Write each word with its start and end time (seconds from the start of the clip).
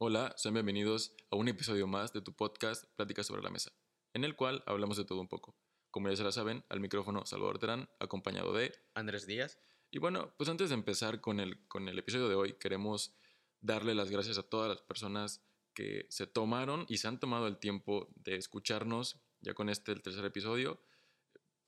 Hola, 0.00 0.32
sean 0.36 0.54
bienvenidos 0.54 1.12
a 1.28 1.34
un 1.34 1.48
episodio 1.48 1.88
más 1.88 2.12
de 2.12 2.20
tu 2.20 2.32
podcast 2.32 2.84
Pláticas 2.94 3.26
sobre 3.26 3.42
la 3.42 3.50
Mesa, 3.50 3.72
en 4.14 4.22
el 4.22 4.36
cual 4.36 4.62
hablamos 4.64 4.96
de 4.96 5.04
todo 5.04 5.20
un 5.20 5.26
poco. 5.26 5.56
Como 5.90 6.08
ya 6.08 6.14
se 6.14 6.22
la 6.22 6.30
saben, 6.30 6.64
al 6.68 6.78
micrófono 6.78 7.26
Salvador 7.26 7.58
Terán, 7.58 7.90
acompañado 7.98 8.52
de 8.52 8.72
Andrés 8.94 9.26
Díaz. 9.26 9.58
Y 9.90 9.98
bueno, 9.98 10.32
pues 10.36 10.48
antes 10.48 10.68
de 10.68 10.76
empezar 10.76 11.20
con 11.20 11.40
el, 11.40 11.66
con 11.66 11.88
el 11.88 11.98
episodio 11.98 12.28
de 12.28 12.36
hoy, 12.36 12.52
queremos 12.60 13.16
darle 13.60 13.92
las 13.96 14.08
gracias 14.08 14.38
a 14.38 14.44
todas 14.44 14.68
las 14.68 14.82
personas 14.82 15.44
que 15.74 16.06
se 16.10 16.28
tomaron 16.28 16.86
y 16.88 16.98
se 16.98 17.08
han 17.08 17.18
tomado 17.18 17.48
el 17.48 17.58
tiempo 17.58 18.08
de 18.14 18.36
escucharnos 18.36 19.20
ya 19.40 19.52
con 19.52 19.68
este, 19.68 19.90
el 19.90 20.00
tercer 20.00 20.24
episodio. 20.24 20.80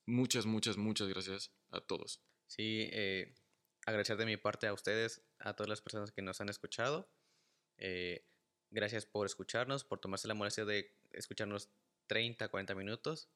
Muchas, 0.07 0.47
muchas, 0.47 0.77
muchas 0.77 1.09
gracias 1.09 1.51
a 1.71 1.81
todos. 1.81 2.23
Sí, 2.47 2.89
eh, 2.93 3.35
agradecer 3.87 4.17
de 4.19 4.27
mi 4.27 4.37
parte 4.37 4.69
a 4.69 4.73
ustedes, 4.73 5.21
a 5.41 5.57
todas 5.57 5.69
las 5.69 5.83
personas 5.83 6.13
que 6.13 6.23
nos 6.23 6.41
han 6.41 6.49
escuchado. 6.49 7.11
Eh, 7.81 8.25
gracias 8.71 9.05
por 9.07 9.27
escucharnos, 9.27 9.83
por 9.83 9.99
tomarse 9.99 10.29
la 10.29 10.35
molestia 10.35 10.65
de 10.65 10.95
escucharnos 11.11 11.69
30, 12.07 12.49
40 12.49 12.75
minutos. 12.77 13.29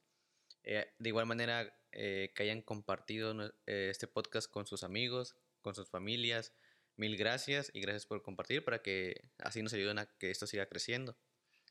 Eh, 0.62 0.86
de 0.98 1.08
igual 1.08 1.26
manera, 1.26 1.76
que 1.90 2.34
hayan 2.38 2.60
compartido 2.62 3.34
este 3.66 4.08
podcast 4.08 4.50
con 4.50 4.66
sus 4.66 4.82
amigos, 4.82 5.36
con 5.60 5.74
sus 5.74 5.88
familias. 5.88 6.52
Mil 6.96 7.16
gracias 7.16 7.70
y 7.74 7.80
gracias 7.80 8.06
por 8.06 8.22
compartir 8.22 8.64
para 8.64 8.82
que 8.82 9.30
así 9.38 9.62
nos 9.62 9.72
ayuden 9.72 9.98
a 9.98 10.06
que 10.06 10.30
esto 10.30 10.46
siga 10.46 10.66
creciendo. 10.66 11.16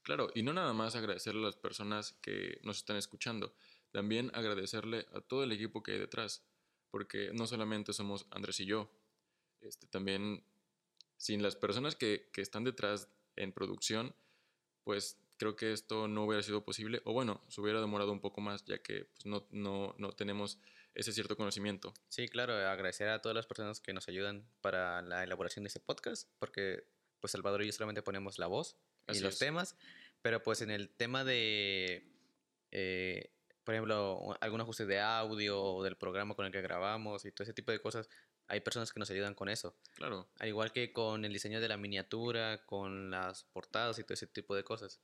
Claro, 0.03 0.29
y 0.35 0.43
no 0.43 0.51
nada 0.51 0.73
más 0.73 0.95
agradecerle 0.95 1.41
a 1.41 1.45
las 1.45 1.55
personas 1.55 2.13
que 2.21 2.59
nos 2.61 2.77
están 2.77 2.97
escuchando, 2.97 3.55
también 3.91 4.31
agradecerle 4.33 5.07
a 5.13 5.21
todo 5.21 5.45
el 5.45 5.51
equipo 5.53 5.81
que 5.81 5.93
hay 5.93 5.99
detrás, 5.99 6.45
porque 6.91 7.31
no 7.33 7.47
solamente 7.47 7.93
somos 7.93 8.27
Andrés 8.31 8.59
y 8.59 8.65
yo, 8.65 8.91
este, 9.61 9.87
también 9.87 10.43
sin 11.17 11.41
las 11.41 11.55
personas 11.55 11.95
que, 11.95 12.29
que 12.33 12.41
están 12.41 12.63
detrás 12.63 13.07
en 13.35 13.51
producción, 13.51 14.15
pues 14.83 15.17
creo 15.37 15.55
que 15.55 15.73
esto 15.73 16.07
no 16.07 16.25
hubiera 16.25 16.43
sido 16.43 16.63
posible, 16.63 17.01
o 17.05 17.13
bueno, 17.13 17.43
se 17.47 17.61
hubiera 17.61 17.81
demorado 17.81 18.11
un 18.11 18.21
poco 18.21 18.41
más, 18.41 18.63
ya 18.65 18.77
que 18.79 19.05
pues, 19.05 19.25
no, 19.25 19.45
no, 19.51 19.95
no 19.97 20.11
tenemos 20.11 20.59
ese 20.95 21.11
cierto 21.11 21.35
conocimiento. 21.35 21.93
Sí, 22.09 22.27
claro, 22.27 22.53
agradecer 22.53 23.09
a 23.09 23.21
todas 23.21 23.35
las 23.35 23.47
personas 23.47 23.79
que 23.79 23.93
nos 23.93 24.07
ayudan 24.07 24.47
para 24.61 25.01
la 25.01 25.23
elaboración 25.23 25.63
de 25.63 25.67
este 25.67 25.79
podcast, 25.79 26.29
porque 26.39 26.85
pues 27.19 27.31
Salvador 27.31 27.63
y 27.63 27.67
yo 27.67 27.71
solamente 27.71 28.03
ponemos 28.03 28.37
la 28.37 28.47
voz 28.47 28.77
y 29.07 29.19
los 29.19 29.39
temas, 29.39 29.75
pero 30.21 30.43
pues 30.43 30.61
en 30.61 30.71
el 30.71 30.89
tema 30.89 31.23
de, 31.23 32.05
eh, 32.71 33.31
por 33.63 33.73
ejemplo, 33.73 34.37
algún 34.39 34.61
ajuste 34.61 34.85
de 34.85 34.99
audio 34.99 35.61
o 35.61 35.83
del 35.83 35.95
programa 35.95 36.35
con 36.35 36.45
el 36.45 36.51
que 36.51 36.61
grabamos 36.61 37.25
y 37.25 37.31
todo 37.31 37.43
ese 37.43 37.53
tipo 37.53 37.71
de 37.71 37.79
cosas, 37.79 38.09
hay 38.47 38.59
personas 38.61 38.91
que 38.91 38.99
nos 38.99 39.09
ayudan 39.09 39.35
con 39.35 39.49
eso. 39.49 39.75
Claro. 39.95 40.27
Al 40.39 40.47
igual 40.47 40.71
que 40.71 40.91
con 40.91 41.25
el 41.25 41.33
diseño 41.33 41.61
de 41.61 41.67
la 41.67 41.77
miniatura, 41.77 42.65
con 42.65 43.11
las 43.11 43.43
portadas 43.45 43.99
y 43.99 44.03
todo 44.03 44.13
ese 44.13 44.27
tipo 44.27 44.55
de 44.55 44.63
cosas. 44.63 44.99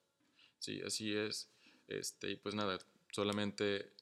Sí, 0.60 0.82
así 0.86 1.16
es. 1.16 1.50
Este, 1.88 2.32
y 2.32 2.36
pues 2.36 2.56
nada, 2.56 2.78
solamente 3.12 3.94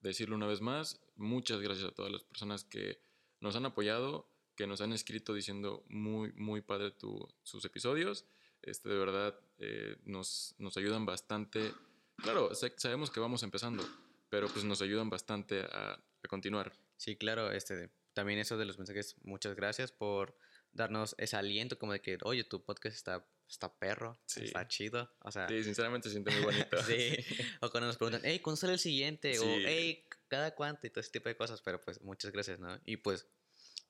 decirlo 0.00 0.36
una 0.36 0.46
vez 0.46 0.60
más, 0.60 1.00
muchas 1.16 1.60
gracias 1.60 1.88
a 1.88 1.94
todas 1.94 2.10
las 2.10 2.24
personas 2.24 2.64
que 2.64 3.00
nos 3.40 3.54
han 3.56 3.66
apoyado, 3.66 4.28
que 4.56 4.66
nos 4.66 4.80
han 4.80 4.92
escrito 4.92 5.34
diciendo 5.34 5.84
muy, 5.88 6.32
muy 6.32 6.62
padre 6.62 6.90
tu, 6.90 7.28
sus 7.42 7.64
episodios 7.64 8.24
este, 8.66 8.88
de 8.88 8.98
verdad 8.98 9.38
eh, 9.58 9.96
nos, 10.04 10.54
nos 10.58 10.76
ayudan 10.76 11.06
bastante. 11.06 11.72
Claro, 12.16 12.50
sabemos 12.54 13.10
que 13.10 13.20
vamos 13.20 13.42
empezando, 13.42 13.88
pero 14.28 14.48
pues 14.48 14.64
nos 14.64 14.82
ayudan 14.82 15.08
bastante 15.08 15.62
a, 15.62 16.02
continuar. 16.28 16.72
Sí, 16.96 17.14
claro, 17.14 17.52
este, 17.52 17.88
también 18.16 18.38
eso 18.38 18.56
de 18.56 18.64
los 18.64 18.78
mensajes, 18.78 19.14
muchas 19.24 19.54
gracias 19.54 19.92
por 19.92 20.38
darnos 20.72 21.14
ese 21.18 21.36
aliento 21.36 21.78
como 21.78 21.92
de 21.92 22.00
que, 22.00 22.16
oye, 22.22 22.44
tu 22.44 22.64
podcast 22.64 22.96
está, 22.96 23.28
está 23.46 23.78
perro, 23.78 24.18
está 24.34 24.66
chido. 24.66 25.14
O 25.20 25.30
sea, 25.30 25.46
sí, 25.46 25.62
sinceramente 25.62 26.08
se 26.08 26.12
siente 26.14 26.30
muy 26.30 26.40
bonito. 26.46 26.82
sí, 26.84 27.14
o 27.60 27.70
cuando 27.70 27.88
nos 27.88 27.98
preguntan, 27.98 28.22
hey, 28.24 28.40
¿cuándo 28.40 28.56
sale 28.56 28.72
el 28.72 28.78
siguiente? 28.78 29.38
O, 29.38 29.44
hey, 29.44 30.02
¿cada 30.28 30.54
cuánto? 30.54 30.86
Y 30.86 30.90
todo 30.90 31.02
ese 31.02 31.10
tipo 31.10 31.28
de 31.28 31.36
cosas, 31.36 31.60
pero 31.60 31.78
pues 31.78 32.00
muchas 32.00 32.32
gracias, 32.32 32.58
¿no? 32.58 32.80
Y 32.86 32.96
pues, 32.96 33.28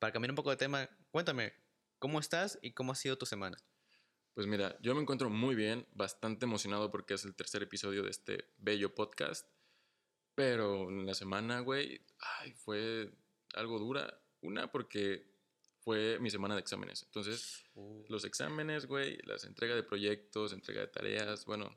para 0.00 0.12
cambiar 0.12 0.32
un 0.32 0.36
poco 0.36 0.50
de 0.50 0.56
tema, 0.56 0.90
cuéntame, 1.12 1.52
¿cómo 2.00 2.18
estás 2.18 2.58
y 2.62 2.72
cómo 2.72 2.90
ha 2.90 2.96
sido 2.96 3.16
tu 3.16 3.26
semana? 3.26 3.56
Pues 4.34 4.48
mira, 4.48 4.76
yo 4.80 4.96
me 4.96 5.02
encuentro 5.02 5.30
muy 5.30 5.54
bien, 5.54 5.86
bastante 5.92 6.46
emocionado 6.46 6.90
porque 6.90 7.14
es 7.14 7.24
el 7.24 7.36
tercer 7.36 7.62
episodio 7.62 8.02
de 8.02 8.10
este 8.10 8.50
bello 8.56 8.92
podcast. 8.92 9.46
Pero 10.34 10.90
en 10.90 11.06
la 11.06 11.14
semana, 11.14 11.60
güey, 11.60 12.04
ay, 12.40 12.52
fue 12.54 13.12
algo 13.56 13.78
dura. 13.78 14.20
Una, 14.42 14.70
porque 14.70 15.26
fue 15.80 16.18
mi 16.20 16.30
semana 16.30 16.54
de 16.54 16.60
exámenes. 16.60 17.02
Entonces, 17.04 17.64
uh. 17.74 18.04
los 18.08 18.24
exámenes, 18.24 18.86
güey, 18.86 19.18
las 19.24 19.44
entrega 19.44 19.74
de 19.74 19.82
proyectos, 19.82 20.52
entrega 20.52 20.80
de 20.80 20.88
tareas, 20.88 21.44
bueno, 21.46 21.76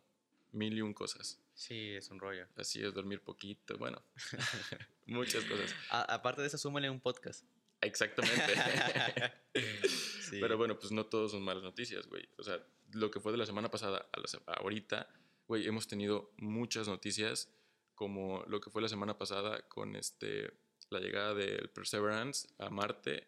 mil 0.52 0.78
y 0.78 0.82
un 0.82 0.94
cosas. 0.94 1.40
Sí, 1.54 1.92
es 1.92 2.10
un 2.10 2.20
rollo. 2.20 2.48
Así 2.56 2.84
es, 2.84 2.94
dormir 2.94 3.22
poquito, 3.22 3.78
bueno, 3.78 4.02
muchas 5.08 5.44
cosas. 5.46 5.76
aparte 5.90 6.42
de 6.42 6.48
eso, 6.48 6.58
súmale 6.58 6.90
un 6.90 7.00
podcast. 7.00 7.44
Exactamente. 7.82 8.54
Pero 10.32 10.58
bueno, 10.58 10.78
pues 10.78 10.92
no 10.92 11.06
todos 11.06 11.32
son 11.32 11.44
malas 11.44 11.64
noticias, 11.64 12.08
güey. 12.08 12.28
O 12.38 12.44
sea, 12.44 12.64
lo 12.92 13.10
que 13.12 13.20
fue 13.20 13.32
de 13.32 13.38
la 13.38 13.46
semana 13.46 13.70
pasada 13.70 14.10
a 14.12 14.20
la, 14.20 14.56
ahorita, 14.56 15.08
güey, 15.48 15.68
hemos 15.68 15.88
tenido 15.88 16.34
muchas 16.38 16.88
noticias, 16.88 17.50
como 17.96 18.44
lo 18.48 18.60
que 18.60 18.70
fue 18.70 18.82
la 18.82 18.90
semana 18.90 19.18
pasada 19.18 19.68
con 19.68 19.96
este, 19.96 20.52
la 20.90 21.00
llegada 21.00 21.34
del 21.34 21.70
Perseverance 21.70 22.48
a 22.58 22.70
Marte. 22.70 23.28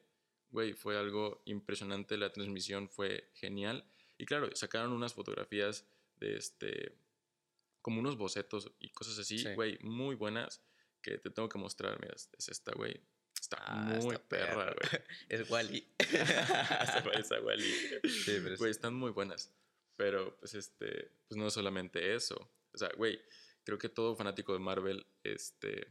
Güey, 0.49 0.73
fue 0.73 0.97
algo 0.97 1.41
impresionante, 1.45 2.17
la 2.17 2.31
transmisión 2.31 2.89
fue 2.89 3.29
genial. 3.33 3.85
Y 4.17 4.25
claro, 4.25 4.49
sacaron 4.55 4.91
unas 4.91 5.13
fotografías 5.13 5.85
de 6.17 6.37
este, 6.37 6.97
como 7.81 7.99
unos 7.99 8.17
bocetos 8.17 8.71
y 8.79 8.89
cosas 8.89 9.17
así, 9.17 9.43
güey, 9.55 9.79
muy 9.81 10.15
buenas 10.15 10.61
que 11.01 11.17
te 11.17 11.29
tengo 11.29 11.49
que 11.49 11.57
mostrar. 11.57 11.99
Mira, 11.99 12.13
es 12.15 12.49
esta, 12.49 12.71
güey. 12.73 13.01
Está 13.39 13.57
ah, 13.65 13.99
muy 14.01 14.17
perra, 14.17 14.73
güey. 14.73 15.03
Es 15.29 15.49
Wally. 15.49 15.87
Se 15.99 17.01
parece 17.03 17.35
a 17.37 17.41
Wally. 17.41 17.73
Sí, 18.03 18.39
pero 18.43 18.57
Güey, 18.57 18.71
están 18.71 18.93
muy 18.93 19.11
buenas. 19.11 19.51
Pero, 19.95 20.37
pues, 20.37 20.53
este, 20.53 21.11
pues 21.27 21.37
no 21.37 21.49
solamente 21.49 22.13
eso. 22.13 22.35
O 22.71 22.77
sea, 22.77 22.89
güey, 22.95 23.19
creo 23.63 23.77
que 23.77 23.89
todo 23.89 24.15
fanático 24.15 24.53
de 24.53 24.59
Marvel, 24.59 25.05
este, 25.23 25.87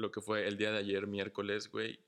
lo 0.00 0.10
que 0.10 0.20
fue 0.20 0.46
el 0.46 0.56
día 0.56 0.72
de 0.72 0.78
ayer, 0.78 1.06
miércoles, 1.06 1.70
güey, 1.70 2.00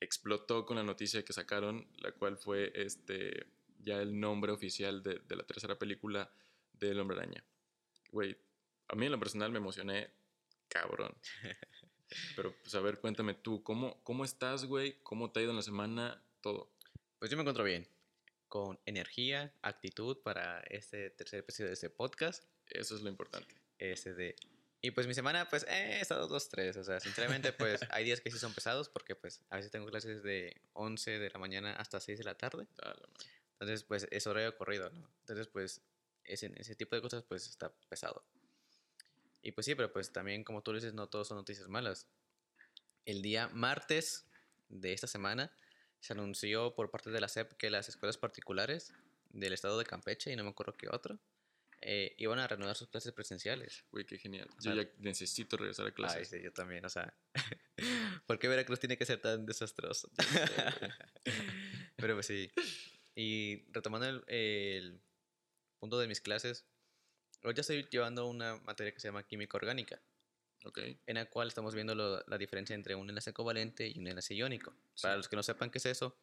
explotó 0.00 0.66
con 0.66 0.76
la 0.76 0.82
noticia 0.82 1.24
que 1.24 1.32
sacaron, 1.32 1.86
la 1.98 2.12
cual 2.12 2.36
fue, 2.36 2.72
este, 2.74 3.46
ya 3.78 4.02
el 4.02 4.18
nombre 4.18 4.52
oficial 4.52 5.02
de, 5.02 5.20
de 5.20 5.36
la 5.36 5.44
tercera 5.44 5.78
película 5.78 6.30
del 6.72 6.98
Hombre 6.98 7.18
Araña. 7.18 7.44
Güey, 8.10 8.36
a 8.88 8.96
mí 8.96 9.06
en 9.06 9.12
lo 9.12 9.18
personal 9.18 9.50
me 9.52 9.58
emocioné 9.58 10.10
cabrón. 10.68 11.14
Pero, 12.36 12.54
pues, 12.62 12.74
a 12.74 12.80
ver, 12.80 12.98
cuéntame 12.98 13.34
tú, 13.34 13.62
¿cómo, 13.62 14.02
cómo 14.02 14.24
estás, 14.24 14.64
güey? 14.64 14.98
¿Cómo 15.02 15.30
te 15.30 15.40
ha 15.40 15.42
ido 15.42 15.50
en 15.50 15.56
la 15.56 15.62
semana? 15.62 16.22
Todo. 16.40 16.70
Pues 17.18 17.30
yo 17.30 17.36
me 17.36 17.42
encuentro 17.42 17.64
bien, 17.64 17.86
con 18.48 18.78
energía, 18.84 19.54
actitud 19.62 20.18
para 20.22 20.60
este 20.62 21.10
tercer 21.10 21.40
episodio 21.40 21.68
de 21.68 21.74
este 21.74 21.90
podcast. 21.90 22.44
Eso 22.66 22.96
es 22.96 23.02
lo 23.02 23.08
importante. 23.08 23.54
Ese 23.78 24.14
de... 24.14 24.36
Y 24.82 24.90
pues 24.90 25.06
mi 25.06 25.14
semana, 25.14 25.48
pues, 25.48 25.62
eh, 25.68 25.98
he 25.98 26.00
estado 26.00 26.26
dos, 26.26 26.48
tres. 26.48 26.76
O 26.76 26.84
sea, 26.84 27.00
sinceramente, 27.00 27.52
pues, 27.52 27.80
hay 27.90 28.04
días 28.04 28.20
que 28.20 28.30
sí 28.30 28.38
son 28.38 28.52
pesados 28.52 28.88
porque, 28.88 29.14
pues, 29.14 29.40
a 29.48 29.56
veces 29.56 29.70
tengo 29.70 29.86
clases 29.86 30.22
de 30.22 30.60
11 30.72 31.18
de 31.18 31.30
la 31.30 31.38
mañana 31.38 31.72
hasta 31.74 32.00
6 32.00 32.18
de 32.18 32.24
la 32.24 32.34
tarde. 32.36 32.66
Entonces, 33.52 33.84
pues, 33.84 34.08
es 34.10 34.26
horario 34.26 34.56
corrido, 34.56 34.90
¿no? 34.90 35.08
Entonces, 35.20 35.46
pues, 35.46 35.80
ese, 36.24 36.52
ese 36.56 36.74
tipo 36.74 36.96
de 36.96 37.02
cosas, 37.02 37.22
pues, 37.22 37.48
está 37.48 37.72
pesado. 37.88 38.24
Y 39.42 39.52
pues 39.52 39.66
sí, 39.66 39.74
pero 39.74 39.92
pues 39.92 40.12
también 40.12 40.44
como 40.44 40.62
tú 40.62 40.72
dices, 40.72 40.94
no 40.94 41.08
todos 41.08 41.28
son 41.28 41.36
noticias 41.36 41.68
malas. 41.68 42.06
El 43.04 43.22
día 43.22 43.48
martes 43.48 44.26
de 44.68 44.92
esta 44.92 45.08
semana 45.08 45.52
se 46.00 46.12
anunció 46.12 46.74
por 46.74 46.90
parte 46.90 47.10
de 47.10 47.20
la 47.20 47.28
SEP 47.28 47.52
que 47.54 47.68
las 47.68 47.88
escuelas 47.88 48.16
particulares 48.16 48.94
del 49.30 49.52
estado 49.52 49.78
de 49.78 49.84
Campeche 49.84 50.32
y 50.32 50.36
no 50.36 50.44
me 50.44 50.50
acuerdo 50.50 50.74
qué 50.74 50.88
otro, 50.88 51.18
eh, 51.82 52.14
iban 52.18 52.38
a 52.38 52.46
reanudar 52.46 52.76
sus 52.76 52.88
clases 52.88 53.12
presenciales. 53.12 53.84
Uy, 53.90 54.04
qué 54.04 54.18
genial. 54.18 54.48
yo 54.60 54.74
ya 54.74 54.88
necesito 54.98 55.56
regresar 55.56 55.86
a 55.86 55.92
clases. 55.92 56.32
Ay, 56.32 56.38
sí, 56.38 56.44
yo 56.44 56.52
también, 56.52 56.84
o 56.84 56.88
sea, 56.88 57.14
¿por 58.26 58.38
qué 58.38 58.48
Veracruz 58.48 58.80
tiene 58.80 58.96
que 58.96 59.06
ser 59.06 59.20
tan 59.20 59.46
desastroso? 59.46 60.10
Pero 61.96 62.14
pues 62.14 62.26
sí. 62.26 62.50
Y 63.14 63.64
retomando 63.72 64.08
el, 64.08 64.24
el 64.28 65.00
punto 65.78 65.98
de 65.98 66.08
mis 66.08 66.20
clases, 66.20 66.66
Hoy 67.44 67.54
ya 67.54 67.62
estoy 67.62 67.88
llevando 67.90 68.26
una 68.28 68.56
materia 68.58 68.92
que 68.92 69.00
se 69.00 69.08
llama 69.08 69.24
química 69.24 69.56
orgánica. 69.56 70.00
Okay. 70.64 71.00
En 71.06 71.16
la 71.16 71.28
cual 71.28 71.48
estamos 71.48 71.74
viendo 71.74 71.94
la 71.96 72.38
diferencia 72.38 72.74
entre 72.74 72.94
un 72.94 73.08
enlace 73.08 73.32
covalente 73.32 73.88
y 73.88 73.98
un 73.98 74.06
enlace 74.06 74.34
iónico. 74.34 74.72
Para 75.00 75.16
los 75.16 75.28
que 75.28 75.34
no 75.34 75.42
sepan 75.42 75.70
qué 75.70 75.78
es 75.78 75.86
eso, 75.86 76.16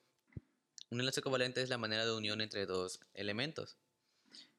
un 0.91 1.01
enlace 1.01 1.21
covalente 1.21 1.61
es 1.61 1.67
la 1.67 1.77
manera 1.77 2.05
de 2.05 2.13
unión 2.13 2.39
entre 2.39 2.65
dos 2.65 3.01
elementos. 3.13 3.77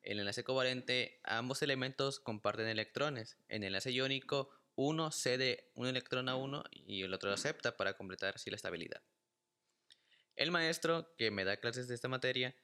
En 0.02 0.12
el 0.12 0.20
enlace 0.20 0.44
covalente, 0.44 1.20
ambos 1.24 1.62
elementos 1.62 2.20
comparten 2.20 2.66
electrones. 2.66 3.36
En 3.48 3.62
el 3.62 3.68
enlace 3.68 3.92
iónico, 3.92 4.50
uno 4.74 5.10
cede 5.10 5.70
un 5.74 5.86
electrón 5.86 6.28
a 6.28 6.36
uno 6.36 6.64
y 6.70 7.02
el 7.02 7.12
otro 7.12 7.28
lo 7.28 7.34
acepta 7.34 7.76
para 7.76 7.94
completar 7.96 8.34
así 8.36 8.50
la 8.50 8.56
estabilidad. 8.56 9.02
El 10.36 10.50
maestro 10.50 11.14
que 11.18 11.30
me 11.30 11.44
da 11.44 11.58
clases 11.58 11.86
de 11.86 11.94
esta 11.94 12.08
materia 12.08 12.56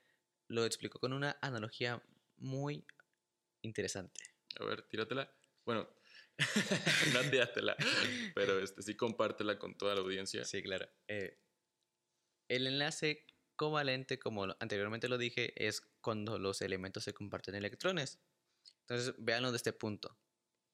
lo 0.49 0.65
explicó 0.65 0.99
con 0.99 1.13
una 1.13 1.37
analogía 1.43 2.03
muy 2.39 2.87
interesante. 3.63 4.23
A 4.59 4.65
ver, 4.65 4.83
tíratela. 4.83 5.31
Bueno, 5.65 5.89
no 7.13 7.21
tíratela, 7.31 7.77
pero 8.35 8.61
este, 8.61 8.83
sí 8.83 8.95
compártela 8.95 9.59
con 9.59 9.77
toda 9.77 9.95
la 9.95 10.01
audiencia. 10.01 10.45
Sí, 10.45 10.63
claro. 10.63 10.89
Eh, 11.09 11.39
el 12.49 12.67
enlace 12.67 13.27
covalente, 13.57 14.19
como 14.19 14.45
anteriormente 14.61 15.09
lo 15.09 15.19
dije, 15.19 15.53
es 15.57 15.81
cuando 16.01 16.39
los 16.39 16.63
elementos 16.63 17.05
se 17.05 17.15
comparten 17.15 17.55
electrones. 17.55 18.21
Entonces, 18.81 19.15
véanlo 19.19 19.51
de 19.51 19.57
este 19.57 19.73
punto. 19.73 20.17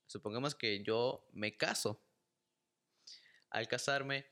Supongamos 0.06 0.54
que 0.54 0.82
yo 0.82 1.26
me 1.32 1.56
caso. 1.56 2.04
Al 3.50 3.68
casarme, 3.68 4.26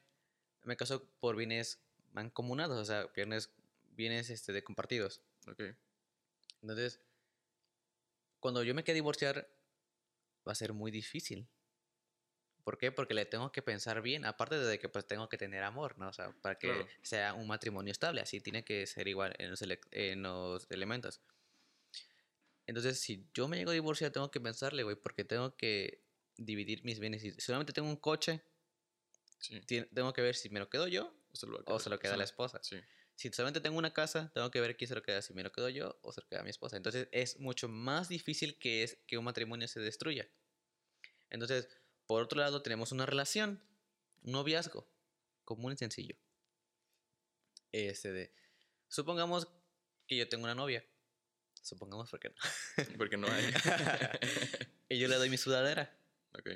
me 0.65 0.77
caso 0.77 1.11
por 1.21 1.37
bienes 1.37 1.83
mancomunados, 2.13 2.79
o 2.79 2.85
sea, 2.85 3.07
bienes, 3.15 3.55
bienes 3.93 4.31
este, 4.31 4.53
de 4.53 4.65
compartidos. 4.65 5.23
Ok. 5.47 5.63
Entonces, 6.63 7.01
cuando 8.41 8.63
yo 8.63 8.75
me 8.75 8.85
quiera 8.85 8.97
divorciar, 8.97 9.49
va 10.47 10.53
a 10.53 10.57
ser 10.57 10.73
muy 10.73 10.91
difícil. 10.91 11.49
¿Por 12.65 12.79
qué? 12.79 12.93
Porque 12.93 13.15
le 13.15 13.25
tengo 13.25 13.53
que 13.53 13.63
pensar 13.63 14.03
bien, 14.03 14.25
aparte 14.25 14.59
de 14.59 14.79
que 14.79 14.89
pues 14.89 15.07
tengo 15.07 15.29
que 15.29 15.39
tener 15.39 15.63
amor, 15.63 15.99
¿no? 15.99 16.09
O 16.09 16.13
sea, 16.13 16.33
para 16.43 16.57
que 16.57 16.87
sea 17.03 17.35
un 17.35 17.47
matrimonio 17.47 17.91
estable, 17.91 18.21
así 18.21 18.41
tiene 18.41 18.65
que 18.65 18.87
ser 18.87 19.09
igual 19.09 19.35
en 19.39 19.51
los, 19.51 19.63
en 19.91 20.23
los 20.23 20.71
elementos. 20.71 21.21
Entonces, 22.67 23.01
si 23.01 23.29
yo 23.35 23.49
me 23.49 23.57
llego 23.57 23.71
a 23.71 23.75
divorciar, 23.75 24.13
tengo 24.13 24.31
que 24.31 24.41
pensarle, 24.41 24.85
güey, 24.85 24.95
porque 24.95 25.25
tengo 25.25 25.57
que 25.57 26.05
dividir 26.37 26.85
mis 26.85 27.01
bienes. 27.01 27.23
Si 27.23 27.33
solamente 27.33 27.73
tengo 27.73 27.89
un 27.89 27.97
coche, 27.97 28.43
tengo 29.93 30.13
que 30.13 30.23
ver 30.23 30.37
si 30.37 30.51
me 30.51 30.61
lo 30.61 30.69
quedo 30.69 30.87
yo 30.87 31.13
o 31.33 31.37
se 31.37 31.47
lo, 31.91 31.99
queda 31.99 32.17
la 32.17 32.25
esposa. 32.25 32.61
Si 33.17 33.31
solamente 33.33 33.61
tengo 33.61 33.77
una 33.77 33.93
casa, 33.93 34.31
tengo 34.35 34.51
que 34.51 34.61
ver 34.61 34.77
quién 34.77 34.89
se 34.89 34.95
lo 34.95 35.03
queda, 35.03 35.21
si 35.21 35.35
me 35.35 35.43
lo 35.43 35.53
quedo 35.53 35.69
yo 35.69 35.99
o 36.03 36.13
se 36.13 36.21
lo 36.21 36.29
queda 36.29 36.43
mi 36.43 36.51
esposa. 36.51 36.77
Entonces, 36.77 37.09
es 37.13 37.39
mucho 37.39 37.69
más 37.69 38.09
difícil 38.09 38.59
que, 38.59 38.83
es, 38.83 38.99
que 39.07 39.19
un 39.19 39.25
matrimonio 39.25 39.67
se 39.69 39.81
destruya. 39.81 40.29
Entonces, 41.29 41.69
por 42.11 42.23
otro 42.23 42.41
lado, 42.41 42.61
tenemos 42.61 42.91
una 42.91 43.07
relación, 43.07 43.63
un 44.25 44.33
noviazgo, 44.33 44.85
común 45.45 45.75
y 45.75 45.77
sencillo. 45.77 46.17
Este 47.71 48.11
de, 48.11 48.35
supongamos 48.89 49.47
que 50.09 50.17
yo 50.17 50.29
tengo 50.29 50.43
una 50.43 50.57
novia. 50.57 50.85
Supongamos 51.63 52.11
porque 52.11 52.31
no. 52.31 52.35
porque 52.99 53.17
no 53.17 53.29
hay. 53.29 53.45
y 54.89 54.99
yo 54.99 55.07
le 55.07 55.19
doy 55.19 55.31
mi 55.31 55.37
sudadera. 55.37 55.97
Ok. 56.37 56.51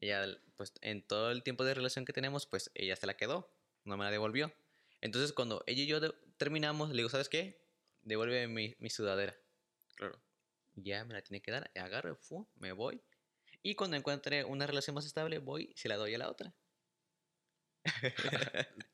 Ella, 0.00 0.26
pues 0.58 0.74
en 0.82 1.00
todo 1.06 1.30
el 1.30 1.42
tiempo 1.42 1.64
de 1.64 1.72
relación 1.72 2.04
que 2.04 2.12
tenemos, 2.12 2.44
pues 2.44 2.70
ella 2.74 2.94
se 2.94 3.06
la 3.06 3.16
quedó. 3.16 3.50
No 3.84 3.96
me 3.96 4.04
la 4.04 4.10
devolvió. 4.10 4.52
Entonces, 5.00 5.32
cuando 5.32 5.64
ella 5.66 5.82
y 5.82 5.86
yo 5.86 5.98
terminamos, 6.36 6.90
le 6.90 6.96
digo, 6.96 7.08
¿sabes 7.08 7.30
qué? 7.30 7.58
Devuelve 8.02 8.48
mi, 8.48 8.76
mi 8.80 8.90
sudadera. 8.90 9.34
Claro. 9.94 10.20
Ya 10.74 11.06
me 11.06 11.14
la 11.14 11.22
tiene 11.22 11.40
que 11.40 11.52
dar. 11.52 11.70
Agarro, 11.74 12.16
fu, 12.16 12.46
me 12.56 12.72
voy. 12.72 13.02
Y 13.66 13.74
cuando 13.74 13.96
encuentre 13.96 14.44
una 14.44 14.64
relación 14.64 14.94
más 14.94 15.06
estable, 15.06 15.40
voy 15.40 15.72
y 15.74 15.76
se 15.76 15.88
la 15.88 15.96
doy 15.96 16.14
a 16.14 16.18
la 16.18 16.30
otra. 16.30 16.54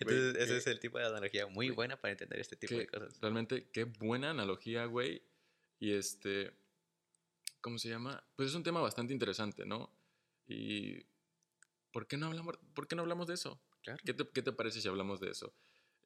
Entonces, 0.00 0.34
ese 0.34 0.56
es 0.56 0.66
el 0.66 0.80
tipo 0.80 0.98
de 0.98 1.06
analogía 1.06 1.46
muy 1.46 1.70
buena 1.70 1.96
para 2.00 2.10
entender 2.10 2.40
este 2.40 2.56
tipo 2.56 2.74
de 2.74 2.88
cosas. 2.88 3.20
Realmente, 3.20 3.68
qué 3.70 3.84
buena 3.84 4.30
analogía, 4.30 4.86
güey. 4.86 5.22
Y 5.78 5.92
este, 5.92 6.52
¿cómo 7.60 7.78
se 7.78 7.88
llama? 7.88 8.20
Pues 8.34 8.48
es 8.48 8.56
un 8.56 8.64
tema 8.64 8.80
bastante 8.80 9.12
interesante, 9.12 9.64
¿no? 9.64 9.96
Y 10.48 11.06
¿por 11.92 12.08
qué 12.08 12.16
no 12.16 12.26
hablamos, 12.26 12.58
¿por 12.74 12.88
qué 12.88 12.96
no 12.96 13.02
hablamos 13.02 13.28
de 13.28 13.34
eso? 13.34 13.62
¿Qué, 13.80 14.12
te, 14.12 14.28
¿Qué, 14.28 14.42
te, 14.42 14.50
parece 14.50 14.80
si 14.80 14.88
hablamos 14.88 15.20
de 15.20 15.30
eso? 15.30 15.54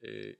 Eh, 0.02 0.38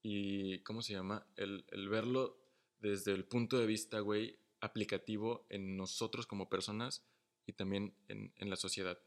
y 0.00 0.60
¿cómo 0.60 0.80
se 0.80 0.92
llama? 0.92 1.26
El, 1.34 1.64
el 1.72 1.88
verlo 1.88 2.38
desde 2.78 3.10
el 3.10 3.24
punto 3.24 3.58
de 3.58 3.66
vista, 3.66 3.98
güey, 3.98 4.38
aplicativo 4.64 5.46
en 5.50 5.76
nosotros 5.76 6.26
como 6.26 6.48
personas 6.48 7.04
y 7.46 7.52
también 7.52 7.94
en, 8.08 8.32
en 8.36 8.50
la 8.50 8.56
sociedad. 8.56 8.98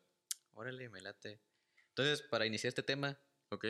Órale, 0.54 0.90
me 0.90 1.02
late. 1.02 1.40
Entonces, 1.90 2.22
para 2.22 2.46
iniciar 2.46 2.70
este 2.70 2.84
tema, 2.84 3.20
ok. 3.50 3.66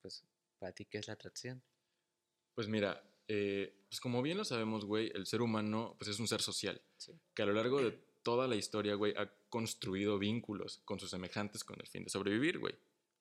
Pues, 0.00 0.24
¿para 0.58 0.72
ti 0.72 0.84
qué 0.86 0.98
es 0.98 1.06
la 1.06 1.14
atracción? 1.14 1.62
Pues 2.54 2.68
mira, 2.68 3.02
eh, 3.28 3.84
pues 3.88 4.00
como 4.00 4.22
bien 4.22 4.38
lo 4.38 4.44
sabemos, 4.44 4.84
güey, 4.84 5.10
el 5.14 5.26
ser 5.26 5.42
humano 5.42 5.96
pues 5.98 6.08
es 6.10 6.18
un 6.18 6.28
ser 6.28 6.42
social. 6.42 6.80
Que 7.34 7.42
a 7.42 7.46
lo 7.46 7.52
largo 7.52 7.82
de 7.82 7.92
toda 8.22 8.48
la 8.48 8.56
historia, 8.56 8.94
güey, 8.94 9.14
ha 9.16 9.30
construido 9.48 10.18
vínculos 10.18 10.80
con 10.84 10.98
sus 10.98 11.10
semejantes 11.10 11.64
con 11.64 11.80
el 11.80 11.86
fin 11.86 12.04
de 12.04 12.10
sobrevivir, 12.10 12.58
güey. 12.58 12.74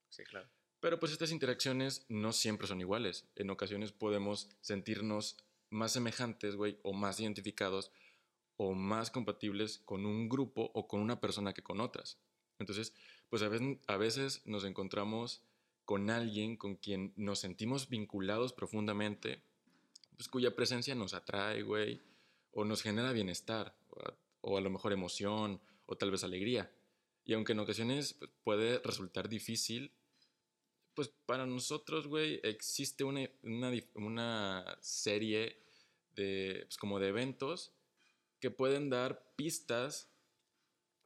Sí, 0.10 0.24
claro. 0.24 0.50
Pero 0.80 1.00
pues 1.00 1.12
estas 1.12 1.32
interacciones 1.32 2.06
no 2.10 2.34
siempre 2.34 2.68
son 2.68 2.82
iguales. 2.82 3.26
En 3.36 3.50
ocasiones 3.50 3.94
podemos 3.94 4.50
sentirnos 4.60 5.38
más 5.74 5.92
semejantes, 5.92 6.56
güey, 6.56 6.78
o 6.84 6.94
más 6.94 7.20
identificados 7.20 7.92
o 8.58 8.74
más 8.74 9.12
compatibles 9.12 9.80
con 9.80 10.06
un 10.06 10.30
grupo 10.30 10.72
o 10.74 10.88
con 10.88 11.02
una 11.02 11.20
persona 11.20 11.54
que 11.54 11.64
con 11.64 11.82
otras. 11.82 12.18
Entonces, 12.60 12.94
pues 13.30 13.42
a 13.42 13.50
veces, 13.50 13.78
a 13.88 13.98
veces 13.98 14.42
nos 14.46 14.64
encontramos 14.64 15.42
con 15.86 16.10
alguien 16.10 16.56
con 16.56 16.76
quien 16.76 17.14
nos 17.18 17.40
sentimos 17.40 17.90
vinculados 17.90 18.54
profundamente, 18.54 19.42
pues 20.16 20.30
cuya 20.30 20.56
presencia 20.56 20.96
nos 20.96 21.14
atrae, 21.14 21.64
güey, 21.64 22.02
o 22.52 22.64
nos 22.64 22.82
genera 22.82 23.12
bienestar, 23.12 23.76
o 24.42 24.58
a, 24.58 24.62
lo 24.62 24.70
mejor 24.70 24.94
emoción, 24.94 25.60
o 25.86 25.98
tal 25.98 26.12
vez 26.12 26.24
alegría. 26.24 26.72
Y 27.26 27.34
aunque 27.34 27.54
en 27.54 27.60
ocasiones 27.60 28.14
pues, 28.14 28.32
puede 28.44 28.80
resultar 28.80 29.28
difícil, 29.28 29.92
pues 30.94 31.10
para 31.26 31.46
nosotros, 31.46 32.08
güey, 32.08 32.40
existe 32.44 33.04
una, 33.04 33.28
una, 33.42 33.72
una 33.96 34.78
serie 34.80 35.63
de, 36.16 36.62
pues, 36.66 36.78
como 36.78 37.00
de 37.00 37.10
eventos 37.10 37.74
que 38.40 38.52
pueden 38.52 38.90
dar 38.90 39.34
pistas 39.36 40.10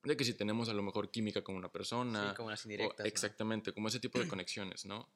de 0.04 0.16
que 0.16 0.24
si 0.24 0.34
tenemos 0.34 0.70
a 0.70 0.74
lo 0.74 0.82
mejor 0.84 1.12
química 1.12 1.44
con 1.44 1.56
una 1.56 1.72
persona. 1.72 2.30
Sí, 2.30 2.36
como 2.36 2.50
las 2.50 2.64
indirectas. 2.66 3.06
exactamente, 3.06 3.74
como 3.74 3.88
ese 3.88 4.00
tipo 4.00 4.20
de 4.20 4.28
conexiones, 4.30 4.86
¿no? 4.86 5.10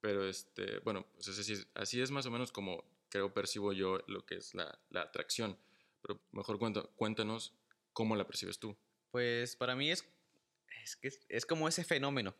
Pero, 0.00 0.28
este, 0.28 0.78
bueno, 0.80 1.06
pues 1.14 1.28
así, 1.28 1.54
así, 1.74 2.00
es 2.00 2.10
más 2.10 2.26
o 2.26 2.30
menos 2.30 2.50
como 2.50 2.84
creo 3.08 3.32
percibo 3.32 3.72
yo 3.72 4.00
lo 4.08 4.24
que 4.24 4.36
es 4.36 4.54
la, 4.54 4.78
la 4.90 5.02
atracción. 5.02 5.58
Pero 6.00 6.20
mejor 6.32 6.58
cuéntanos 6.96 7.52
cómo 7.92 8.16
la 8.16 8.26
percibes 8.26 8.58
tú. 8.58 8.76
Pues 9.10 9.54
para 9.54 9.76
mí 9.76 9.90
es, 9.90 10.04
es, 10.82 10.96
que 10.96 11.12
es, 11.28 11.46
como 11.46 11.68
ese 11.68 11.84
fenómeno. 11.84 12.34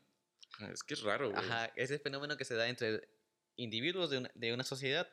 Es 0.73 0.83
que 0.83 0.94
es 0.94 1.03
raro, 1.03 1.31
güey. 1.31 1.44
Ajá, 1.44 1.67
ese 1.77 1.99
fenómeno 1.99 2.37
que 2.37 2.44
se 2.44 2.55
da 2.55 2.69
entre 2.69 3.09
individuos 3.56 4.11
de 4.11 4.19
una, 4.19 4.31
de 4.35 4.55
una 4.55 4.65
sociedad 4.65 5.09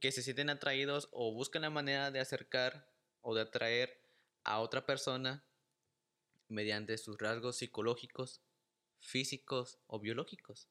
que 0.00 0.12
se 0.12 0.22
sienten 0.22 0.50
atraídos 0.50 1.08
o 1.12 1.32
buscan 1.32 1.62
la 1.62 1.70
manera 1.70 2.10
de 2.10 2.20
acercar 2.20 2.88
o 3.20 3.34
de 3.34 3.42
atraer 3.42 4.00
a 4.42 4.60
otra 4.60 4.86
persona 4.86 5.44
mediante 6.48 6.98
sus 6.98 7.18
rasgos 7.18 7.56
psicológicos, 7.56 8.42
físicos 9.00 9.78
o 9.86 9.98
biológicos. 10.00 10.68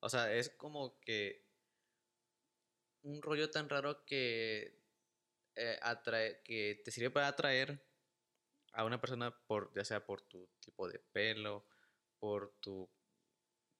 O 0.00 0.08
sea, 0.08 0.32
es 0.32 0.50
como 0.50 0.98
que 1.00 1.44
un 3.02 3.22
rollo 3.22 3.50
tan 3.50 3.68
raro 3.68 4.04
que, 4.04 4.80
eh, 5.56 5.78
atrae, 5.82 6.42
que 6.42 6.80
te 6.84 6.90
sirve 6.90 7.10
para 7.10 7.28
atraer 7.28 7.84
a 8.72 8.84
una 8.84 9.00
persona 9.00 9.30
por 9.46 9.72
ya 9.74 9.84
sea 9.84 10.04
por 10.04 10.22
tu 10.22 10.48
tipo 10.60 10.88
de 10.88 10.98
pelo, 10.98 11.66
por 12.18 12.54
tu 12.60 12.90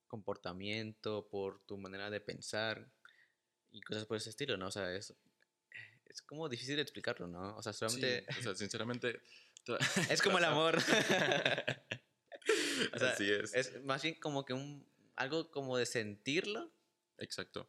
comportamiento, 0.06 1.28
por 1.28 1.64
tu 1.66 1.76
manera 1.76 2.10
de 2.10 2.20
pensar, 2.20 2.93
y 3.74 3.82
cosas 3.82 4.06
por 4.06 4.16
ese 4.16 4.30
estilo, 4.30 4.56
¿no? 4.56 4.68
O 4.68 4.70
sea, 4.70 4.94
es, 4.94 5.12
es 6.06 6.22
como 6.22 6.48
difícil 6.48 6.76
de 6.76 6.82
explicarlo, 6.82 7.26
¿no? 7.26 7.56
O 7.56 7.62
sea, 7.62 7.72
solamente... 7.72 8.24
o 8.38 8.42
sea, 8.42 8.54
sinceramente... 8.54 9.20
es 10.10 10.22
como 10.22 10.38
el 10.38 10.44
amor. 10.50 10.78
Así 12.92 13.30
es. 13.30 13.52
Es 13.52 13.82
más 13.82 14.02
bien 14.02 14.14
como 14.14 14.44
que 14.44 14.52
un... 14.52 14.86
Algo 15.16 15.50
como 15.50 15.76
de 15.76 15.86
sentirlo. 15.86 16.70
Exacto. 17.18 17.68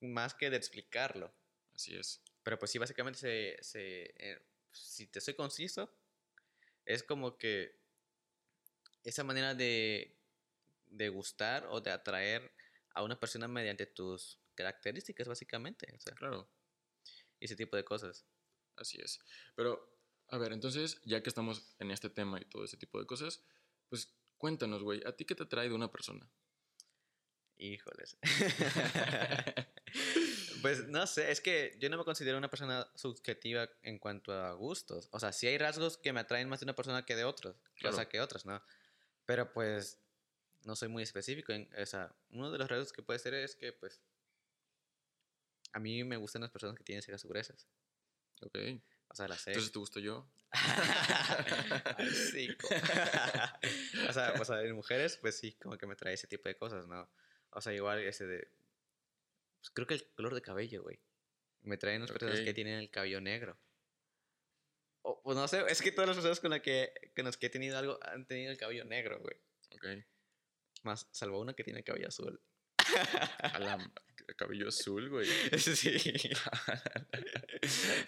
Más 0.00 0.34
que 0.34 0.50
de 0.50 0.56
explicarlo. 0.56 1.34
Así 1.74 1.96
es. 1.96 2.22
Pero 2.44 2.56
pues 2.58 2.70
sí, 2.70 2.78
básicamente 2.78 3.18
se... 3.18 3.56
se 3.60 4.14
eh, 4.16 4.40
si 4.70 5.08
te 5.08 5.20
soy 5.20 5.34
conciso, 5.34 5.92
es 6.86 7.02
como 7.02 7.36
que 7.36 7.76
esa 9.02 9.24
manera 9.24 9.56
de, 9.56 10.16
de 10.86 11.08
gustar 11.08 11.66
o 11.70 11.80
de 11.80 11.90
atraer 11.90 12.52
a 12.94 13.02
una 13.02 13.18
persona 13.18 13.48
mediante 13.48 13.86
tus 13.86 14.39
características, 14.54 15.28
básicamente. 15.28 15.92
O 15.96 16.00
sea, 16.00 16.14
claro. 16.14 16.50
Ese 17.38 17.56
tipo 17.56 17.76
de 17.76 17.84
cosas. 17.84 18.26
Así 18.76 18.98
es. 19.00 19.20
Pero, 19.54 19.98
a 20.28 20.38
ver, 20.38 20.52
entonces, 20.52 21.00
ya 21.04 21.22
que 21.22 21.28
estamos 21.28 21.74
en 21.78 21.90
este 21.90 22.10
tema 22.10 22.40
y 22.40 22.44
todo 22.44 22.64
ese 22.64 22.76
tipo 22.76 22.98
de 22.98 23.06
cosas, 23.06 23.42
pues 23.88 24.14
cuéntanos, 24.36 24.82
güey, 24.82 25.02
¿a 25.06 25.16
ti 25.16 25.24
qué 25.24 25.34
te 25.34 25.42
atrae 25.42 25.68
de 25.68 25.74
una 25.74 25.90
persona? 25.90 26.30
Híjoles. 27.58 28.16
pues 30.62 30.88
no 30.88 31.06
sé, 31.06 31.30
es 31.30 31.42
que 31.42 31.76
yo 31.78 31.90
no 31.90 31.98
me 31.98 32.04
considero 32.04 32.38
una 32.38 32.48
persona 32.48 32.90
subjetiva 32.94 33.68
en 33.82 33.98
cuanto 33.98 34.32
a 34.32 34.54
gustos. 34.54 35.08
O 35.12 35.20
sea, 35.20 35.32
sí 35.32 35.46
hay 35.46 35.58
rasgos 35.58 35.98
que 35.98 36.14
me 36.14 36.20
atraen 36.20 36.48
más 36.48 36.60
de 36.60 36.64
una 36.64 36.74
persona 36.74 37.04
que 37.04 37.16
de 37.16 37.24
otros, 37.24 37.56
o 37.84 37.92
sea, 37.92 38.08
que 38.08 38.20
otras, 38.20 38.46
¿no? 38.46 38.62
Pero 39.26 39.52
pues 39.52 40.00
no 40.64 40.74
soy 40.74 40.88
muy 40.88 41.02
específico. 41.02 41.52
En, 41.52 41.68
o 41.76 41.84
sea, 41.84 42.14
uno 42.30 42.50
de 42.50 42.56
los 42.56 42.68
rasgos 42.68 42.92
que 42.92 43.02
puede 43.02 43.18
ser 43.18 43.34
es 43.34 43.56
que 43.56 43.74
pues 43.74 44.00
A 45.72 45.78
mí 45.78 46.04
me 46.04 46.16
gustan 46.16 46.42
las 46.42 46.50
personas 46.50 46.76
que 46.76 46.84
tienen 46.84 47.02
cejas 47.02 47.24
gruesas. 47.24 47.68
Ok. 48.42 48.58
O 49.08 49.14
sea, 49.14 49.28
las 49.28 49.40
cejas. 49.40 49.56
Entonces 49.56 49.72
te 49.72 49.78
gusto 49.78 50.00
yo. 50.00 50.30
sí. 52.32 52.48
o, 54.08 54.12
sea, 54.12 54.34
o 54.40 54.44
sea, 54.44 54.62
en 54.62 54.74
mujeres, 54.74 55.16
pues 55.16 55.38
sí, 55.38 55.52
como 55.54 55.76
que 55.78 55.86
me 55.86 55.96
trae 55.96 56.14
ese 56.14 56.26
tipo 56.26 56.48
de 56.48 56.56
cosas, 56.56 56.86
¿no? 56.86 57.08
O 57.50 57.60
sea, 57.60 57.72
igual 57.72 58.00
ese 58.00 58.26
de. 58.26 58.50
Pues 59.60 59.70
creo 59.70 59.86
que 59.86 59.94
el 59.94 60.08
color 60.14 60.34
de 60.34 60.42
cabello, 60.42 60.82
güey. 60.82 61.00
Me 61.62 61.76
traen 61.76 62.00
las 62.00 62.10
personas 62.10 62.40
que 62.40 62.54
tienen 62.54 62.78
el 62.78 62.90
cabello 62.90 63.20
negro. 63.20 63.58
O, 65.02 65.22
pues 65.22 65.36
no 65.36 65.46
sé, 65.48 65.62
es 65.68 65.82
que 65.82 65.92
todas 65.92 66.08
las 66.08 66.16
personas 66.16 66.40
con, 66.40 66.50
las 66.50 66.60
que, 66.60 66.92
con 67.14 67.24
las 67.24 67.36
que 67.36 67.46
he 67.46 67.50
tenido 67.50 67.76
algo 67.76 67.98
han 68.02 68.26
tenido 68.26 68.50
el 68.50 68.58
cabello 68.58 68.84
negro, 68.84 69.20
güey. 69.20 69.36
Ok. 69.74 70.04
Más, 70.84 71.08
salvo 71.10 71.40
una 71.40 71.54
que 71.54 71.64
tiene 71.64 71.80
el 71.80 71.84
cabello 71.84 72.08
azul. 72.08 72.40
A 73.38 73.58
la, 73.58 73.92
cabello 74.36 74.68
azul, 74.68 75.08
güey. 75.08 75.26
Sí. 75.58 76.30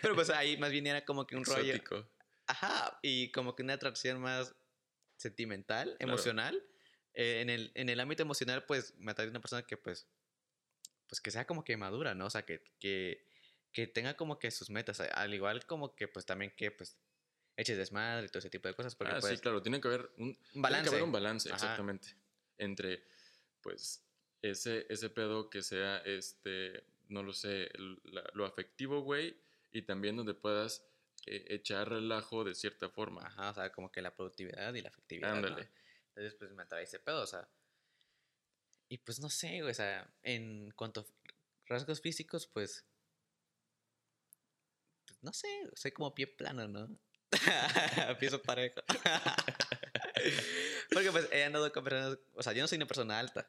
Pero 0.00 0.14
pues 0.14 0.31
ahí 0.31 0.57
más 0.57 0.71
bien 0.71 0.87
era 0.87 1.05
como 1.05 1.26
que 1.26 1.37
un 1.37 1.43
Exótico. 1.43 1.97
rollo. 1.97 2.09
Ajá, 2.47 2.99
y 3.02 3.31
como 3.33 3.55
que 3.55 3.62
una 3.62 3.75
atracción 3.75 4.21
más 4.21 4.55
sentimental, 5.17 5.97
emocional. 5.99 6.62
Eh, 7.14 7.41
en, 7.43 7.50
el, 7.50 7.71
en 7.75 7.88
el 7.88 8.00
ámbito 8.00 8.23
emocional, 8.23 8.64
pues 8.64 8.95
me 8.99 9.12
atrae 9.12 9.29
una 9.29 9.41
persona 9.41 9.62
que 9.62 9.76
pues, 9.76 10.09
pues 11.07 11.21
que 11.21 11.31
sea 11.31 11.47
como 11.47 11.64
que 11.64 11.76
madura, 11.76 12.14
¿no? 12.14 12.26
O 12.26 12.31
sea, 12.31 12.45
que, 12.45 12.62
que, 12.79 13.26
que 13.73 13.87
tenga 13.87 14.14
como 14.14 14.38
que 14.38 14.50
sus 14.50 14.71
metas, 14.71 15.00
al 15.00 15.35
igual 15.35 15.67
como 15.67 15.95
que 15.95 16.09
pues 16.09 16.25
también 16.25 16.52
que 16.57 16.71
pues 16.71 16.97
eches 17.57 17.76
desmadre 17.76 18.26
y 18.26 18.29
todo 18.29 18.38
ese 18.38 18.50
tipo 18.50 18.69
de 18.69 18.75
cosas. 18.75 18.95
Porque, 18.97 19.12
ah, 19.12 19.21
sí, 19.21 19.29
pues 19.29 19.41
claro, 19.41 19.62
tiene 19.62 19.81
que 19.81 19.88
haber 19.88 20.11
un, 20.17 20.37
balance. 20.55 20.83
Tiene 20.83 20.83
que 20.83 20.88
haber 20.88 21.02
un 21.02 21.12
balance, 21.12 21.49
exactamente, 21.50 22.17
entre 22.59 23.05
pues 23.61 24.02
ese, 24.42 24.87
ese 24.88 25.08
pedo 25.08 25.49
que 25.49 25.62
sea, 25.62 25.99
este, 25.99 26.84
no 27.08 27.22
lo 27.22 27.32
sé, 27.32 27.70
lo 28.34 28.44
afectivo, 28.44 29.00
güey, 29.00 29.37
y 29.72 29.82
también 29.82 30.16
donde 30.16 30.34
puedas 30.34 30.84
eh, 31.26 31.44
echar 31.49 31.88
relajo 31.88 32.44
de 32.44 32.54
cierta 32.54 32.88
forma. 32.88 33.26
Ajá, 33.26 33.50
o 33.50 33.54
sea, 33.54 33.72
como 33.72 33.90
que 33.90 34.02
la 34.02 34.14
productividad 34.14 34.75
y 34.75 34.82
la 34.82 34.88
afectividad. 34.88 35.37
Ándale. 35.37 35.70
Entonces, 36.08 36.34
pues 36.34 36.50
me 36.50 36.62
atrae 36.62 36.82
ese 36.82 36.99
pedo, 36.99 37.22
o 37.22 37.26
sea. 37.26 37.49
Y 38.88 38.99
pues 38.99 39.20
no 39.20 39.30
sé, 39.30 39.61
güey, 39.61 39.70
o 39.70 39.75
sea, 39.75 40.12
en 40.22 40.70
cuanto 40.72 41.00
a 41.00 41.06
rasgos 41.66 42.00
físicos, 42.00 42.46
pues. 42.46 42.84
pues 45.06 45.22
no 45.22 45.32
sé, 45.32 45.49
soy 45.75 45.92
como 45.92 46.14
pie 46.14 46.26
plano, 46.26 46.68
¿no? 46.68 46.88
Pienso 48.18 48.42
parejo. 48.42 48.82
Porque 50.92 51.11
pues 51.11 51.28
he 51.32 51.44
andado 51.44 51.72
con 51.72 51.84
personas, 51.84 52.18
o 52.34 52.42
sea, 52.42 52.52
yo 52.52 52.62
no 52.62 52.68
soy 52.68 52.76
una 52.76 52.87
persona 52.87 53.18
alta. 53.18 53.49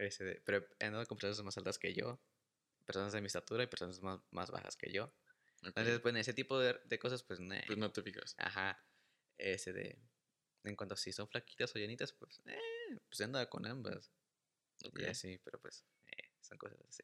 Ese, 0.00 0.40
pero 0.46 0.66
he 0.78 0.86
andado 0.86 1.04
con 1.06 1.18
personas 1.18 1.44
más 1.44 1.58
altas 1.58 1.78
que 1.78 1.92
yo, 1.92 2.18
personas 2.86 3.12
de 3.12 3.20
mi 3.20 3.26
estatura 3.26 3.64
y 3.64 3.66
personas 3.66 4.00
más, 4.00 4.20
más 4.30 4.50
bajas 4.50 4.74
que 4.76 4.90
yo. 4.90 5.12
Entonces, 5.62 6.00
pues 6.00 6.14
en 6.14 6.16
ese 6.16 6.32
tipo 6.32 6.58
de, 6.58 6.80
de 6.86 6.98
cosas, 6.98 7.22
pues, 7.22 7.38
pues 7.66 7.78
no 7.78 7.92
te 7.92 8.02
fijas. 8.02 8.34
Ajá. 8.38 8.82
Ese 9.36 9.74
de. 9.74 9.98
En 10.64 10.74
cuanto 10.74 10.94
a 10.94 10.96
si 10.96 11.12
son 11.12 11.28
flaquitas 11.28 11.74
o 11.76 11.78
llenitas, 11.78 12.14
pues, 12.14 12.40
eh, 12.46 12.98
pues 13.08 13.20
he 13.20 13.24
andado 13.24 13.48
con 13.50 13.66
ambas. 13.66 14.10
Okay. 14.82 15.04
Y 15.04 15.08
así, 15.08 15.38
pero 15.44 15.60
pues, 15.60 15.84
eh, 16.06 16.30
son 16.40 16.56
cosas 16.56 16.80
así. 16.88 17.02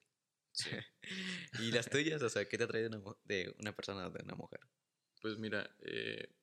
Sí. 0.52 0.70
¿Y 1.60 1.72
las 1.72 1.90
tuyas? 1.90 2.22
O 2.22 2.30
sea, 2.30 2.48
¿qué 2.48 2.56
te 2.56 2.64
atrae 2.64 2.88
de 2.88 2.96
una, 2.96 3.14
de 3.24 3.54
una 3.60 3.76
persona 3.76 4.06
o 4.06 4.10
de 4.10 4.22
una 4.22 4.34
mujer? 4.34 4.60
Pues 5.20 5.36
mira, 5.36 5.76
eh, 5.80 6.34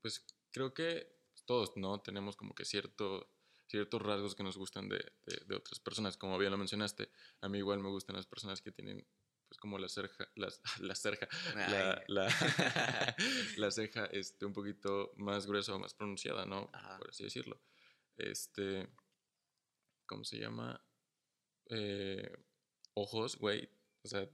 pues 0.00 0.24
creo 0.50 0.72
que 0.72 1.14
todos, 1.44 1.76
¿no? 1.76 2.00
Tenemos 2.00 2.36
como 2.36 2.54
que 2.54 2.64
cierto 2.64 3.33
ciertos 3.74 4.00
rasgos 4.00 4.36
que 4.36 4.44
nos 4.44 4.56
gustan 4.56 4.88
de, 4.88 5.04
de, 5.46 5.56
otras 5.56 5.80
personas. 5.80 6.16
Como 6.16 6.38
bien 6.38 6.52
lo 6.52 6.58
mencionaste, 6.58 7.10
a 7.40 7.48
mí 7.48 7.58
igual 7.58 7.80
me 7.80 7.88
gustan 7.88 8.14
las 8.14 8.26
personas 8.26 8.62
que 8.62 8.70
tienen 8.70 9.04
pues 9.48 9.58
como 9.58 9.78
la 9.78 9.88
ceja, 9.88 10.28
la 10.36 10.94
ceja, 10.94 11.28
la, 11.54 12.04
la, 13.56 13.70
ceja 13.72 14.06
este, 14.06 14.46
un 14.46 14.52
poquito 14.52 15.12
más 15.16 15.46
gruesa 15.46 15.74
o 15.74 15.78
más 15.80 15.92
pronunciada, 15.92 16.46
¿no? 16.46 16.70
Por 16.98 17.10
así 17.10 17.24
decirlo. 17.24 17.60
Este, 18.16 18.88
¿cómo 20.06 20.22
se 20.22 20.38
llama? 20.38 20.80
Eh, 21.66 22.30
ojos, 22.94 23.36
güey. 23.36 23.68
O 24.02 24.08
sea, 24.08 24.28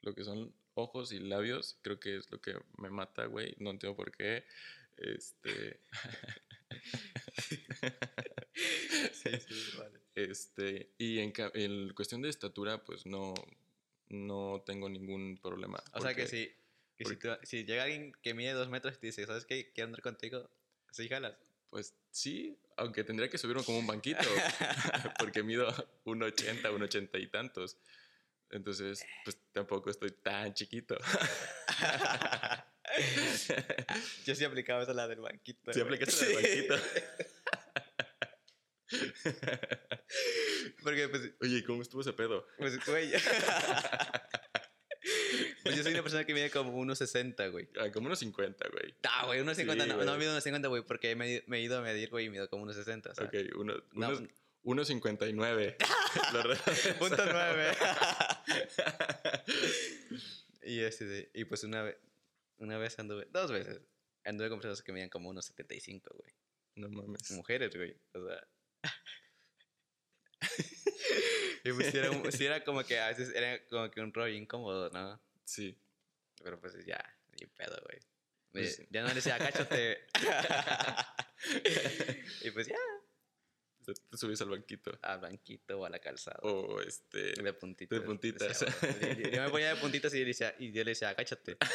lo 0.00 0.12
que 0.12 0.24
son 0.24 0.52
ojos 0.74 1.12
y 1.12 1.20
labios, 1.20 1.78
creo 1.82 2.00
que 2.00 2.16
es 2.16 2.30
lo 2.32 2.40
que 2.40 2.58
me 2.78 2.90
mata, 2.90 3.26
güey. 3.26 3.54
No 3.60 3.70
entiendo 3.70 3.96
por 3.96 4.10
qué. 4.10 4.44
Este. 4.96 5.80
sí, 9.12 9.30
sí, 9.48 9.78
vale. 9.78 10.02
Este, 10.14 10.90
y 10.98 11.20
en, 11.20 11.32
en, 11.54 11.92
cuestión 11.94 12.22
de 12.22 12.28
estatura, 12.28 12.84
pues 12.84 13.06
no, 13.06 13.34
no 14.08 14.62
tengo 14.66 14.88
ningún 14.88 15.38
problema. 15.38 15.82
O 15.94 16.00
sea 16.00 16.14
que 16.14 16.26
si, 16.26 16.52
si, 17.42 17.64
llega 17.64 17.84
alguien 17.84 18.12
que 18.22 18.34
mide 18.34 18.52
dos 18.52 18.68
metros 18.68 18.94
y 18.94 18.98
te 18.98 19.06
dice, 19.06 19.26
¿sabes 19.26 19.46
qué? 19.46 19.72
Quiero 19.72 19.86
andar 19.86 20.02
contigo, 20.02 20.48
¿sí 20.90 21.08
jalas? 21.08 21.36
Pues 21.70 21.94
sí, 22.10 22.58
aunque 22.76 23.04
tendría 23.04 23.30
que 23.30 23.38
subirme 23.38 23.64
como 23.64 23.78
un 23.78 23.86
banquito, 23.86 24.18
porque 25.18 25.42
mido 25.42 25.66
1,80, 26.04 26.62
1,80 26.62 27.22
y 27.22 27.26
tantos. 27.28 27.78
Entonces, 28.52 29.04
pues 29.24 29.38
tampoco 29.52 29.90
estoy 29.90 30.10
tan 30.10 30.52
chiquito. 30.54 30.96
Yo 34.26 34.34
sí 34.34 34.44
aplicaba 34.44 34.82
esa 34.82 34.92
la 34.92 35.08
del 35.08 35.20
banquito. 35.20 35.72
Sí, 35.72 35.80
aplicaste 35.80 36.34
la 36.34 36.40
del 36.40 36.68
banquito. 36.68 36.76
Porque, 40.82 41.08
pues. 41.08 41.30
Oye, 41.40 41.64
¿cómo 41.64 41.80
estuvo 41.80 42.02
ese 42.02 42.12
pedo? 42.12 42.46
Pues, 42.58 42.84
güey. 42.84 43.10
pues 45.62 45.76
yo 45.76 45.82
soy 45.82 45.92
una 45.92 46.02
persona 46.02 46.24
que 46.24 46.34
mide 46.34 46.50
como 46.50 46.78
1,60, 46.84 47.50
güey. 47.50 47.70
Ah, 47.80 47.90
como 47.90 48.10
1,50, 48.10 48.70
güey. 48.70 48.94
Ah, 49.04 49.24
güey, 49.26 49.40
1,50 49.40 49.86
no, 49.86 50.04
no 50.04 50.18
mido 50.18 50.38
1,50, 50.38 50.68
güey, 50.68 50.82
porque 50.82 51.16
me, 51.16 51.42
me, 51.46 51.56
he 51.58 51.62
ido 51.62 51.78
a 51.78 51.80
medir, 51.80 52.10
güey, 52.10 52.26
y 52.26 52.30
mido 52.30 52.50
como 52.50 52.66
1,60. 52.66 53.10
O 53.10 53.14
sea, 53.14 53.24
ok, 53.26 53.32
1,59. 54.64 55.76
Punto 56.98 57.24
9. 57.24 57.76
y, 60.62 60.80
este, 60.80 61.30
y 61.34 61.44
pues 61.44 61.64
una 61.64 61.82
vez, 61.82 61.96
una 62.58 62.78
vez 62.78 62.98
anduve, 62.98 63.26
dos 63.30 63.50
veces, 63.50 63.80
anduve 64.24 64.48
con 64.48 64.60
personas 64.60 64.82
que 64.82 64.92
medían 64.92 65.10
como 65.10 65.32
1,75, 65.32 66.02
güey. 66.14 66.34
No 66.76 66.88
mames. 66.88 67.30
Mujeres, 67.32 67.74
güey. 67.74 67.96
O 68.14 68.26
sea. 68.26 68.46
y 71.64 71.72
pues 71.72 71.90
si 72.36 72.46
era, 72.46 72.64
como 72.64 72.84
que 72.84 72.98
a 72.98 73.08
veces 73.08 73.34
era 73.34 73.64
como 73.66 73.90
que 73.90 74.00
un 74.00 74.12
rollo 74.12 74.34
incómodo, 74.34 74.90
¿no? 74.90 75.20
Sí. 75.44 75.76
Pero 76.42 76.60
pues 76.60 76.84
ya, 76.84 77.02
ni 77.38 77.46
pedo, 77.46 77.80
güey. 77.84 77.98
Pues 78.52 78.82
ya 78.90 79.02
no 79.02 79.08
le 79.08 79.14
decía, 79.14 79.38
cáchate. 79.38 80.06
y 82.42 82.50
pues 82.50 82.68
ya. 82.68 82.76
Te 83.84 84.16
subís 84.16 84.40
al 84.40 84.50
banquito. 84.50 84.96
Al 85.02 85.20
banquito 85.20 85.80
o 85.80 85.84
a 85.84 85.90
la 85.90 85.98
calzada. 85.98 86.38
O 86.42 86.80
este. 86.80 87.32
De 87.42 87.52
puntitas. 87.52 87.98
De 87.98 88.04
puntitas. 88.04 88.60
yo, 88.60 89.42
me 89.42 89.50
ponía 89.50 89.74
de 89.74 89.80
puntitas 89.80 90.14
y 90.14 90.18
yo 90.18 90.22
le 90.22 90.28
decía, 90.28 90.54
y 90.58 90.72
yo 90.72 90.84
le 90.84 90.92
decía 90.92 91.10
agáchate. 91.10 91.58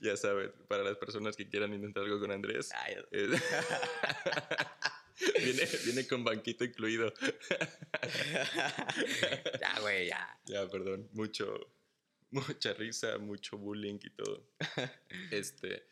ya 0.00 0.16
saben, 0.16 0.52
para 0.68 0.82
las 0.82 0.96
personas 0.96 1.36
que 1.36 1.48
quieran 1.48 1.72
intentar 1.72 2.02
algo 2.04 2.20
con 2.20 2.30
Andrés. 2.30 2.70
viene, 5.38 5.68
viene 5.84 6.06
con 6.06 6.24
banquito 6.24 6.64
incluido. 6.64 7.12
ya, 9.60 9.80
güey, 9.80 10.08
ya. 10.08 10.40
Ya, 10.46 10.68
perdón. 10.68 11.08
Mucho, 11.12 11.72
mucha 12.30 12.72
risa, 12.74 13.18
mucho 13.18 13.58
bullying 13.58 13.98
y 14.02 14.10
todo. 14.10 14.46
Este, 15.30 15.86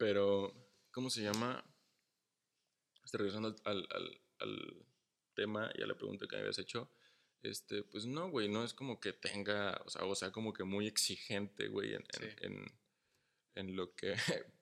pero, 0.00 0.50
¿cómo 0.90 1.10
se 1.10 1.20
llama? 1.20 1.62
Estoy 3.04 3.18
regresando 3.18 3.54
al, 3.64 3.86
al, 3.90 4.20
al 4.38 4.86
tema 5.34 5.70
y 5.74 5.82
a 5.82 5.86
la 5.86 5.94
pregunta 5.94 6.26
que 6.26 6.36
me 6.36 6.40
habías 6.40 6.58
hecho 6.58 6.90
este, 7.42 7.82
pues 7.84 8.06
no, 8.06 8.30
güey, 8.30 8.48
no 8.48 8.64
es 8.64 8.74
como 8.74 9.00
que 9.00 9.12
tenga, 9.12 9.80
o 9.86 9.90
sea, 9.90 10.04
o 10.04 10.14
sea 10.14 10.30
como 10.30 10.52
que 10.52 10.64
muy 10.64 10.86
exigente, 10.86 11.68
güey, 11.68 11.94
en, 11.94 12.04
en, 12.42 12.64
en, 13.54 13.76
lo 13.76 13.94
que 13.94 14.14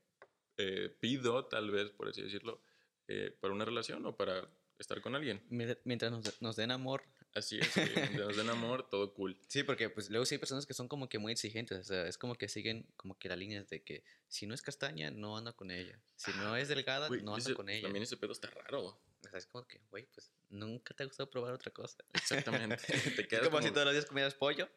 eh, 0.59 0.97
pido, 1.01 1.47
tal 1.47 1.71
vez, 1.71 1.91
por 1.91 2.09
así 2.09 2.23
decirlo, 2.23 2.63
eh, 3.09 3.37
para 3.41 3.53
una 3.53 3.65
relación 3.65 4.07
o 4.07 4.17
para 4.17 4.49
estar 4.79 5.01
con 5.01 5.17
alguien. 5.17 5.43
Mientras 5.51 6.13
nos, 6.13 6.41
nos 6.41 6.57
den 6.57 6.71
amor. 6.71 7.03
Así 7.35 7.59
es, 7.59 7.77
mientras 7.77 8.13
nos 8.13 8.37
den 8.37 8.49
amor, 8.51 8.89
todo 8.89 9.13
cool. 9.15 9.39
Sí, 9.47 9.63
porque 9.63 9.91
pues 9.91 10.11
luego 10.11 10.25
sí 10.25 10.35
hay 10.35 10.39
personas 10.39 10.67
que 10.67 10.75
son 10.75 10.89
como 10.89 11.09
que 11.09 11.19
muy 11.19 11.33
exigentes, 11.33 11.79
o 11.79 11.85
sea, 11.85 12.07
es 12.07 12.19
como 12.19 12.35
que 12.35 12.49
siguen 12.49 12.87
como 12.97 13.19
que 13.19 13.29
la 13.29 13.37
línea 13.37 13.63
de 13.63 13.83
que 13.83 14.03
si 14.29 14.47
no 14.47 14.55
es 14.55 14.63
castaña, 14.63 15.11
no 15.11 15.37
anda 15.37 15.53
con 15.53 15.71
ella, 15.71 16.01
si 16.17 16.33
no 16.33 16.57
es 16.57 16.69
delgada, 16.69 17.09
no 17.09 17.35
anda 17.35 17.55
con 17.55 17.69
ella. 17.69 17.83
También 17.83 18.03
ese 18.03 18.17
pedo 18.17 18.33
está 18.33 18.49
raro. 18.51 18.99
O 19.25 19.29
sea, 19.29 19.39
es 19.39 19.47
como 19.47 19.67
que, 19.67 19.81
güey, 19.91 20.07
pues 20.07 20.31
nunca 20.49 20.95
te 20.95 21.03
ha 21.03 21.07
gustado 21.07 21.31
probar 21.31 21.53
otra 21.53 21.73
cosa. 21.73 22.05
Exactamente. 22.15 22.77
te 23.17 23.29
quedas 23.29 23.49
como, 23.49 23.63
si 23.63 23.71
todos 23.71 23.87
los 23.87 23.95
días 23.95 24.07
comieras 24.07 24.35
pollo. 24.35 24.69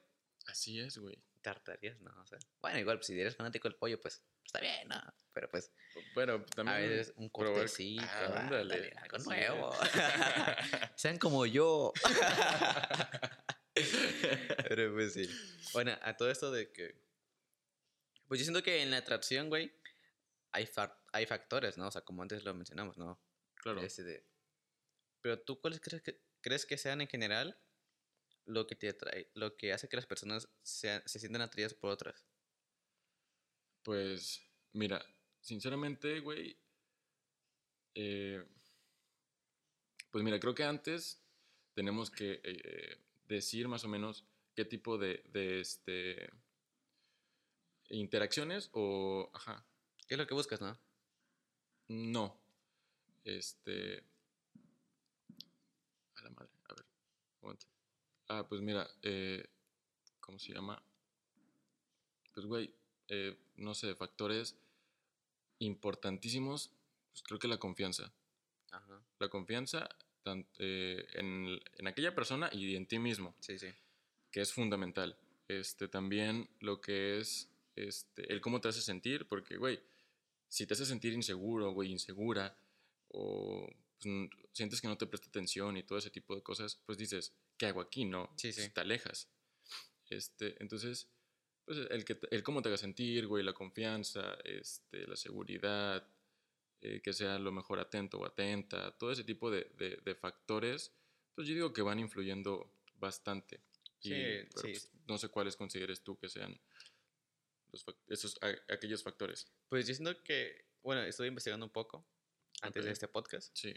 Así 0.47 0.79
es, 0.79 0.97
güey. 0.97 1.21
Tartarías, 1.41 1.99
no, 2.01 2.11
o 2.21 2.25
sea. 2.25 2.37
Bueno, 2.61 2.79
igual, 2.79 2.97
pues, 2.97 3.07
si 3.07 3.19
eres 3.19 3.35
fanático 3.35 3.67
del 3.67 3.77
pollo, 3.77 3.99
pues 3.99 4.23
está 4.45 4.59
bien, 4.59 4.87
¿no? 4.87 5.01
Pero 5.33 5.49
pues. 5.49 5.71
Pero 6.13 6.45
también. 6.45 6.77
A 6.77 6.79
veces 6.79 7.13
un 7.17 7.29
cortecito, 7.29 8.03
ándale, 8.35 8.93
algo 8.97 9.17
nuevo. 9.19 9.71
Sean 10.95 11.17
como 11.17 11.45
yo. 11.45 11.93
Pero 14.67 14.93
pues 14.93 15.13
sí. 15.13 15.29
Bueno, 15.73 15.97
a 16.01 16.15
todo 16.15 16.29
esto 16.29 16.51
de 16.51 16.71
que. 16.71 17.01
Pues 18.27 18.39
yo 18.39 18.45
siento 18.45 18.63
que 18.63 18.81
en 18.81 18.91
la 18.91 18.97
atracción, 18.97 19.49
güey, 19.49 19.73
hay, 20.51 20.69
hay 21.11 21.25
factores, 21.25 21.77
¿no? 21.77 21.87
O 21.87 21.91
sea, 21.91 22.01
como 22.01 22.21
antes 22.21 22.43
lo 22.43 22.53
mencionamos, 22.53 22.97
¿no? 22.97 23.21
Claro. 23.55 23.81
Ese 23.81 24.03
de... 24.03 24.25
Pero 25.21 25.39
tú, 25.41 25.59
¿cuáles 25.59 25.81
crees 25.81 26.01
que, 26.01 26.21
crees 26.41 26.65
que 26.65 26.77
sean 26.77 27.01
en 27.01 27.07
general 27.07 27.59
lo 28.51 28.67
que 28.67 28.75
te 28.75 28.89
atrae, 28.89 29.29
lo 29.33 29.55
que 29.57 29.73
hace 29.73 29.87
que 29.87 29.95
las 29.95 30.05
personas 30.05 30.47
se 30.63 31.01
sientan 31.07 31.41
atraídas 31.41 31.73
por 31.73 31.91
otras? 31.91 32.25
Pues, 33.83 34.41
mira, 34.73 35.03
sinceramente, 35.39 36.19
güey, 36.19 36.57
eh, 37.95 38.45
pues 40.11 40.23
mira, 40.23 40.39
creo 40.39 40.53
que 40.53 40.63
antes 40.63 41.21
tenemos 41.73 42.11
que 42.11 42.41
eh, 42.43 42.97
decir 43.27 43.67
más 43.67 43.83
o 43.85 43.87
menos 43.87 44.25
qué 44.55 44.65
tipo 44.65 44.97
de, 44.97 45.23
de 45.31 45.61
este, 45.61 46.29
interacciones 47.89 48.69
o, 48.73 49.31
ajá. 49.33 49.65
¿Qué 50.07 50.15
es 50.15 50.19
lo 50.19 50.27
que 50.27 50.33
buscas, 50.33 50.61
no? 50.61 50.77
No. 51.87 52.41
Este, 53.23 54.03
a 56.15 56.23
la 56.23 56.29
madre, 56.31 56.51
a 56.69 56.73
ver, 56.73 56.85
Ah, 58.33 58.45
pues 58.47 58.61
mira, 58.61 58.89
eh, 59.03 59.45
¿cómo 60.21 60.39
se 60.39 60.53
llama? 60.53 60.81
Pues, 62.33 62.45
güey, 62.45 62.73
eh, 63.09 63.37
no 63.57 63.73
sé, 63.73 63.93
factores 63.93 64.55
importantísimos, 65.59 66.71
pues 67.11 67.23
creo 67.23 67.39
que 67.39 67.49
la 67.49 67.57
confianza. 67.57 68.09
Ajá. 68.71 69.01
La 69.19 69.27
confianza 69.27 69.89
eh, 70.59 71.05
en, 71.15 71.59
en, 71.77 71.87
aquella 71.87 72.15
persona 72.15 72.49
y 72.53 72.77
en 72.77 72.85
ti 72.85 72.99
mismo. 72.99 73.35
Sí, 73.41 73.59
sí. 73.59 73.67
Que 74.31 74.39
es 74.39 74.53
fundamental. 74.53 75.17
Este, 75.49 75.89
también 75.89 76.49
lo 76.61 76.79
que 76.79 77.19
es 77.19 77.49
este, 77.75 78.31
el 78.31 78.39
cómo 78.39 78.61
te 78.61 78.69
hace 78.69 78.81
sentir, 78.81 79.27
porque, 79.27 79.57
güey, 79.57 79.77
si 80.47 80.65
te 80.65 80.73
hace 80.73 80.85
sentir 80.85 81.11
inseguro, 81.11 81.73
güey, 81.73 81.91
insegura, 81.91 82.55
o 83.09 83.67
pues, 84.01 84.29
sientes 84.53 84.79
que 84.79 84.87
no 84.87 84.97
te 84.97 85.05
presta 85.05 85.27
atención 85.27 85.75
y 85.75 85.83
todo 85.83 85.97
ese 85.97 86.11
tipo 86.11 86.33
de 86.33 86.41
cosas, 86.41 86.79
pues 86.85 86.97
dices, 86.97 87.33
¿qué 87.61 87.67
hago 87.67 87.81
aquí? 87.81 88.05
No, 88.05 88.27
sí, 88.37 88.51
sí. 88.51 88.71
te 88.71 88.81
alejas. 88.81 89.29
Este, 90.09 90.55
entonces, 90.63 91.07
pues 91.63 91.77
el, 91.91 92.03
que, 92.03 92.17
el 92.31 92.41
cómo 92.41 92.63
te 92.63 92.69
haga 92.69 92.77
sentir, 92.79 93.27
güey, 93.27 93.43
la 93.43 93.53
confianza, 93.53 94.35
este, 94.43 95.05
la 95.05 95.15
seguridad, 95.15 96.03
eh, 96.81 97.01
que 97.03 97.13
sea 97.13 97.37
lo 97.37 97.51
mejor 97.51 97.79
atento 97.79 98.17
o 98.17 98.25
atenta, 98.25 98.97
todo 98.97 99.11
ese 99.11 99.23
tipo 99.23 99.51
de, 99.51 99.65
de, 100.03 100.15
factores, 100.15 100.91
pues 101.35 101.47
yo 101.47 101.53
digo 101.53 101.71
que 101.71 101.83
van 101.83 101.99
influyendo 101.99 102.73
bastante. 102.95 103.61
Sí. 103.99 104.11
Pues, 104.59 104.89
no 105.07 105.19
sé 105.19 105.29
cuáles 105.29 105.55
consideres 105.55 106.01
tú 106.01 106.17
que 106.17 106.29
sean 106.29 106.59
los, 107.71 107.85
esos, 108.07 108.39
aquellos 108.69 109.03
factores. 109.03 109.45
Pues 109.69 109.85
yo 109.85 109.93
siento 109.93 110.23
que, 110.23 110.65
bueno, 110.81 111.03
estoy 111.03 111.27
investigando 111.27 111.67
un 111.67 111.71
poco 111.71 112.07
antes 112.63 112.85
de 112.85 112.91
este 112.91 113.07
podcast. 113.07 113.55
Sí. 113.55 113.71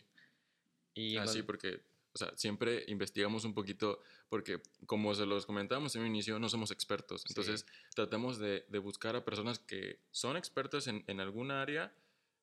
Y 0.95 1.19
ah, 1.19 1.27
sí, 1.27 1.43
porque 1.43 1.83
o 2.15 2.19
sea, 2.19 2.33
siempre 2.37 2.85
investigamos 2.87 3.45
un 3.45 3.55
poquito 3.55 4.01
porque, 4.29 4.63
como 4.87 5.15
se 5.17 5.27
los 5.27 5.47
comentábamos 5.47 5.97
en 5.97 6.03
un 6.03 6.09
inicio, 6.09 6.39
no 6.39 6.49
somos 6.49 6.71
expertos. 6.71 7.25
Entonces, 7.29 7.67
tratamos 7.95 8.39
de, 8.39 8.65
de, 8.69 8.79
buscar 8.79 9.17
a 9.17 9.25
personas 9.25 9.59
que 9.59 9.99
son 10.13 10.37
expertas 10.37 10.87
en, 10.87 11.03
en 11.09 11.21
alguna 11.21 11.61
área, 11.61 11.93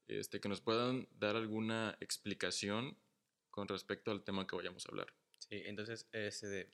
este, 0.10 0.42
que 0.42 0.50
nos 0.50 0.60
puedan 0.60 1.08
dar 1.20 1.38
alguna 1.38 1.98
explicación 2.02 2.98
con 3.50 3.70
respecto 3.70 4.12
al 4.12 4.24
tema 4.24 4.46
que 4.46 4.58
vayamos 4.58 4.86
a 4.86 4.90
hablar. 4.90 5.14
Sí, 5.40 5.62
entonces, 5.66 6.06
este, 6.12 6.70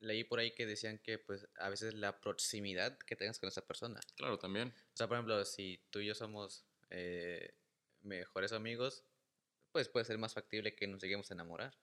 leí 0.00 0.24
por 0.24 0.38
ahí 0.38 0.54
que 0.54 0.66
decían 0.66 0.98
que, 0.98 1.18
pues, 1.18 1.48
a 1.56 1.70
veces 1.70 1.94
la 1.94 2.20
proximidad 2.20 2.98
que 2.98 3.16
tengas 3.16 3.38
con 3.38 3.48
esa 3.48 3.66
persona. 3.66 4.00
Claro, 4.16 4.38
también. 4.38 4.68
O 4.68 4.96
sea, 4.96 5.08
por 5.08 5.16
ejemplo, 5.16 5.42
si 5.46 5.80
tú 5.88 6.00
y 6.00 6.06
yo 6.06 6.14
somos 6.14 6.66
eh, 6.90 7.54
mejores 8.02 8.52
amigos, 8.52 9.02
pues 9.76 9.90
puede 9.90 10.06
ser 10.06 10.16
más 10.16 10.32
factible 10.32 10.74
que 10.74 10.86
nos 10.86 11.02
lleguemos 11.02 11.30
a 11.30 11.34
enamorar. 11.34 11.76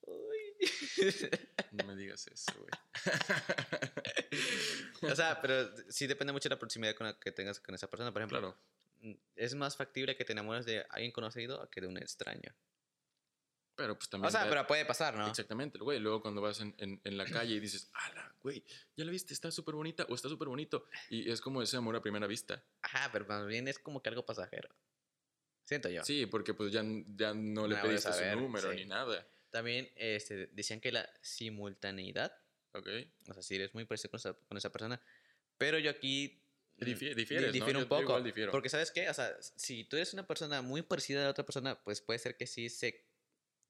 No 1.72 1.84
me 1.84 1.94
digas 1.94 2.26
eso, 2.28 2.50
güey. 2.56 2.70
o 5.12 5.14
sea, 5.14 5.38
pero 5.42 5.70
sí 5.90 6.06
depende 6.06 6.32
mucho 6.32 6.48
de 6.48 6.54
la 6.54 6.58
proximidad 6.58 6.94
con 6.94 7.08
la 7.08 7.18
que 7.18 7.30
tengas 7.30 7.60
con 7.60 7.74
esa 7.74 7.90
persona. 7.90 8.10
Por 8.10 8.22
ejemplo, 8.22 8.56
mm, 9.00 9.12
es 9.36 9.54
más 9.54 9.76
factible 9.76 10.16
que 10.16 10.24
te 10.24 10.32
enamores 10.32 10.64
de 10.64 10.86
alguien 10.88 11.12
conocido 11.12 11.68
que 11.68 11.82
de 11.82 11.88
un 11.88 11.98
extraño. 11.98 12.54
Pero 13.76 13.98
pues 13.98 14.08
también. 14.08 14.28
O 14.28 14.30
sea, 14.30 14.48
pero 14.48 14.66
puede 14.66 14.86
pasar, 14.86 15.14
¿no? 15.14 15.28
Exactamente, 15.28 15.78
güey. 15.78 16.00
Luego 16.00 16.22
cuando 16.22 16.40
vas 16.40 16.58
en, 16.60 16.74
en, 16.78 17.16
la 17.18 17.26
calle 17.26 17.54
y 17.54 17.60
dices, 17.60 17.90
ala, 17.92 18.34
güey, 18.42 18.64
ya 18.96 19.04
la 19.04 19.10
viste, 19.10 19.34
está 19.34 19.50
súper 19.50 19.74
bonita 19.74 20.06
o 20.08 20.14
está 20.14 20.30
súper 20.30 20.48
bonito. 20.48 20.86
Y 21.10 21.30
es 21.30 21.42
como 21.42 21.60
ese 21.60 21.76
amor 21.76 21.96
a 21.96 22.00
primera 22.00 22.26
vista. 22.26 22.64
Ajá, 22.80 23.10
pero 23.12 23.26
más 23.26 23.46
bien 23.46 23.68
es 23.68 23.78
como 23.78 24.02
que 24.02 24.08
algo 24.08 24.24
pasajero. 24.24 24.70
Siento 25.70 25.88
yo. 25.88 26.04
Sí, 26.04 26.26
porque 26.26 26.52
pues 26.52 26.72
ya, 26.72 26.82
ya 27.14 27.32
no 27.32 27.68
le 27.68 27.76
pediste 27.76 28.12
su 28.12 28.24
número 28.36 28.74
ni 28.74 28.86
nada. 28.86 29.24
También 29.50 29.88
este, 29.94 30.48
decían 30.48 30.80
que 30.80 30.90
la 30.90 31.08
simultaneidad. 31.22 32.36
Ok. 32.72 32.88
O 33.28 33.34
sea, 33.34 33.42
si 33.44 33.54
eres 33.54 33.72
muy 33.72 33.84
parecido 33.84 34.10
con 34.10 34.18
esa, 34.18 34.34
con 34.34 34.58
esa 34.58 34.72
persona. 34.72 35.00
Pero 35.58 35.78
yo 35.78 35.88
aquí. 35.92 36.42
Mm, 36.78 36.84
difieres, 36.86 37.52
difiero 37.52 37.78
un 37.78 37.86
poco. 37.86 38.20
Porque, 38.50 38.68
¿sabes 38.68 38.90
qué? 38.90 39.08
O 39.08 39.14
sea, 39.14 39.32
si 39.40 39.84
tú 39.84 39.94
eres 39.94 40.12
una 40.12 40.26
persona 40.26 40.60
muy 40.60 40.82
parecida 40.82 41.20
a 41.20 41.24
la 41.26 41.30
otra 41.30 41.46
persona, 41.46 41.80
pues 41.84 42.00
puede 42.00 42.18
ser 42.18 42.36
que 42.36 42.48
sí 42.48 42.68
se, 42.68 43.06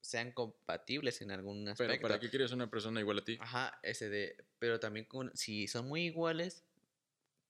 sean 0.00 0.32
compatibles 0.32 1.20
en 1.20 1.32
algún 1.32 1.68
aspecto. 1.68 1.92
Pero 1.92 2.00
¿para 2.00 2.18
qué 2.18 2.30
quieres 2.30 2.52
una 2.52 2.70
persona 2.70 2.98
igual 3.00 3.18
a 3.18 3.24
ti? 3.24 3.36
Ajá, 3.42 3.78
ese 3.82 4.08
de. 4.08 4.42
Pero 4.58 4.80
también, 4.80 5.04
con, 5.04 5.36
si 5.36 5.68
son 5.68 5.86
muy 5.86 6.06
iguales, 6.06 6.64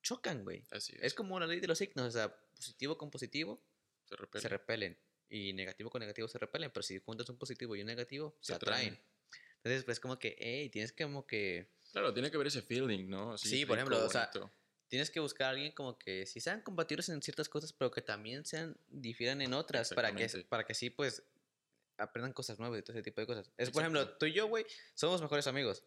chocan, 0.02 0.42
güey. 0.42 0.64
Así 0.72 0.96
es. 0.96 1.04
Es 1.04 1.14
como 1.14 1.38
la 1.38 1.46
ley 1.46 1.60
de 1.60 1.68
los 1.68 1.78
signos. 1.78 2.08
O 2.08 2.10
sea, 2.10 2.36
positivo 2.56 2.98
con 2.98 3.12
positivo 3.12 3.62
se 4.34 4.48
repelen. 4.48 4.98
Y 5.28 5.52
negativo 5.52 5.90
con 5.90 6.00
negativo 6.00 6.26
se 6.26 6.38
repelen, 6.38 6.70
pero 6.72 6.82
si 6.82 6.98
juntas 6.98 7.28
un 7.28 7.38
positivo 7.38 7.76
y 7.76 7.80
un 7.80 7.86
negativo, 7.86 8.36
se, 8.40 8.54
atraen. 8.54 8.98
Entonces, 9.56 9.84
pues 9.84 10.00
como 10.00 10.18
que, 10.18 10.36
hey, 10.38 10.70
tienes 10.70 10.92
que 10.92 11.04
como 11.04 11.26
que... 11.26 11.68
Claro, 11.92 12.12
tiene 12.12 12.30
que 12.30 12.36
haber 12.36 12.48
ese 12.48 12.62
feeling, 12.62 13.08
¿no? 13.08 13.36
sí, 13.38 13.64
por 13.64 13.78
ejemplo, 13.78 14.04
o 14.04 14.10
sea, 14.10 14.30
tienes 14.88 15.10
que 15.10 15.20
buscar 15.20 15.48
a 15.48 15.50
alguien 15.50 15.72
como 15.72 15.98
que 15.98 16.26
si 16.26 16.40
sean 16.40 16.62
compatibles 16.62 17.08
en 17.10 17.22
ciertas 17.22 17.48
cosas, 17.48 17.72
pero 17.72 17.90
que 17.90 18.02
también 18.02 18.44
sean 18.44 18.76
difieran 18.88 19.40
en 19.40 19.54
otras, 19.54 19.94
para 19.94 20.14
que, 20.14 20.28
para 20.48 20.64
que 20.64 20.74
sí, 20.74 20.90
pues, 20.90 21.22
aprendan 21.96 22.32
cosas 22.32 22.58
nuevas 22.58 22.80
y 22.80 22.82
todo 22.82 22.96
ese 22.96 23.02
tipo 23.02 23.20
de 23.20 23.26
cosas. 23.26 23.52
Es, 23.56 23.70
por 23.70 23.82
ejemplo, 23.82 24.16
tú 24.16 24.26
y 24.26 24.32
yo, 24.32 24.48
güey, 24.48 24.66
somos 24.94 25.20
mejores 25.22 25.46
amigos. 25.46 25.84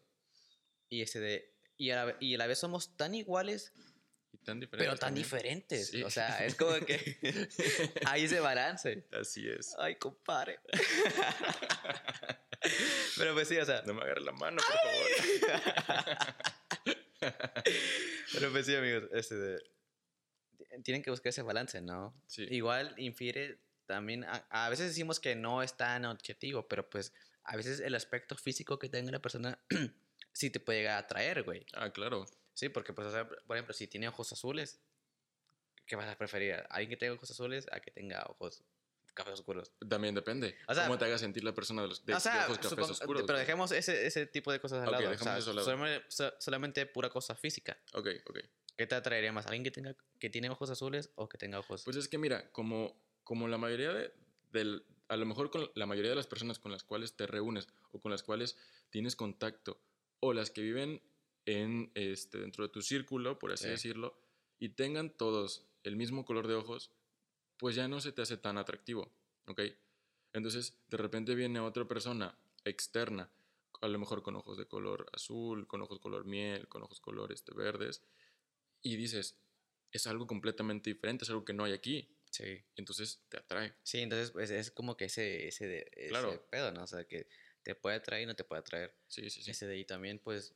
Y 0.88 1.02
ese 1.02 1.20
de... 1.20 1.54
Y 1.76 1.90
y 2.20 2.34
a 2.34 2.38
la 2.38 2.46
vez 2.46 2.58
somos 2.58 2.96
tan 2.96 3.14
iguales 3.14 3.72
pero 4.70 4.96
tan 4.96 5.14
diferentes. 5.14 5.94
O 6.04 6.10
sea, 6.10 6.44
es 6.44 6.54
como 6.54 6.74
que 6.84 7.18
hay 8.06 8.24
ese 8.24 8.40
balance. 8.40 9.06
Así 9.12 9.48
es. 9.48 9.74
Ay, 9.78 9.96
compadre. 9.96 10.60
Pero 13.18 13.34
pues 13.34 13.48
sí, 13.48 13.58
o 13.58 13.64
sea. 13.64 13.82
No 13.82 13.92
me 13.92 14.02
agarres 14.02 14.24
la 14.24 14.32
mano, 14.32 14.56
por 14.56 14.74
favor. 14.74 15.08
Pero 18.32 18.52
pues 18.52 18.66
sí, 18.66 18.74
amigos, 18.74 19.04
este 19.12 19.58
tienen 20.82 21.02
que 21.02 21.10
buscar 21.10 21.30
ese 21.30 21.42
balance, 21.42 21.80
¿no? 21.80 22.14
Sí. 22.26 22.46
Igual 22.50 22.94
infiere 22.96 23.60
también, 23.86 24.24
a, 24.24 24.46
a, 24.50 24.68
veces 24.70 24.88
decimos 24.88 25.20
que 25.20 25.36
no 25.36 25.62
es 25.62 25.76
tan 25.76 26.04
objetivo, 26.04 26.66
pero 26.66 26.88
pues 26.88 27.12
a 27.44 27.56
veces 27.56 27.80
el 27.80 27.94
aspecto 27.94 28.36
físico 28.36 28.78
que 28.78 28.88
tenga 28.88 29.12
la 29.12 29.20
persona 29.20 29.58
sí 30.32 30.50
te 30.50 30.60
puede 30.60 30.80
llegar 30.80 30.96
a 30.96 30.98
atraer, 30.98 31.42
güey. 31.42 31.64
Ah, 31.74 31.90
claro. 31.90 32.26
Sí, 32.54 32.68
porque, 32.68 32.92
pues, 32.92 33.12
por 33.46 33.56
ejemplo, 33.56 33.74
si 33.74 33.86
tiene 33.86 34.08
ojos 34.08 34.32
azules, 34.32 34.80
¿qué 35.86 35.96
vas 35.96 36.08
a 36.08 36.16
preferir? 36.16 36.64
¿Alguien 36.70 36.90
que 36.90 36.96
tenga 36.96 37.14
ojos 37.14 37.30
azules 37.30 37.66
a 37.72 37.80
que 37.80 37.90
tenga 37.90 38.24
ojos 38.28 38.62
cafés 39.12 39.34
oscuros? 39.34 39.72
También 39.88 40.14
depende. 40.14 40.56
O 40.66 40.74
sea, 40.74 40.84
¿Cómo 40.84 40.98
te 40.98 41.04
haga 41.04 41.18
sentir 41.18 41.44
la 41.44 41.54
persona 41.54 41.82
de 41.82 41.88
los 41.88 42.00
ojos 42.00 42.58
cafés 42.58 42.90
oscuros? 42.90 43.24
Pero 43.26 43.38
dejemos 43.38 43.72
ese, 43.72 44.06
ese 44.06 44.26
tipo 44.26 44.52
de 44.52 44.60
cosas 44.60 44.86
al 44.86 44.92
lado. 44.92 45.10
Dejemos 45.10 45.38
eso 45.38 45.50
al 45.50 45.56
lado. 45.56 45.66
Solamente, 45.66 46.06
solamente, 46.38 46.86
pura 46.86 47.10
cosa 47.10 47.34
física. 47.34 47.76
Ok, 47.92 48.08
ok. 48.26 48.38
¿Qué 48.76 48.86
te 48.86 48.94
atraería 48.94 49.32
más? 49.32 49.46
¿Alguien 49.46 49.62
que, 49.62 49.70
tenga, 49.70 49.96
que 50.18 50.30
tiene 50.30 50.50
ojos 50.50 50.70
azules 50.70 51.10
o 51.14 51.28
que 51.28 51.38
tenga 51.38 51.60
ojos...? 51.60 51.84
Pues 51.84 51.96
es 51.96 52.08
que 52.08 52.18
mira, 52.18 52.50
como, 52.50 53.00
como 53.22 53.46
la 53.48 53.58
mayoría 53.58 53.92
de... 53.92 54.12
Del, 54.50 54.84
a 55.08 55.16
lo 55.16 55.26
mejor 55.26 55.50
con 55.50 55.70
la 55.74 55.86
mayoría 55.86 56.10
de 56.10 56.16
las 56.16 56.26
personas 56.26 56.58
con 56.58 56.72
las 56.72 56.82
cuales 56.82 57.16
te 57.16 57.26
reúnes 57.26 57.68
o 57.92 58.00
con 58.00 58.10
las 58.10 58.22
cuales 58.22 58.56
tienes 58.90 59.16
contacto 59.16 59.80
o 60.20 60.32
las 60.32 60.50
que 60.50 60.62
viven 60.62 61.02
en, 61.46 61.90
este, 61.94 62.38
dentro 62.38 62.66
de 62.66 62.72
tu 62.72 62.82
círculo, 62.82 63.38
por 63.38 63.52
así 63.52 63.68
decirlo, 63.68 64.16
y 64.58 64.70
tengan 64.70 65.10
todos 65.10 65.66
el 65.82 65.96
mismo 65.96 66.24
color 66.24 66.48
de 66.48 66.54
ojos, 66.54 66.90
pues 67.58 67.74
ya 67.74 67.88
no 67.88 68.00
se 68.00 68.12
te 68.12 68.22
hace 68.22 68.36
tan 68.36 68.58
atractivo, 68.58 69.10
¿ok? 69.46 69.60
Entonces, 70.32 70.74
de 70.88 70.96
repente 70.96 71.34
viene 71.34 71.60
otra 71.60 71.86
persona 71.86 72.36
externa 72.64 73.30
a 73.80 73.88
lo 73.88 73.98
mejor 73.98 74.22
con 74.22 74.36
ojos 74.36 74.56
de 74.56 74.66
color 74.66 75.06
azul, 75.12 75.66
con 75.66 75.82
ojos 75.82 76.00
color 76.00 76.24
miel, 76.24 76.68
con 76.68 76.82
ojos 76.82 77.00
color 77.00 77.32
este, 77.32 77.54
verdes, 77.54 78.02
y 78.82 78.96
dices, 78.96 79.36
es 79.92 80.06
algo 80.06 80.26
completamente 80.26 80.90
diferente, 80.90 81.24
es 81.24 81.30
algo 81.30 81.44
que 81.44 81.52
no 81.52 81.64
hay 81.64 81.72
aquí. 81.72 82.08
Sí. 82.30 82.64
Entonces 82.76 83.22
te 83.28 83.36
atrae. 83.36 83.74
Sí, 83.82 84.00
entonces 84.00 84.30
pues, 84.32 84.50
es 84.50 84.70
como 84.70 84.96
que 84.96 85.04
ese, 85.04 85.46
ese, 85.46 85.86
ese 85.92 86.40
pedo, 86.50 86.72
¿no? 86.72 86.82
O 86.82 86.86
sea, 86.86 87.04
que 87.04 87.28
te 87.62 87.74
puede 87.74 87.96
atraer 87.96 88.24
y 88.24 88.26
no 88.26 88.34
te 88.34 88.44
puede 88.44 88.60
atraer. 88.60 88.94
Sí, 89.06 89.30
sí, 89.30 89.42
sí. 89.42 89.50
Ese 89.50 89.66
de 89.66 89.74
ahí 89.74 89.84
también, 89.84 90.18
pues, 90.18 90.54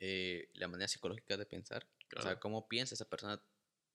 eh, 0.00 0.50
la 0.54 0.68
manera 0.68 0.88
psicológica 0.88 1.36
de 1.36 1.46
pensar. 1.46 1.88
O 2.16 2.22
sea, 2.22 2.38
cómo 2.38 2.68
piensa 2.68 2.94
esa 2.94 3.08
persona 3.08 3.42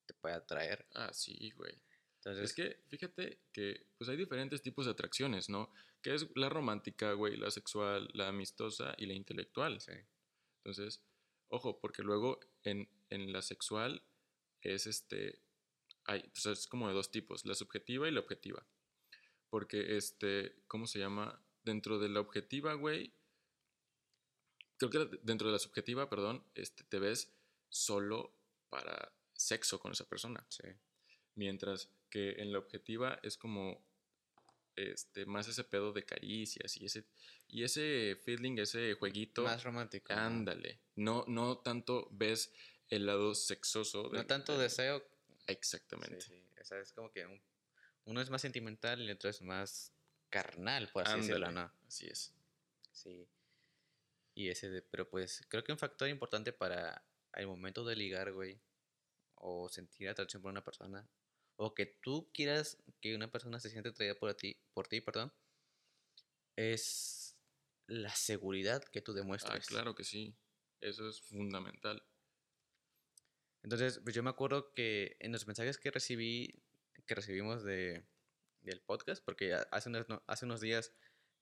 te 0.05 0.13
puede 0.13 0.35
atraer. 0.35 0.87
Ah, 0.93 1.11
sí, 1.13 1.51
güey. 1.51 1.73
Entonces, 2.15 2.49
es 2.49 2.53
que 2.53 2.83
fíjate 2.89 3.39
que 3.53 3.85
pues 3.97 4.09
hay 4.09 4.17
diferentes 4.17 4.61
tipos 4.61 4.85
de 4.85 4.91
atracciones, 4.91 5.49
¿no? 5.49 5.71
Que 6.01 6.13
es 6.15 6.27
la 6.35 6.49
romántica, 6.49 7.13
güey, 7.13 7.37
la 7.37 7.49
sexual, 7.49 8.09
la 8.13 8.27
amistosa 8.27 8.93
y 8.97 9.05
la 9.05 9.13
intelectual. 9.13 9.79
Sí. 9.79 9.93
Entonces, 10.57 11.01
ojo, 11.47 11.79
porque 11.79 12.03
luego 12.03 12.39
en, 12.63 12.89
en 13.09 13.31
la 13.31 13.41
sexual 13.41 14.03
es 14.61 14.87
este, 14.87 15.41
hay, 16.05 16.23
pues 16.23 16.45
es 16.47 16.67
como 16.67 16.87
de 16.87 16.93
dos 16.93 17.11
tipos, 17.11 17.45
la 17.45 17.55
subjetiva 17.55 18.07
y 18.07 18.11
la 18.11 18.19
objetiva. 18.19 18.65
Porque, 19.49 19.97
este, 19.97 20.55
¿cómo 20.67 20.87
se 20.87 20.99
llama? 20.99 21.43
Dentro 21.63 21.99
de 21.99 22.09
la 22.09 22.19
objetiva, 22.19 22.73
güey, 22.73 23.13
creo 24.79 25.09
que 25.09 25.19
dentro 25.23 25.47
de 25.47 25.53
la 25.53 25.59
subjetiva, 25.59 26.09
perdón, 26.09 26.43
este, 26.55 26.83
te 26.85 26.99
ves 26.99 27.31
solo 27.67 28.33
para 28.69 29.11
sexo 29.33 29.79
con 29.79 29.91
esa 29.91 30.07
persona. 30.07 30.45
Sí. 30.49 30.63
Mientras 31.35 31.89
que 32.09 32.41
en 32.41 32.53
la 32.53 32.59
objetiva 32.59 33.19
es 33.23 33.37
como 33.37 33.83
este, 34.75 35.25
más 35.25 35.47
ese 35.47 35.63
pedo 35.63 35.91
de 35.91 36.03
caricias 36.03 36.77
y 36.77 36.85
ese, 36.85 37.03
y 37.47 37.63
ese 37.63 38.17
feeling, 38.23 38.57
ese 38.57 38.93
jueguito. 38.93 39.43
Más 39.43 39.63
romántico. 39.63 40.13
Ándale. 40.13 40.79
No, 40.95 41.25
no 41.27 41.57
tanto 41.57 42.07
ves 42.11 42.51
el 42.89 43.05
lado 43.05 43.35
sexoso. 43.35 44.09
no 44.11 44.25
tanto 44.25 44.57
deseo. 44.57 45.03
Exactamente. 45.47 46.21
Sí, 46.21 46.41
sí. 46.63 46.75
es 46.75 46.93
como 46.93 47.11
que 47.11 47.27
uno 48.05 48.21
es 48.21 48.29
más 48.29 48.41
sentimental 48.41 49.01
y 49.01 49.05
el 49.05 49.11
otro 49.11 49.29
es 49.29 49.41
más 49.41 49.91
carnal, 50.29 50.89
por 50.91 51.07
así 51.07 51.21
decirlo, 51.21 51.51
¿no? 51.51 51.71
Así 51.87 52.07
es. 52.07 52.33
Sí. 52.91 53.27
Y 54.39 54.47
ese 54.47 54.69
de, 54.69 54.81
pero 54.81 55.09
pues 55.09 55.45
creo 55.49 55.65
que 55.65 55.73
un 55.73 55.77
factor 55.77 56.07
importante 56.07 56.53
para 56.53 57.05
el 57.33 57.45
momento 57.45 57.83
de 57.83 57.97
ligar, 57.97 58.31
güey, 58.31 58.61
o 59.35 59.67
sentir 59.67 60.07
atracción 60.07 60.41
por 60.41 60.49
una 60.49 60.63
persona, 60.63 61.05
o 61.57 61.75
que 61.75 61.85
tú 61.85 62.31
quieras 62.33 62.81
que 63.01 63.17
una 63.17 63.29
persona 63.29 63.59
se 63.59 63.69
siente 63.69 63.89
atraída 63.89 64.15
por 64.15 64.33
ti, 64.35 64.57
por 64.73 64.87
ti, 64.87 65.01
perdón, 65.01 65.33
es 66.55 67.37
la 67.87 68.15
seguridad 68.15 68.81
que 68.81 69.01
tú 69.01 69.11
demuestras. 69.11 69.57
Ah, 69.57 69.67
claro 69.67 69.93
que 69.93 70.05
sí. 70.05 70.33
Eso 70.79 71.09
es 71.09 71.19
fundamental. 71.19 72.01
Entonces, 73.61 73.99
pues 74.01 74.15
yo 74.15 74.23
me 74.23 74.29
acuerdo 74.29 74.73
que 74.73 75.17
en 75.19 75.33
los 75.33 75.47
mensajes 75.47 75.77
que 75.77 75.91
recibí, 75.91 76.63
que 77.05 77.15
recibimos 77.15 77.65
de, 77.65 78.07
del 78.61 78.79
podcast, 78.79 79.21
porque 79.21 79.53
hace 79.53 79.89
unos, 79.89 80.05
hace 80.27 80.45
unos 80.45 80.61
días 80.61 80.93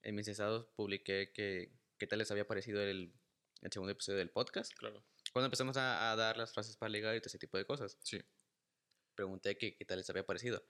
en 0.02 0.16
mis 0.16 0.28
estados 0.28 0.66
publiqué 0.76 1.32
que 1.32 1.78
qué 1.98 2.08
tal 2.08 2.20
les 2.20 2.32
había 2.32 2.48
parecido 2.48 2.82
el, 2.82 3.14
el 3.62 3.72
segundo 3.72 3.92
episodio 3.92 4.20
del 4.20 4.30
podcast. 4.30 4.74
Claro. 4.74 5.04
Cuando 5.34 5.48
empezamos 5.48 5.78
a, 5.78 6.12
a, 6.12 6.16
dar 6.16 6.38
las 6.38 6.54
frases 6.54 6.78
para 6.78 6.90
ligar 6.90 7.16
y 7.16 7.20
todo 7.20 7.28
ese 7.28 7.40
tipo 7.40 7.58
de 7.58 7.66
cosas. 7.66 7.98
Sí. 8.04 8.22
Pregunté 9.16 9.58
qué, 9.58 9.76
qué 9.76 9.86
tal 9.86 9.98
les 9.98 10.10
había 10.10 10.26
parecido. 10.26 10.64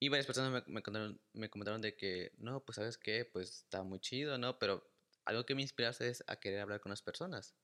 Y 0.00 0.08
varias 0.08 0.26
personas 0.26 0.52
me, 0.52 0.72
me, 0.72 0.82
comentaron, 0.82 1.20
me 1.32 1.50
comentaron 1.50 1.80
de 1.80 1.96
que, 1.96 2.32
no, 2.38 2.64
pues 2.64 2.76
sabes 2.76 2.98
qué, 2.98 3.24
pues 3.24 3.62
está 3.64 3.82
muy 3.82 4.00
chido, 4.00 4.38
¿no? 4.38 4.58
Pero 4.58 4.88
algo 5.24 5.44
que 5.44 5.54
me 5.54 5.62
inspiraste 5.62 6.08
es 6.08 6.24
a 6.26 6.36
querer 6.36 6.60
hablar 6.60 6.80
con 6.80 6.90
las 6.90 7.02
personas. 7.02 7.56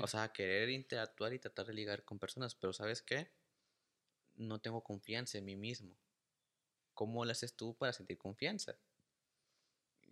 O 0.00 0.06
sea, 0.06 0.32
querer 0.32 0.70
interactuar 0.70 1.32
y 1.32 1.38
tratar 1.38 1.66
de 1.66 1.74
ligar 1.74 2.04
con 2.04 2.18
personas, 2.18 2.54
pero 2.54 2.72
¿sabes 2.72 3.02
qué? 3.02 3.32
No 4.34 4.60
tengo 4.60 4.82
confianza 4.82 5.38
en 5.38 5.44
mí 5.44 5.56
mismo. 5.56 5.98
¿Cómo 6.94 7.24
lo 7.24 7.32
haces 7.32 7.54
tú 7.54 7.76
para 7.76 7.92
sentir 7.92 8.18
confianza? 8.18 8.78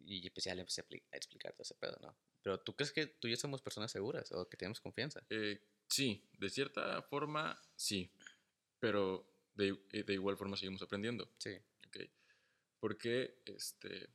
Y 0.05 0.29
pues 0.31 0.45
ya 0.45 0.55
le 0.55 0.62
empecé 0.62 0.81
a 0.81 1.17
explicar 1.17 1.53
todo 1.53 1.62
ese 1.62 1.75
pedo, 1.75 1.97
¿no? 2.01 2.17
Pero 2.43 2.61
¿tú 2.61 2.75
crees 2.75 2.93
que 2.93 3.07
tú 3.07 3.29
y 3.29 3.31
yo 3.31 3.37
somos 3.37 3.62
personas 3.62 3.91
seguras 3.93 4.31
o 4.33 4.49
que 4.49 4.57
tenemos 4.57 4.81
confianza? 4.81 5.25
Eh, 5.31 5.61
sí, 5.88 6.29
de 6.38 6.51
cierta 6.51 7.03
forma 7.03 7.61
sí, 7.77 8.12
pero 8.79 9.27
de, 9.55 9.79
eh, 9.91 10.03
de, 10.03 10.12
igual 10.15 10.37
forma 10.37 10.57
seguimos 10.57 10.83
aprendiendo. 10.83 11.33
Sí. 11.38 11.57
Okay. 11.87 12.11
Porque 12.81 13.43
este, 13.47 14.11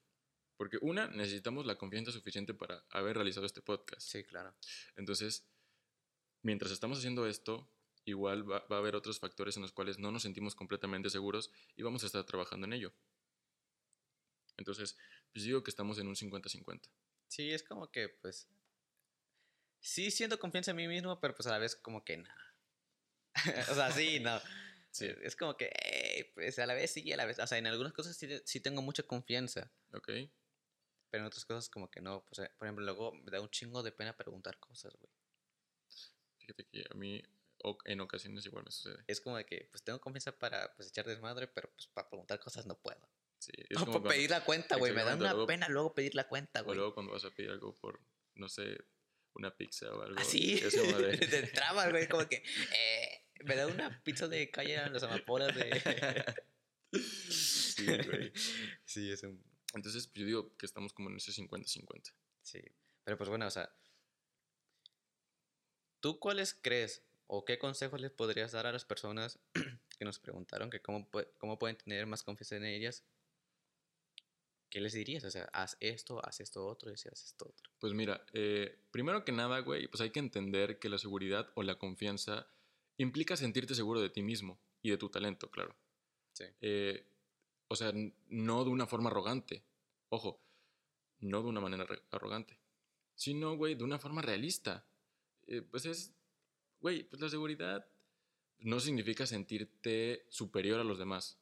porque 0.57 0.79
una, 0.81 1.07
necesitamos 1.07 1.65
la 1.65 1.77
confianza 1.77 2.11
suficiente 2.11 2.53
para 2.53 2.83
haber 2.89 3.15
realizado 3.15 3.45
este 3.45 3.61
podcast. 3.61 4.01
Sí, 4.01 4.23
claro. 4.23 4.53
Entonces, 4.95 5.47
mientras 6.41 6.71
estamos 6.71 6.97
haciendo 6.97 7.27
esto, 7.27 7.71
igual 8.05 8.49
va, 8.49 8.65
a 8.67 8.77
haber 8.77 8.95
otros 8.95 9.19
factores 9.19 9.55
en 9.55 9.61
los 9.61 9.71
cuales 9.71 9.99
no 9.99 10.11
nos 10.11 10.23
sentimos 10.23 10.55
completamente 10.55 11.11
seguros 11.11 11.51
y 11.75 11.83
vamos 11.83 12.03
a 12.03 12.07
estar 12.07 12.23
trabajando 12.25 12.65
en 12.65 12.73
ello. 12.73 12.93
Entonces, 14.57 14.97
pues 15.33 15.45
digo 15.45 15.63
que 15.63 15.71
estamos 15.71 15.97
en 15.99 16.07
un 16.07 16.15
50-50. 16.15 16.89
Sí, 17.27 17.51
es 17.51 17.63
como 17.63 17.91
que, 17.91 18.09
pues, 18.09 18.47
sí 19.79 20.11
siento 20.11 20.39
confianza 20.39 20.71
en 20.71 20.77
mí 20.77 20.87
mismo, 20.87 21.19
pero 21.19 21.35
pues 21.35 21.47
a 21.47 21.51
la 21.51 21.59
vez 21.59 21.75
como 21.75 22.03
que 22.03 22.17
no. 22.17 22.29
o 23.71 23.75
sea, 23.75 23.91
sí, 23.91 24.19
no. 24.19 24.39
Sí. 24.91 25.07
Es 25.21 25.35
como 25.35 25.55
que, 25.55 26.31
pues 26.33 26.57
a 26.59 26.65
la 26.65 26.73
vez 26.73 26.91
sí, 26.91 27.11
a 27.11 27.17
la 27.17 27.25
vez. 27.25 27.39
O 27.39 27.47
sea, 27.47 27.57
en 27.57 27.67
algunas 27.67 27.93
cosas 27.93 28.17
sí, 28.17 28.27
sí 28.45 28.59
tengo 28.59 28.81
mucha 28.81 29.03
confianza. 29.03 29.71
Ok. 29.93 30.07
Pero 31.09 31.23
en 31.23 31.25
otras 31.25 31.45
cosas 31.45 31.69
como 31.69 31.89
que 31.91 32.01
no. 32.01 32.25
Pues, 32.25 32.39
eh, 32.39 32.51
por 32.57 32.67
ejemplo, 32.67 32.83
luego 32.83 33.11
me 33.13 33.29
da 33.31 33.41
un 33.41 33.49
chingo 33.49 33.83
de 33.83 33.91
pena 33.91 34.17
preguntar 34.17 34.59
cosas, 34.59 34.93
güey. 34.95 35.11
Fíjate 36.39 36.65
que 36.65 36.85
a 36.89 36.93
mí 36.95 37.21
en 37.85 38.01
ocasiones 38.01 38.45
igual 38.45 38.63
me 38.65 38.71
sucede. 38.71 39.03
Es 39.07 39.21
como 39.21 39.37
de 39.37 39.45
que 39.45 39.67
pues 39.71 39.83
tengo 39.83 39.99
confianza 39.99 40.31
para 40.37 40.73
pues, 40.75 40.89
echar 40.89 41.05
desmadre, 41.05 41.47
pero 41.47 41.69
pues 41.71 41.87
para 41.87 42.09
preguntar 42.09 42.39
cosas 42.39 42.65
no 42.65 42.79
puedo. 42.79 43.01
Sí, 43.39 43.51
es 43.69 43.77
como 43.77 44.01
para 44.01 44.15
pedir 44.15 44.31
la 44.31 44.43
cuenta, 44.43 44.77
güey. 44.77 44.93
Me 44.93 45.03
da 45.03 45.15
una 45.15 45.45
pena 45.45 45.67
luego 45.69 45.93
pedir 45.93 46.15
la 46.15 46.27
cuenta, 46.27 46.61
güey. 46.61 46.73
O 46.73 46.75
luego 46.75 46.93
cuando 46.93 47.13
vas 47.13 47.25
a 47.25 47.31
pedir 47.31 47.51
algo 47.51 47.75
por, 47.75 48.01
no 48.35 48.49
sé, 48.49 48.77
una 49.33 49.55
pizza 49.55 49.93
o 49.93 50.01
algo. 50.01 50.19
Así. 50.19 50.61
¿Ah. 50.63 51.17
Te 51.19 51.43
trabas, 51.47 51.91
güey. 51.91 52.07
Como 52.07 52.27
que, 52.27 52.37
eh, 52.75 53.25
me 53.43 53.55
da 53.55 53.67
una 53.67 54.01
pizza 54.03 54.27
de 54.27 54.49
calle 54.49 54.77
a 54.77 54.89
las 54.89 55.03
amapolas 55.03 55.55
de... 55.55 56.35
sí, 56.91 57.85
güey. 57.85 58.31
Sí, 58.85 59.11
es 59.11 59.21
un 59.23 59.43
entonces, 59.73 60.07
pues, 60.07 60.21
yo 60.21 60.25
digo 60.25 60.57
que 60.57 60.65
estamos 60.65 60.93
como 60.93 61.09
en 61.09 61.17
ese 61.17 61.31
50-50. 61.31 62.13
Sí, 62.41 62.61
pero 63.03 63.17
pues 63.17 63.29
bueno, 63.29 63.47
o 63.47 63.51
sea, 63.51 63.71
¿tú 65.99 66.19
cuáles 66.19 66.53
crees 66.53 67.03
o 67.27 67.43
qué 67.45 67.59
consejos 67.59 67.99
les 67.99 68.11
podrías 68.11 68.51
dar 68.53 68.65
a 68.65 68.71
las 68.71 68.85
personas 68.85 69.39
que 69.99 70.05
nos 70.05 70.19
preguntaron 70.19 70.69
que 70.69 70.81
cómo, 70.81 71.09
cómo 71.37 71.59
pueden 71.59 71.77
tener 71.77 72.05
más 72.05 72.23
confianza 72.23 72.55
en 72.55 72.65
ellas? 72.65 73.03
¿Qué 74.69 74.81
les 74.81 74.93
dirías? 74.93 75.23
O 75.23 75.31
sea, 75.31 75.45
haz 75.53 75.77
esto, 75.79 76.23
haz 76.25 76.41
esto 76.41 76.65
otro, 76.65 76.89
y 76.89 76.93
haz 76.93 77.05
esto 77.05 77.47
otro. 77.47 77.71
Pues 77.79 77.93
mira, 77.93 78.25
eh, 78.33 78.77
primero 78.91 79.23
que 79.23 79.31
nada, 79.31 79.59
güey, 79.59 79.87
pues 79.87 80.01
hay 80.01 80.09
que 80.09 80.19
entender 80.19 80.79
que 80.79 80.89
la 80.89 80.97
seguridad 80.97 81.49
o 81.55 81.63
la 81.63 81.77
confianza 81.77 82.47
implica 82.97 83.37
sentirte 83.37 83.75
seguro 83.75 84.01
de 84.01 84.09
ti 84.09 84.21
mismo 84.21 84.59
y 84.81 84.89
de 84.89 84.97
tu 84.97 85.09
talento, 85.09 85.49
claro. 85.49 85.75
Sí. 86.33 86.45
Eh, 86.61 87.05
o 87.69 87.75
sea, 87.75 87.93
no 88.27 88.63
de 88.63 88.69
una 88.69 88.87
forma 88.87 89.09
arrogante. 89.09 89.63
Ojo, 90.09 90.41
no 91.19 91.41
de 91.41 91.47
una 91.47 91.61
manera 91.61 91.85
arrogante. 92.11 92.59
Sino, 93.15 93.55
güey, 93.55 93.75
de 93.75 93.83
una 93.83 93.99
forma 93.99 94.21
realista. 94.21 94.85
Eh, 95.47 95.61
pues 95.61 95.85
es, 95.85 96.13
güey, 96.79 97.03
pues 97.03 97.21
la 97.21 97.29
seguridad 97.29 97.87
no 98.59 98.79
significa 98.79 99.25
sentirte 99.25 100.25
superior 100.29 100.79
a 100.79 100.83
los 100.83 100.99
demás. 100.99 101.39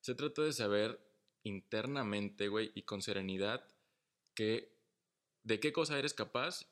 Se 0.00 0.14
trata 0.14 0.42
de 0.42 0.52
saber 0.52 1.00
internamente, 1.46 2.48
güey, 2.48 2.72
y 2.74 2.82
con 2.82 3.02
serenidad, 3.02 3.66
que, 4.34 4.72
de 5.44 5.60
qué 5.60 5.72
cosa 5.72 5.98
eres 5.98 6.14
capaz 6.14 6.66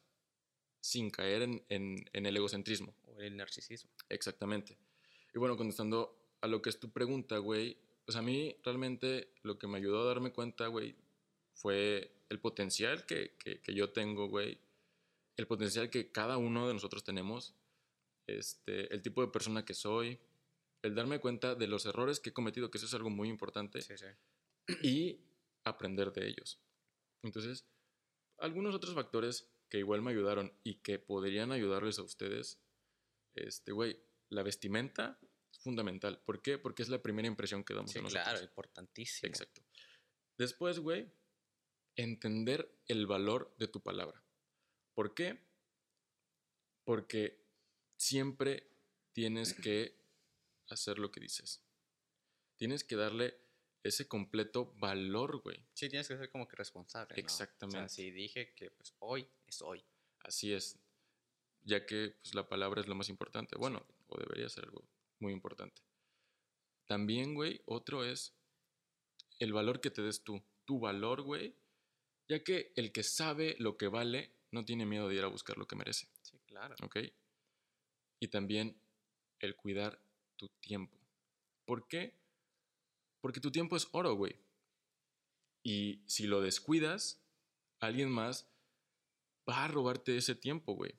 sin 0.81 1.11
caer 1.11 1.43
en, 1.43 1.65
en 1.69 2.27
el 2.27 2.37
egocentrismo. 2.37 2.95
O 3.07 3.21
el 3.21 3.37
narcisismo. 3.37 3.91
Exactamente. 4.09 4.77
Y 5.35 5.39
bueno, 5.39 5.57
contestando 5.57 6.37
a 6.41 6.47
lo 6.47 6.61
que 6.61 6.71
es 6.71 6.79
tu 6.79 6.91
pregunta, 6.91 7.39
güey, 7.39 7.77
pues 8.05 8.17
a 8.17 8.23
mí 8.23 8.57
realmente 8.63 9.33
lo 9.43 9.59
que 9.59 9.67
me 9.67 9.79
ayudó 9.79 10.03
a 10.03 10.07
darme 10.07 10.33
cuenta, 10.33 10.67
güey, 10.67 10.95
fue 11.55 12.11
el 12.29 12.39
potencial 12.39 13.07
que, 13.07 13.37
que, 13.39 13.75
yo 13.75 13.91
tengo, 13.91 14.29
güey, 14.29 14.59
el 15.37 15.47
potencial 15.47 15.91
que 15.91 16.13
cada 16.13 16.37
uno 16.37 16.69
de 16.69 16.75
nosotros 16.75 17.05
tenemos, 17.05 17.55
este, 18.27 18.93
el 18.93 19.03
tipo 19.03 19.23
de 19.23 19.29
persona 19.29 19.65
que 19.65 19.75
soy, 19.75 20.19
el 20.83 20.95
darme 20.95 21.19
cuenta 21.19 21.55
de 21.55 21.67
los 21.67 21.87
errores 21.87 22.21
que 22.21 22.31
he 22.31 22.33
cometido, 22.33 22.71
que 22.71 22.79
eso 22.79 22.87
es 22.87 22.95
algo 22.95 23.11
muy 23.11 23.29
importante, 23.29 23.81
sí, 23.81 23.97
sí. 23.97 24.07
Y 24.83 25.21
aprender 25.65 26.13
de 26.13 26.29
ellos. 26.29 26.61
Entonces, 27.23 27.67
algunos 28.39 28.75
otros 28.75 28.95
factores 28.95 29.51
que 29.69 29.79
igual 29.79 30.03
me 30.03 30.11
ayudaron 30.11 30.53
y 30.63 30.77
que 30.77 30.99
podrían 30.99 31.53
ayudarles 31.53 31.99
a 31.99 32.03
ustedes, 32.03 32.61
este, 33.35 33.73
güey, 33.73 33.99
la 34.29 34.43
vestimenta 34.43 35.19
fundamental. 35.61 36.21
¿Por 36.25 36.43
qué? 36.43 36.59
Porque 36.59 36.83
es 36.83 36.89
la 36.89 37.03
primera 37.03 37.29
impresión 37.29 37.65
que 37.65 37.75
damos 37.75 37.91
sí, 37.91 38.01
nosotros. 38.01 38.25
Claro, 38.25 38.45
importantísimo. 38.45 39.29
Exacto. 39.29 39.63
Después, 40.37 40.79
güey, 40.79 41.11
entender 41.97 42.79
el 42.87 43.07
valor 43.07 43.55
de 43.59 43.69
tu 43.69 43.81
palabra. 43.81 44.23
¿Por 44.95 45.15
qué? 45.15 45.41
Porque 46.85 47.43
siempre 47.97 48.69
tienes 49.13 49.55
que 49.55 49.97
hacer 50.69 50.99
lo 50.99 51.11
que 51.11 51.21
dices. 51.21 51.63
Tienes 52.57 52.85
que 52.85 52.97
darle 52.97 53.39
ese 53.85 54.09
completo 54.09 54.73
valor, 54.79 55.43
güey. 55.43 55.63
Sí, 55.75 55.89
tienes 55.91 56.09
que 56.09 56.17
ser 56.17 56.31
como 56.31 56.49
que 56.49 56.57
responsable. 56.57 57.15
Exactamente. 57.19 57.77
O 57.77 57.81
sea, 57.83 57.89
si 57.89 58.11
dije 58.11 58.55
que 58.55 58.71
pues 58.71 58.95
hoy 58.99 59.29
es 59.47 59.61
hoy. 59.61 59.85
Así 60.21 60.53
es. 60.53 60.79
Ya 61.63 61.85
que 61.85 62.17
pues, 62.23 62.35
la 62.35 62.49
palabra 62.49 62.81
es 62.81 62.89
lo 62.89 62.95
más 62.95 63.11
importante. 63.11 63.57
Bueno, 63.57 63.87
o 64.09 64.19
debería 64.19 64.49
ser 64.49 64.65
algo 64.65 64.83
muy 65.21 65.33
importante. 65.35 65.83
También, 66.87 67.35
güey, 67.35 67.61
otro 67.67 68.05
es 68.05 68.35
el 69.39 69.53
valor 69.53 69.81
que 69.83 69.91
te 69.91 70.03
des 70.03 70.25
tú. 70.25 70.43
Tu 70.65 70.81
valor, 70.81 71.21
güey. 71.21 71.55
Ya 72.27 72.43
que 72.43 72.73
el 72.77 72.91
que 72.91 73.03
sabe 73.03 73.55
lo 73.59 73.77
que 73.77 73.89
vale 73.89 74.33
no 74.51 74.65
tiene 74.65 74.87
miedo 74.87 75.09
de 75.09 75.17
ir 75.17 75.25
a 75.25 75.29
buscar 75.29 75.59
lo 75.59 75.67
que 75.67 75.77
merece. 75.77 76.09
Sí, 76.23 76.39
claro. 76.47 76.75
¿Ok? 76.83 76.97
Y 78.19 78.29
también 78.29 78.81
el 79.41 79.57
cuidar 79.57 80.01
tu 80.37 80.49
tiempo. 80.61 80.99
¿Por 81.67 81.87
qué? 81.87 82.15
Porque 83.25 83.41
tu 83.41 83.51
tiempo 83.51 83.75
es 83.75 83.89
oro, 83.93 84.17
güey. 84.17 84.39
Y 85.63 86.03
si 86.07 86.27
lo 86.27 86.43
descuidas, 86.43 87.25
alguien 87.81 88.11
más 88.11 88.47
va 89.49 89.65
a 89.65 89.69
robarte 89.69 90.15
ese 90.15 90.35
tiempo, 90.35 90.75
güey. 90.75 90.93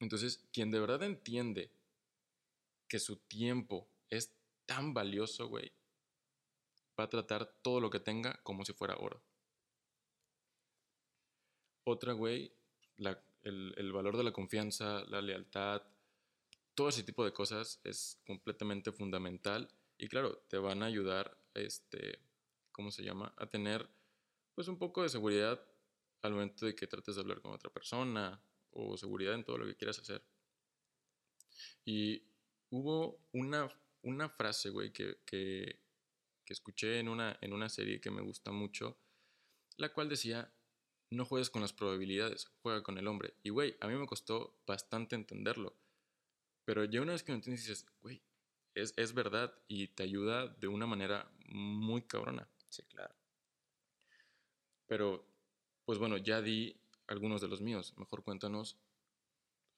Entonces, 0.00 0.44
quien 0.52 0.72
de 0.72 0.80
verdad 0.80 1.04
entiende 1.04 1.70
que 2.88 2.98
su 2.98 3.18
tiempo 3.18 3.88
es 4.10 4.34
tan 4.66 4.94
valioso, 4.94 5.46
güey, 5.46 5.70
va 6.98 7.04
a 7.04 7.10
tratar 7.10 7.46
todo 7.62 7.80
lo 7.80 7.88
que 7.88 8.00
tenga 8.00 8.42
como 8.42 8.64
si 8.64 8.72
fuera 8.72 8.96
oro. 8.96 9.22
Otra, 11.84 12.14
güey, 12.14 12.52
el, 13.44 13.74
el, 13.76 13.92
valor 13.92 14.16
de 14.16 14.24
la 14.24 14.32
confianza, 14.32 15.04
la 15.04 15.22
lealtad, 15.22 15.82
todo 16.74 16.88
ese 16.88 17.04
tipo 17.04 17.24
de 17.24 17.32
cosas 17.32 17.80
es 17.84 18.20
completamente 18.26 18.90
fundamental 18.90 19.72
y 20.02 20.08
claro, 20.08 20.36
te 20.48 20.58
van 20.58 20.82
a 20.82 20.86
ayudar, 20.86 21.38
este, 21.54 22.18
¿cómo 22.72 22.90
se 22.90 23.04
llama? 23.04 23.32
A 23.36 23.46
tener 23.46 23.88
pues 24.52 24.66
un 24.66 24.76
poco 24.76 25.04
de 25.04 25.08
seguridad 25.08 25.64
al 26.22 26.32
momento 26.32 26.66
de 26.66 26.74
que 26.74 26.88
trates 26.88 27.14
de 27.14 27.20
hablar 27.20 27.40
con 27.40 27.52
otra 27.52 27.70
persona 27.70 28.42
o 28.72 28.96
seguridad 28.96 29.34
en 29.34 29.44
todo 29.44 29.58
lo 29.58 29.64
que 29.64 29.76
quieras 29.76 30.00
hacer. 30.00 30.20
Y 31.84 32.20
hubo 32.70 33.20
una, 33.30 33.68
una 34.02 34.28
frase, 34.28 34.70
güey, 34.70 34.92
que, 34.92 35.18
que, 35.24 35.80
escuché 36.46 36.98
en 36.98 37.08
una, 37.08 37.38
en 37.40 37.52
una 37.52 37.68
serie 37.68 38.00
que 38.00 38.10
me 38.10 38.22
gusta 38.22 38.50
mucho, 38.50 38.98
la 39.76 39.92
cual 39.92 40.08
decía, 40.08 40.52
no 41.10 41.24
juegues 41.24 41.48
con 41.48 41.62
las 41.62 41.72
probabilidades, 41.72 42.50
juega 42.60 42.82
con 42.82 42.98
el 42.98 43.06
hombre. 43.06 43.34
Y, 43.44 43.50
güey, 43.50 43.76
a 43.80 43.86
mí 43.86 43.94
me 43.94 44.06
costó 44.06 44.60
bastante 44.66 45.14
entenderlo. 45.14 45.76
Pero 46.64 46.84
ya 46.86 47.00
una 47.00 47.12
vez 47.12 47.22
que 47.22 47.30
lo 47.30 47.36
entiendes 47.36 47.66
dices, 47.66 47.86
güey, 48.02 48.20
es, 48.74 48.94
es 48.96 49.14
verdad 49.14 49.52
y 49.68 49.88
te 49.88 50.02
ayuda 50.02 50.48
de 50.48 50.68
una 50.68 50.86
manera 50.86 51.30
muy 51.48 52.02
cabrona. 52.02 52.48
Sí, 52.68 52.82
claro. 52.84 53.14
Pero, 54.86 55.26
pues 55.84 55.98
bueno, 55.98 56.16
ya 56.16 56.42
di 56.42 56.80
algunos 57.06 57.40
de 57.40 57.48
los 57.48 57.60
míos. 57.60 57.94
Mejor 57.96 58.22
cuéntanos 58.22 58.78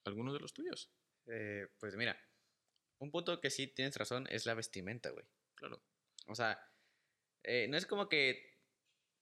algunos 0.03 0.33
de 0.33 0.39
los 0.39 0.53
tuyos. 0.53 0.91
Eh, 1.27 1.67
pues 1.79 1.95
mira, 1.95 2.17
un 2.99 3.11
punto 3.11 3.41
que 3.41 3.49
sí 3.49 3.67
tienes 3.67 3.97
razón 3.97 4.27
es 4.29 4.45
la 4.45 4.53
vestimenta, 4.53 5.09
güey. 5.09 5.25
Claro. 5.55 5.81
O 6.27 6.35
sea, 6.35 6.59
eh, 7.43 7.67
no 7.69 7.77
es 7.77 7.85
como 7.85 8.09
que 8.09 8.57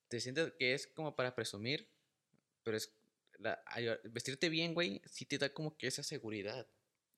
te 0.07 0.19
sientes 0.19 0.53
que 0.53 0.73
es 0.73 0.88
como 0.88 1.15
para 1.15 1.36
presumir, 1.36 1.89
pero 2.63 2.77
es 2.77 2.95
vestirte 4.03 4.49
bien, 4.49 4.73
güey, 4.73 5.01
sí 5.05 5.25
te 5.25 5.38
da 5.38 5.53
como 5.53 5.77
que 5.77 5.88
esa 5.88 6.03
seguridad. 6.03 6.67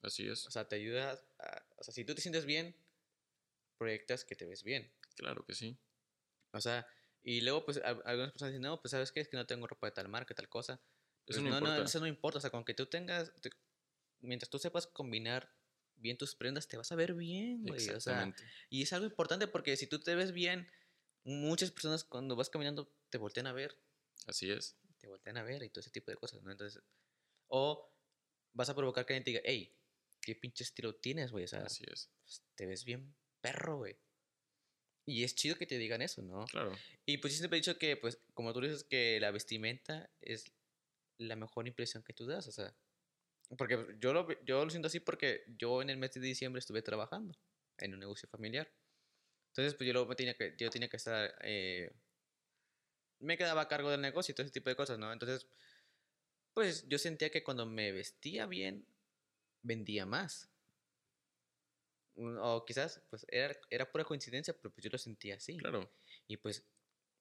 Así 0.01 0.27
es. 0.27 0.45
O 0.47 0.51
sea, 0.51 0.67
te 0.67 0.75
ayuda 0.75 1.19
a, 1.39 1.65
o 1.77 1.83
sea, 1.83 1.93
si 1.93 2.05
tú 2.05 2.13
te 2.13 2.21
sientes 2.21 2.45
bien, 2.45 2.75
proyectas 3.77 4.23
que 4.23 4.35
te 4.35 4.45
ves 4.45 4.63
bien. 4.63 4.91
Claro 5.15 5.45
que 5.45 5.53
sí. 5.53 5.77
O 6.51 6.61
sea, 6.61 6.87
y 7.23 7.41
luego 7.41 7.65
pues 7.65 7.81
algunas 7.83 8.31
personas 8.31 8.53
dicen, 8.53 8.61
no, 8.61 8.79
pues 8.81 8.91
sabes 8.91 9.11
qué, 9.11 9.19
es 9.19 9.27
que 9.27 9.37
no 9.37 9.45
tengo 9.45 9.67
ropa 9.67 9.87
de 9.87 9.91
tal 9.91 10.07
marca, 10.07 10.33
tal 10.35 10.47
cosa. 10.47 10.81
Eso 11.25 11.41
pues, 11.41 11.43
no, 11.43 11.59
no, 11.59 11.83
eso 11.83 11.99
no 11.99 12.07
importa, 12.07 12.37
o 12.37 12.41
sea, 12.41 12.51
con 12.51 12.63
que 12.63 12.75
tú 12.75 12.85
tengas, 12.85 13.31
mientras 14.21 14.49
tú 14.49 14.59
sepas 14.59 14.85
combinar 14.85 15.51
bien 15.95 16.17
tus 16.17 16.35
prendas, 16.35 16.67
te 16.67 16.77
vas 16.77 16.91
a 16.91 16.95
ver 16.95 17.13
bien, 17.13 17.63
güey. 17.63 17.89
O 17.89 17.99
sea, 17.99 18.33
y 18.69 18.83
es 18.83 18.93
algo 18.93 19.07
importante 19.07 19.47
porque 19.47 19.75
si 19.75 19.87
tú 19.87 19.99
te 19.99 20.13
ves 20.13 20.33
bien, 20.33 20.69
muchas 21.23 21.71
personas 21.71 22.03
cuando 22.03 22.35
vas 22.35 22.49
caminando 22.49 22.93
te 23.09 23.17
voltean 23.17 23.47
a 23.47 23.53
ver. 23.53 23.75
Así 24.27 24.51
es. 24.51 24.77
Te 24.99 25.07
voltean 25.07 25.37
a 25.37 25.43
ver 25.43 25.63
y 25.63 25.69
todo 25.69 25.81
ese 25.81 25.89
tipo 25.89 26.11
de 26.11 26.17
cosas, 26.17 26.43
¿no? 26.43 26.51
Entonces, 26.51 26.81
o 27.47 27.91
vas 28.53 28.69
a 28.69 28.75
provocar 28.75 29.05
que 29.05 29.13
alguien 29.13 29.23
te 29.23 29.31
diga, 29.31 29.41
hey, 29.45 29.75
qué 30.25 30.35
pinche 30.35 30.63
estilo 30.63 30.95
tienes, 30.95 31.31
güey. 31.31 31.45
O 31.45 31.47
sea, 31.47 31.61
Así 31.61 31.85
es. 31.87 32.11
Pues, 32.23 32.43
te 32.55 32.65
ves 32.65 32.83
bien 32.83 33.15
perro, 33.39 33.77
güey. 33.77 33.95
Y 35.05 35.23
es 35.23 35.35
chido 35.35 35.55
que 35.55 35.67
te 35.67 35.77
digan 35.77 36.01
eso, 36.01 36.23
¿no? 36.23 36.45
Claro. 36.45 36.75
Y 37.05 37.19
pues 37.19 37.33
yo 37.33 37.37
siempre 37.37 37.57
he 37.57 37.61
dicho 37.61 37.77
que, 37.77 37.95
pues, 37.95 38.19
como 38.33 38.51
tú 38.53 38.61
dices, 38.61 38.83
que 38.83 39.19
la 39.21 39.29
vestimenta 39.29 40.09
es 40.19 40.51
la 41.19 41.35
mejor 41.35 41.67
impresión 41.67 42.03
que 42.03 42.13
tú 42.13 42.25
das, 42.25 42.47
o 42.47 42.51
sea. 42.51 42.75
Porque 43.55 43.95
yo 43.99 44.11
lo, 44.11 44.27
yo 44.43 44.65
lo 44.65 44.71
siento 44.71 44.87
así 44.87 44.99
porque 44.99 45.43
yo 45.59 45.83
en 45.83 45.91
el 45.91 45.97
mes 45.97 46.11
de 46.13 46.21
diciembre 46.21 46.59
estuve 46.59 46.81
trabajando 46.81 47.37
en 47.77 47.93
un 47.93 47.99
negocio 47.99 48.27
familiar. 48.27 48.73
Entonces, 49.49 49.75
pues 49.75 49.87
yo, 49.87 49.93
lo, 49.93 50.07
tenía, 50.15 50.33
que, 50.33 50.55
yo 50.57 50.69
tenía 50.71 50.89
que 50.89 50.97
estar... 50.97 51.37
Eh, 51.41 51.91
me 53.19 53.37
quedaba 53.37 53.61
a 53.61 53.67
cargo 53.67 53.91
del 53.91 54.01
negocio 54.01 54.31
y 54.31 54.35
todo 54.35 54.45
ese 54.45 54.53
tipo 54.53 54.71
de 54.71 54.75
cosas, 54.75 54.97
¿no? 54.97 55.13
Entonces, 55.13 55.47
pues 56.55 56.87
yo 56.87 56.97
sentía 56.97 57.29
que 57.29 57.43
cuando 57.43 57.67
me 57.67 57.91
vestía 57.91 58.47
bien, 58.47 58.87
vendía 59.65 60.05
más. 60.05 60.49
O 62.17 62.63
quizás, 62.65 63.01
pues 63.09 63.25
era, 63.27 63.57
era 63.69 63.91
pura 63.91 64.05
coincidencia, 64.05 64.55
pero 64.55 64.73
pues 64.73 64.83
yo 64.83 64.89
lo 64.89 64.97
sentía 64.97 65.35
así. 65.35 65.57
Claro. 65.57 65.91
Y 66.27 66.37
pues 66.37 66.65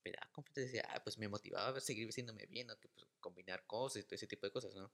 me 0.05 0.13
daba 0.13 0.31
decía, 0.55 0.87
ah, 0.91 1.03
pues 1.03 1.19
me 1.19 1.29
motivaba 1.29 1.77
a 1.77 1.81
seguir 1.81 2.07
vestiéndome 2.07 2.47
bien, 2.47 2.67
¿no? 2.67 2.79
Que 2.79 2.89
pues 2.89 3.07
combinar 3.19 3.67
cosas 3.67 4.03
y 4.03 4.05
todo 4.05 4.15
ese 4.15 4.27
tipo 4.27 4.47
de 4.47 4.53
cosas, 4.53 4.75
¿no? 4.75 4.93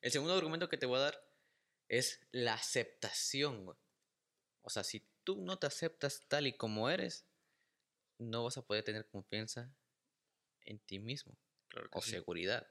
El 0.00 0.10
segundo 0.10 0.34
argumento 0.34 0.68
que 0.68 0.78
te 0.78 0.86
voy 0.86 0.96
a 0.96 1.02
dar 1.02 1.32
es 1.88 2.26
la 2.32 2.54
aceptación, 2.54 3.76
O 4.62 4.70
sea, 4.70 4.84
si 4.84 5.08
tú 5.24 5.40
no 5.42 5.58
te 5.58 5.66
aceptas 5.66 6.26
tal 6.28 6.46
y 6.46 6.56
como 6.56 6.90
eres, 6.90 7.26
no 8.18 8.44
vas 8.44 8.58
a 8.58 8.66
poder 8.66 8.84
tener 8.84 9.06
confianza 9.08 9.74
en 10.64 10.78
ti 10.80 10.98
mismo. 10.98 11.38
Claro 11.68 11.88
o 11.92 12.02
seguridad. 12.02 12.66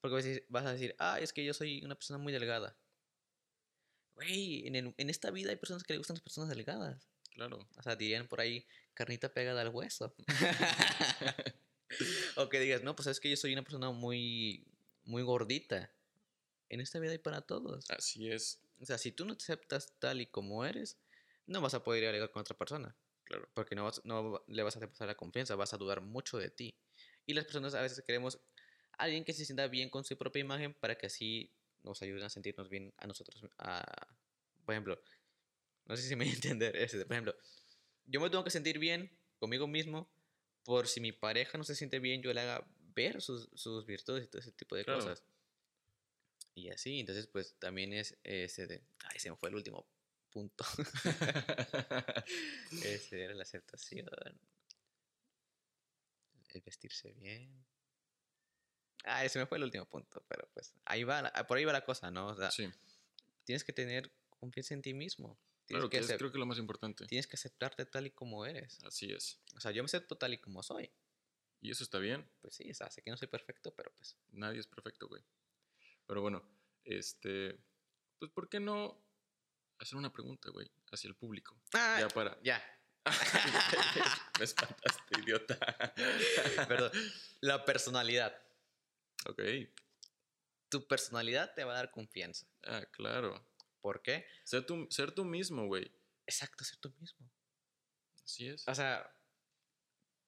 Porque 0.00 0.44
vas 0.48 0.66
a 0.66 0.72
decir, 0.72 0.94
ah, 0.98 1.18
es 1.20 1.32
que 1.32 1.44
yo 1.44 1.52
soy 1.54 1.84
una 1.84 1.94
persona 1.94 2.18
muy 2.18 2.32
delgada. 2.32 2.76
Güey, 4.14 4.66
en, 4.66 4.94
en 4.96 5.10
esta 5.10 5.30
vida 5.30 5.50
hay 5.50 5.56
personas 5.56 5.82
que 5.82 5.92
le 5.92 5.98
gustan 5.98 6.14
las 6.14 6.22
personas 6.22 6.50
delgadas. 6.50 7.08
Claro. 7.38 7.68
O 7.76 7.82
sea, 7.82 7.94
dirían 7.94 8.26
por 8.26 8.40
ahí, 8.40 8.66
carnita 8.94 9.32
pegada 9.32 9.60
al 9.60 9.68
hueso. 9.68 10.14
o 12.36 12.48
que 12.48 12.60
digas, 12.60 12.82
no, 12.82 12.96
pues 12.96 13.06
es 13.06 13.20
que 13.20 13.30
yo 13.30 13.36
soy 13.36 13.52
una 13.52 13.62
persona 13.62 13.90
muy, 13.90 14.66
muy 15.04 15.22
gordita. 15.22 15.92
En 16.68 16.80
esta 16.80 16.98
vida 16.98 17.12
hay 17.12 17.18
para 17.18 17.42
todos. 17.42 17.88
Así 17.90 18.30
es. 18.30 18.60
O 18.80 18.86
sea, 18.86 18.98
si 18.98 19.12
tú 19.12 19.24
no 19.24 19.36
te 19.36 19.44
aceptas 19.44 19.92
tal 19.98 20.20
y 20.20 20.26
como 20.26 20.64
eres, 20.64 20.98
no 21.46 21.60
vas 21.60 21.74
a 21.74 21.82
poder 21.82 22.02
ir 22.02 22.08
a 22.08 22.12
ligar 22.12 22.30
con 22.30 22.40
otra 22.40 22.56
persona. 22.56 22.96
Claro. 23.24 23.48
Porque 23.54 23.74
no, 23.74 23.90
no 24.04 24.44
le 24.46 24.62
vas 24.62 24.76
a 24.76 24.80
pasar 24.80 25.06
la 25.06 25.16
confianza, 25.16 25.54
vas 25.54 25.74
a 25.74 25.78
dudar 25.78 26.00
mucho 26.00 26.38
de 26.38 26.50
ti. 26.50 26.76
Y 27.24 27.34
las 27.34 27.44
personas 27.44 27.74
a 27.74 27.82
veces 27.82 28.02
queremos 28.04 28.40
alguien 28.98 29.24
que 29.24 29.32
se 29.32 29.44
sienta 29.44 29.66
bien 29.68 29.88
con 29.88 30.04
su 30.04 30.16
propia 30.16 30.40
imagen 30.40 30.74
para 30.74 30.96
que 30.96 31.06
así 31.06 31.50
nos 31.82 32.02
ayuden 32.02 32.24
a 32.24 32.30
sentirnos 32.30 32.68
bien 32.68 32.92
a 32.98 33.06
nosotros. 33.06 33.40
por 34.64 34.74
ejemplo, 34.74 35.00
no 35.86 35.96
sé 35.96 36.02
si 36.02 36.16
me 36.16 36.28
entender 36.28 36.76
ese, 36.76 37.04
por 37.04 37.12
ejemplo, 37.12 37.34
yo 38.06 38.20
me 38.20 38.30
tengo 38.30 38.44
que 38.44 38.50
sentir 38.50 38.78
bien 38.78 39.10
conmigo 39.38 39.66
mismo 39.66 40.10
por 40.64 40.86
si 40.86 41.00
mi 41.00 41.12
pareja 41.12 41.56
no 41.56 41.64
se 41.64 41.74
siente 41.74 41.98
bien, 41.98 42.20
yo 42.20 42.32
le 42.32 42.40
haga 42.40 42.66
ver 42.94 43.22
sus, 43.22 43.48
sus 43.54 43.86
virtudes 43.86 44.24
y 44.24 44.26
todo 44.26 44.40
ese 44.40 44.52
tipo 44.52 44.76
de 44.76 44.84
cosas. 44.84 45.22
Y 46.54 46.68
así, 46.70 47.00
entonces 47.00 47.26
pues 47.28 47.54
también 47.58 47.92
es 47.92 48.18
ese 48.24 48.66
de... 48.66 48.82
Ay, 49.04 49.18
se 49.18 49.30
me 49.30 49.36
fue 49.36 49.48
el 49.48 49.54
último 49.54 49.86
punto. 50.30 50.64
ese 52.84 53.22
era 53.22 53.34
la 53.34 53.44
aceptación. 53.44 54.10
El 56.50 56.60
vestirse 56.62 57.12
bien. 57.12 57.64
Ah, 59.04 59.24
ese 59.24 59.38
me 59.38 59.46
fue 59.46 59.58
el 59.58 59.64
último 59.64 59.86
punto, 59.86 60.24
pero 60.28 60.48
pues 60.52 60.74
ahí 60.84 61.04
va, 61.04 61.32
por 61.46 61.58
ahí 61.58 61.64
va 61.64 61.72
la 61.72 61.84
cosa, 61.84 62.10
¿no? 62.10 62.28
O 62.28 62.36
sea, 62.36 62.50
sí. 62.50 62.68
tienes 63.44 63.64
que 63.64 63.72
tener 63.72 64.12
confianza 64.28 64.74
en 64.74 64.82
ti 64.82 64.94
mismo. 64.94 65.38
claro, 65.66 65.88
que, 65.88 65.98
es 65.98 66.06
creo 66.06 66.32
que 66.32 66.38
lo 66.38 66.46
más 66.46 66.58
importante. 66.58 67.06
Tienes 67.06 67.26
que 67.26 67.36
aceptarte 67.36 67.86
tal 67.86 68.06
y 68.06 68.10
como 68.10 68.44
eres. 68.46 68.78
Así 68.84 69.10
es. 69.12 69.40
O 69.56 69.60
sea, 69.60 69.70
yo 69.70 69.82
me 69.82 69.86
acepto 69.86 70.16
tal 70.16 70.34
y 70.34 70.38
como 70.38 70.62
soy. 70.62 70.90
¿Y 71.60 71.70
eso 71.70 71.82
está 71.82 71.98
bien? 71.98 72.28
Pues 72.40 72.54
sí, 72.54 72.70
o 72.70 72.74
sea, 72.74 72.90
sé 72.90 73.02
que 73.02 73.10
no 73.10 73.16
soy 73.16 73.28
perfecto, 73.28 73.74
pero 73.74 73.92
pues... 73.96 74.16
Nadie 74.30 74.60
es 74.60 74.66
perfecto, 74.66 75.08
güey. 75.08 75.22
Pero 76.06 76.20
bueno, 76.20 76.42
este... 76.84 77.58
Pues, 78.18 78.30
¿por 78.30 78.48
qué 78.48 78.60
no 78.60 79.04
hacer 79.78 79.96
una 79.96 80.12
pregunta, 80.12 80.50
güey, 80.50 80.70
hacia 80.92 81.08
el 81.08 81.16
público? 81.16 81.60
Ah, 81.72 81.98
ya 82.00 82.08
para... 82.08 82.40
Ya. 82.42 82.62
me 84.38 84.44
espantaste, 84.44 85.20
idiota. 85.20 85.58
Perdón. 86.68 86.92
La 87.40 87.64
personalidad. 87.64 88.40
Ok. 89.26 89.42
Tu 90.68 90.86
personalidad 90.86 91.54
te 91.54 91.64
va 91.64 91.72
a 91.72 91.76
dar 91.76 91.90
confianza. 91.90 92.46
Ah, 92.64 92.84
claro. 92.92 93.46
¿Por 93.80 94.02
qué? 94.02 94.26
Ser 94.44 94.66
tú, 94.66 94.86
ser 94.90 95.12
tú 95.12 95.24
mismo, 95.24 95.66
güey. 95.66 95.90
Exacto, 96.26 96.64
ser 96.64 96.78
tú 96.78 96.92
mismo. 97.00 97.30
Así 98.22 98.48
es. 98.48 98.66
O 98.68 98.74
sea, 98.74 99.10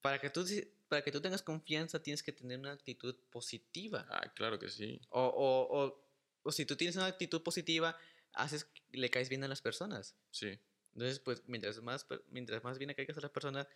para 0.00 0.18
que 0.18 0.31
tú, 0.31 0.44
para 0.88 1.03
que 1.03 1.12
tú 1.12 1.20
tengas 1.20 1.42
confianza 1.42 2.03
tienes 2.03 2.22
que 2.22 2.33
tener 2.33 2.59
una 2.59 2.72
actitud 2.72 3.14
positiva. 3.31 4.07
Ah, 4.09 4.33
claro 4.35 4.59
que 4.59 4.68
sí. 4.68 5.00
O, 5.11 5.22
o, 5.22 5.85
o, 5.85 6.11
o 6.42 6.53
si 6.53 6.64
tú 6.64 6.76
tienes 6.76 6.96
una 6.96 7.07
actitud 7.07 7.42
positiva, 7.42 7.98
haces, 8.33 8.70
le 8.90 9.11
caes 9.11 9.29
bien 9.29 9.44
a 9.44 9.48
las 9.48 9.61
personas. 9.61 10.16
Sí. 10.31 10.59
Entonces, 10.94 11.20
pues, 11.20 11.42
mientras 11.46 11.81
más, 11.83 12.07
mientras 12.29 12.64
más 12.64 12.79
bien 12.79 12.88
le 12.88 12.94
caigas 12.94 13.18
a 13.18 13.20
las 13.20 13.31
personas, 13.31 13.68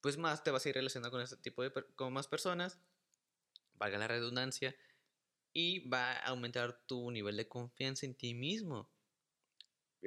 pues 0.00 0.16
más 0.16 0.42
te 0.44 0.50
vas 0.50 0.64
a 0.64 0.68
ir 0.68 0.74
relacionando 0.74 1.10
con 1.10 1.20
este 1.20 1.36
tipo 1.36 1.62
de, 1.62 1.72
con 1.94 2.12
más 2.12 2.28
personas, 2.28 2.78
valga 3.78 3.98
la 3.98 4.08
redundancia, 4.08 4.74
y 5.52 5.88
va 5.88 6.12
a 6.12 6.26
aumentar 6.26 6.86
tu 6.86 7.10
nivel 7.10 7.36
de 7.36 7.48
confianza 7.48 8.06
en 8.06 8.14
ti 8.14 8.34
mismo. 8.34 8.90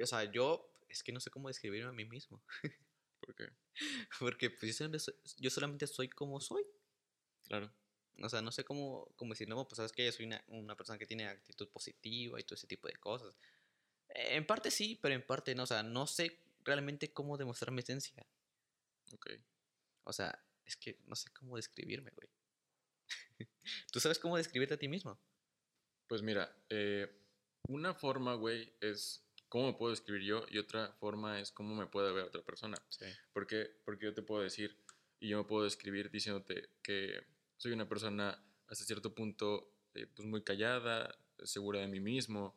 O 0.00 0.06
sea, 0.06 0.24
yo 0.24 0.72
es 0.88 1.02
que 1.02 1.12
no 1.12 1.20
sé 1.20 1.30
cómo 1.30 1.48
describirme 1.48 1.88
a 1.88 1.92
mí 1.92 2.04
mismo. 2.04 2.42
¿Por 3.20 3.34
qué? 3.34 3.48
Porque 4.18 4.50
pues, 4.50 4.78
yo, 5.38 5.50
solamente 5.50 5.86
soy, 5.86 6.08
como 6.08 6.40
soy. 6.40 6.64
Claro. 7.44 7.72
O 8.22 8.28
sea, 8.28 8.42
no 8.42 8.52
sé 8.52 8.64
cómo, 8.64 9.10
cómo 9.16 9.32
decir, 9.32 9.48
no, 9.48 9.66
pues 9.66 9.76
sabes 9.76 9.92
que 9.92 10.04
yo 10.04 10.12
soy 10.12 10.26
una, 10.26 10.44
una, 10.48 10.76
persona 10.76 10.98
que 10.98 11.06
tiene 11.06 11.26
actitud 11.26 11.68
positiva 11.68 12.38
y 12.38 12.44
todo 12.44 12.56
ese 12.56 12.66
tipo 12.66 12.88
de 12.88 12.94
cosas. 12.94 13.36
En 14.08 14.46
parte 14.46 14.70
sí, 14.70 14.98
pero 15.00 15.14
en 15.14 15.24
parte 15.24 15.54
no. 15.54 15.62
O 15.62 15.66
sea, 15.66 15.82
no 15.82 16.06
sé 16.06 16.38
realmente 16.64 17.12
cómo 17.12 17.38
demostrar 17.38 17.72
mi 17.72 17.80
esencia. 17.80 18.26
Ok. 19.12 19.30
O 20.04 20.12
sea, 20.12 20.38
es 20.66 20.76
que 20.76 20.98
no 21.06 21.16
sé 21.16 21.30
cómo 21.32 21.56
describirme, 21.56 22.10
güey. 22.10 22.28
¿Tú 23.92 24.00
sabes 24.00 24.18
cómo 24.18 24.36
describirte 24.36 24.74
a 24.74 24.78
ti 24.78 24.88
mismo? 24.88 25.18
Pues 26.08 26.22
mira, 26.22 26.54
eh, 26.68 27.10
una 27.68 27.94
forma, 27.94 28.34
güey, 28.34 28.72
es 28.80 29.24
cómo 29.48 29.66
me 29.66 29.74
puedo 29.74 29.90
describir 29.90 30.22
yo 30.22 30.44
y 30.50 30.58
otra 30.58 30.92
forma 30.94 31.40
es 31.40 31.52
cómo 31.52 31.74
me 31.74 31.86
puede 31.86 32.12
ver 32.12 32.24
otra 32.24 32.42
persona. 32.42 32.76
Sí. 32.88 33.06
Porque, 33.32 33.70
porque 33.84 34.06
yo 34.06 34.14
te 34.14 34.22
puedo 34.22 34.42
decir 34.42 34.76
y 35.20 35.28
yo 35.28 35.38
me 35.38 35.44
puedo 35.44 35.64
describir 35.64 36.10
diciéndote 36.10 36.70
que 36.82 37.26
soy 37.56 37.72
una 37.72 37.88
persona 37.88 38.42
hasta 38.66 38.84
cierto 38.84 39.14
punto 39.14 39.72
eh, 39.94 40.06
pues 40.06 40.26
muy 40.26 40.42
callada, 40.42 41.14
segura 41.44 41.80
de 41.80 41.86
mí 41.86 42.00
mismo, 42.00 42.56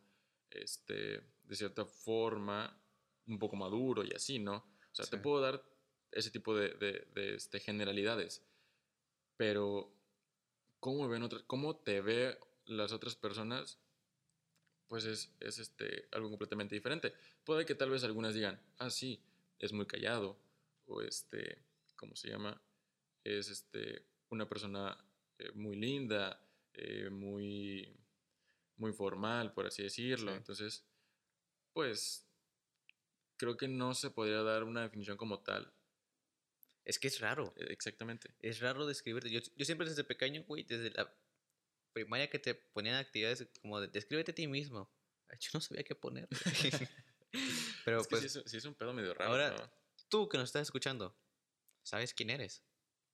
este, 0.49 1.21
de 1.43 1.55
cierta 1.55 1.85
forma 1.85 2.81
un 3.27 3.39
poco 3.39 3.55
maduro 3.55 4.03
y 4.03 4.11
así, 4.13 4.39
¿no? 4.39 4.55
O 4.55 4.95
sea, 4.95 5.05
te 5.05 5.17
puedo 5.17 5.41
dar 5.41 5.63
ese 6.11 6.31
tipo 6.31 6.55
de, 6.55 6.69
de, 7.13 7.35
este, 7.35 7.59
generalidades, 7.59 8.41
pero 9.35 9.93
¿cómo, 10.79 11.07
ven 11.07 11.23
otras, 11.23 11.43
¿cómo 11.43 11.75
te 11.75 12.01
ve 12.01 12.37
las 12.65 12.91
otras 12.91 13.15
personas? 13.15 13.79
Pues 14.87 15.05
es, 15.05 15.33
es 15.39 15.59
este, 15.59 16.07
algo 16.11 16.29
completamente 16.29 16.75
diferente. 16.75 17.13
Puede 17.43 17.65
que 17.65 17.75
tal 17.75 17.89
vez 17.89 18.03
algunas 18.03 18.33
digan, 18.33 18.59
ah, 18.77 18.89
sí, 18.89 19.21
es 19.59 19.73
muy 19.73 19.85
callado, 19.85 20.37
o 20.85 21.01
este, 21.01 21.59
¿cómo 21.95 22.15
se 22.15 22.29
llama? 22.29 22.61
Es 23.23 23.49
este, 23.49 24.05
una 24.29 24.47
persona 24.47 24.97
eh, 25.39 25.51
muy 25.53 25.75
linda, 25.75 26.39
eh, 26.73 27.09
muy, 27.09 27.89
muy 28.77 28.93
formal, 28.93 29.53
por 29.53 29.65
así 29.65 29.83
decirlo. 29.83 30.35
Entonces, 30.35 30.85
pues 31.73 32.27
creo 33.37 33.57
que 33.57 33.67
no 33.67 33.93
se 33.93 34.11
podría 34.11 34.43
dar 34.43 34.63
una 34.63 34.81
definición 34.81 35.17
como 35.17 35.39
tal. 35.39 35.71
Es 36.85 36.99
que 36.99 37.07
es 37.07 37.19
raro. 37.19 37.53
E, 37.57 37.73
exactamente. 37.73 38.33
Es 38.39 38.59
raro 38.59 38.85
describirte. 38.85 39.29
Yo, 39.29 39.41
yo 39.55 39.65
siempre 39.65 39.89
desde 39.89 40.03
pequeño, 40.03 40.43
güey, 40.43 40.63
desde 40.63 40.91
la 40.91 41.13
primaria 41.93 42.29
que 42.29 42.39
te 42.39 42.55
ponían 42.55 42.95
actividades 42.95 43.47
como 43.61 43.81
de 43.81 43.87
descríbete 43.87 44.31
a 44.31 44.35
ti 44.35 44.47
mismo. 44.47 44.89
Yo 45.39 45.49
no 45.53 45.61
sabía 45.61 45.83
qué 45.83 45.95
poner. 45.95 46.27
Pero 47.85 48.01
es 48.01 48.07
pues. 48.07 48.31
Sí 48.45 48.57
es, 48.57 48.65
un 48.65 48.75
pedo 48.75 48.93
medio 48.93 49.13
raro. 49.13 49.31
Ahora, 49.31 49.73
tú 50.09 50.29
que 50.29 50.37
nos 50.37 50.49
estás 50.49 50.63
escuchando, 50.63 51.17
¿sabes 51.83 52.13
quién 52.13 52.29
eres? 52.29 52.63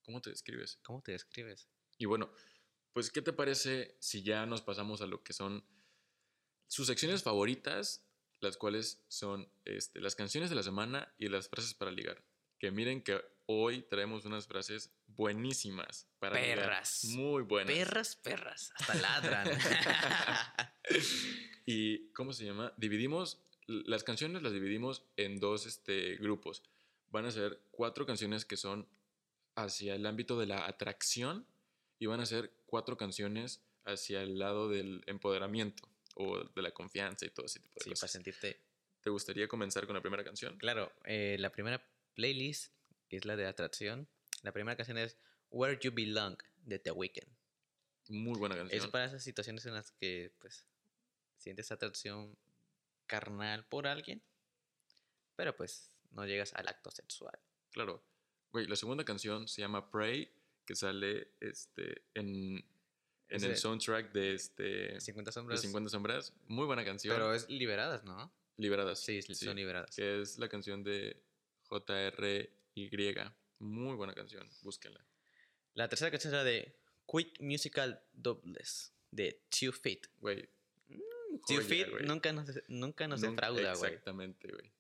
¿Cómo 0.04 0.22
te 0.22 0.30
describes? 0.30 0.80
¿Cómo 0.84 1.02
te 1.02 1.14
describes? 1.14 1.70
Y 1.98 2.06
bueno, 2.06 2.32
pues, 2.94 3.10
¿qué 3.10 3.22
te 3.22 3.34
parece 3.34 3.96
si 4.00 4.24
ya 4.24 4.46
nos 4.46 4.62
pasamos 4.62 5.02
a 5.02 5.08
lo 5.08 5.24
que 5.24 5.34
son 5.34 5.66
sus 6.68 6.88
secciones 6.88 7.24
favoritas 7.24 8.06
las 8.42 8.58
cuales 8.58 9.04
son 9.08 9.50
este, 9.66 10.02
las 10.02 10.16
canciones 10.16 10.50
de 10.50 10.56
la 10.56 10.64
semana 10.64 11.14
y 11.18 11.30
las 11.30 11.48
frases 11.48 11.74
para 11.74 11.92
ligar. 11.92 12.24
Que 12.60 12.72
miren 12.72 13.02
que 13.02 13.22
hoy 13.60 13.82
traemos 13.84 14.26
unas 14.26 14.48
frases 14.48 14.92
buenísimas 15.08 16.08
para 16.20 16.36
perras. 16.36 17.06
Muy 17.06 17.44
buenas. 17.44 17.76
Perras, 17.76 18.16
perras. 18.16 18.72
Hasta 18.76 18.96
ladran. 18.96 19.48
y, 21.66 22.12
¿cómo 22.14 22.34
se 22.34 22.46
llama? 22.46 22.74
Dividimos, 22.78 23.44
las 23.68 24.04
canciones 24.04 24.42
las 24.42 24.54
dividimos 24.54 25.06
en 25.18 25.40
dos 25.40 25.66
este, 25.66 26.16
grupos. 26.18 26.64
Van 27.10 27.26
a 27.26 27.32
ser 27.32 27.62
cuatro 27.72 28.06
canciones 28.06 28.46
que 28.46 28.58
son 28.58 28.88
hacia 29.56 29.96
el 29.96 30.06
ámbito 30.06 30.40
de 30.40 30.48
la 30.48 30.66
atracción 30.66 31.46
y 32.00 32.06
van 32.06 32.22
a 32.22 32.26
ser 32.26 32.54
cuatro 32.66 32.98
canciones 32.98 33.62
hacia 33.86 34.22
el 34.22 34.40
lado 34.40 34.70
del 34.70 35.04
empoderamiento 35.08 35.88
o 36.16 36.44
de 36.44 36.62
la 36.62 36.72
confianza 36.72 37.26
y 37.26 37.30
todo 37.30 37.46
ese 37.46 37.60
tipo 37.60 37.80
de 37.80 37.84
sí, 37.84 37.90
cosas. 37.90 38.02
para 38.02 38.12
sentirte... 38.12 38.62
¿Te 39.02 39.10
gustaría 39.10 39.48
comenzar 39.48 39.88
con 39.88 39.96
la 39.96 40.02
primera 40.02 40.24
canción? 40.24 40.58
Claro, 40.60 40.92
eh, 41.06 41.36
la 41.40 41.52
primera 41.52 41.84
playlist, 42.14 42.72
que 43.12 43.18
es 43.18 43.26
la 43.26 43.36
de 43.36 43.46
atracción, 43.46 44.08
la 44.42 44.54
primera 44.54 44.78
canción 44.78 44.98
es 44.98 45.18
Where 45.50 45.78
You 45.82 45.92
Belong 45.94 46.38
de 46.64 46.80
The 46.80 46.92
Weeknd. 46.92 47.28
Muy 48.08 48.40
buena 48.40 48.56
canción. 48.56 48.82
Es 48.82 48.88
para 48.88 49.04
esas 49.04 49.22
situaciones 49.22 49.66
en 49.66 49.74
las 49.74 49.92
que 49.92 50.34
pues 50.40 50.66
sientes 51.36 51.74
atracción 51.74 52.38
carnal 53.08 53.66
por 53.68 53.86
alguien, 53.86 54.24
pero 55.36 55.54
pues 55.58 55.92
no 56.12 56.26
llegas 56.26 56.54
al 56.54 56.70
acto 56.70 56.90
sexual. 56.90 57.38
Claro. 57.72 58.02
Güey, 58.54 58.68
la 58.68 58.78
segunda 58.78 59.04
canción 59.04 59.46
se 59.50 59.60
llama 59.60 59.92
Pray, 59.92 60.34
que 60.66 60.78
sale 60.78 61.34
este, 61.42 62.06
en 62.14 62.64
en 63.28 63.44
el 63.44 63.58
soundtrack 63.58 64.14
de 64.14 64.36
este 64.36 65.02
50 65.02 65.34
sombras. 65.34 65.62
De 65.62 65.68
50 65.68 65.90
sombras. 65.90 66.34
Muy 66.48 66.66
buena 66.66 66.86
canción. 66.86 67.14
Pero 67.14 67.34
es 67.34 67.50
Liberadas, 67.50 68.06
¿no? 68.06 68.34
Liberadas. 68.56 69.00
Sí, 69.00 69.22
son 69.22 69.58
liberadas. 69.58 69.98
Que 69.98 70.22
es 70.22 70.40
la 70.40 70.48
canción 70.48 70.82
de 70.82 71.22
JRY. 72.76 73.16
Muy 73.60 73.96
buena 73.96 74.14
canción, 74.14 74.48
búsquenla. 74.62 75.06
La 75.74 75.88
tercera 75.88 76.12
canción 76.12 76.34
es 76.34 76.38
la 76.38 76.44
de 76.44 76.76
Quick 77.06 77.40
Musical 77.42 78.04
Doubles 78.12 78.94
de 79.12 79.44
Two 79.50 79.72
Feet. 79.72 80.08
Güey. 80.20 80.50
Mm, 80.88 81.42
Two 81.48 81.62
Feet 81.62 81.88
nunca 82.02 82.32
nos, 82.34 82.50
nunca 82.68 83.08
nos 83.08 83.22
defrauda, 83.22 83.76
güey. 83.76 83.92
Exactamente, 83.92 84.48
güey. 84.48 84.72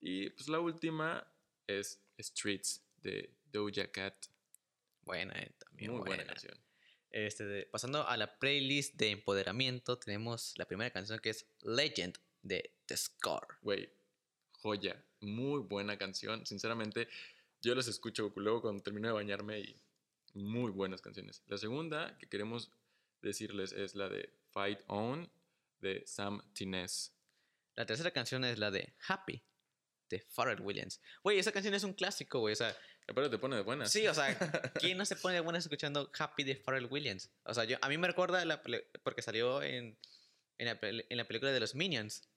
Y 0.00 0.30
pues 0.30 0.48
la 0.48 0.60
última 0.60 1.26
es 1.66 2.02
Streets 2.18 2.84
de 2.98 3.34
Doja 3.44 3.90
Cat. 3.90 4.26
Buena, 5.02 5.34
eh, 5.34 5.52
también. 5.58 5.92
Muy 5.92 6.00
buena 6.00 6.24
canción. 6.24 6.58
Este, 7.10 7.66
pasando 7.66 8.06
a 8.06 8.16
la 8.16 8.38
playlist 8.38 8.94
de 8.96 9.10
empoderamiento, 9.10 9.98
tenemos 9.98 10.52
la 10.56 10.66
primera 10.66 10.90
canción 10.90 11.20
que 11.20 11.30
es 11.30 11.46
Legend 11.62 12.18
de 12.42 12.74
The 12.86 12.96
Score. 12.96 13.46
Güey, 13.62 13.88
joya, 14.50 15.04
muy 15.24 15.60
buena 15.60 15.96
canción. 15.96 16.46
Sinceramente, 16.46 17.08
yo 17.62 17.74
las 17.74 17.88
escucho 17.88 18.32
luego 18.36 18.62
cuando 18.62 18.82
termino 18.82 19.08
de 19.08 19.14
bañarme 19.14 19.60
y 19.60 19.76
muy 20.34 20.70
buenas 20.70 21.00
canciones. 21.00 21.42
La 21.46 21.58
segunda 21.58 22.16
que 22.18 22.26
queremos 22.26 22.70
decirles 23.22 23.72
es 23.72 23.94
la 23.94 24.08
de 24.08 24.30
Fight 24.50 24.80
On 24.88 25.30
de 25.80 26.02
Sam 26.06 26.42
Tines. 26.52 27.12
La 27.76 27.86
tercera 27.86 28.10
canción 28.10 28.44
es 28.44 28.58
la 28.58 28.70
de 28.70 28.92
Happy 29.08 29.42
de 30.10 30.20
Pharrell 30.34 30.60
Williams. 30.60 31.00
Güey, 31.22 31.38
esa 31.38 31.52
canción 31.52 31.74
es 31.74 31.84
un 31.84 31.92
clásico, 31.92 32.40
güey. 32.40 32.52
O 32.52 32.56
sea, 32.56 32.76
pero 33.06 33.30
te 33.30 33.38
pone 33.38 33.56
de 33.56 33.62
buenas. 33.62 33.90
Sí, 33.90 34.06
o 34.06 34.14
sea, 34.14 34.36
¿quién 34.80 34.98
no 34.98 35.04
se 35.04 35.16
pone 35.16 35.34
de 35.34 35.40
buenas 35.40 35.64
escuchando 35.64 36.10
Happy 36.18 36.44
de 36.44 36.56
Pharrell 36.56 36.86
Williams? 36.86 37.30
O 37.44 37.54
sea, 37.54 37.64
yo, 37.64 37.76
a 37.80 37.88
mí 37.88 37.98
me 37.98 38.06
recuerda 38.06 38.44
la, 38.44 38.62
porque 39.02 39.22
salió 39.22 39.62
en, 39.62 39.96
en, 40.58 40.66
la, 40.66 40.78
en 40.82 41.16
la 41.16 41.26
película 41.26 41.52
de 41.52 41.60
los 41.60 41.74
Minions. 41.74 42.28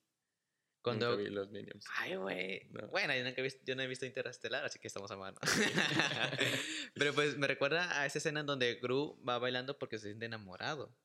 Cuando... 0.87 1.11
Nunca 1.11 1.23
vi 1.23 1.29
los 1.29 1.49
Minions. 1.49 1.85
Ay, 1.97 2.15
güey. 2.15 2.67
Bueno, 2.91 3.15
yo, 3.15 3.23
nunca 3.23 3.41
yo 3.65 3.75
no 3.75 3.81
he 3.81 3.87
visto 3.87 4.05
Interestelar, 4.05 4.65
así 4.65 4.79
que 4.79 4.87
estamos 4.87 5.11
a 5.11 5.17
mano. 5.17 5.37
Pero 6.93 7.13
pues 7.13 7.37
me 7.37 7.47
recuerda 7.47 7.99
a 7.99 8.05
esa 8.05 8.17
escena 8.17 8.41
en 8.41 8.45
donde 8.45 8.75
Gru 8.75 9.21
va 9.27 9.39
bailando 9.39 9.77
porque 9.77 9.97
se 9.99 10.07
siente 10.07 10.25
enamorado. 10.25 10.95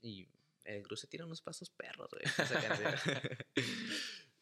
Y 0.00 0.28
el 0.64 0.82
Gru 0.82 0.96
se 0.96 1.06
tira 1.06 1.24
unos 1.24 1.40
pasos 1.40 1.70
perros, 1.70 2.10
güey. 2.10 2.24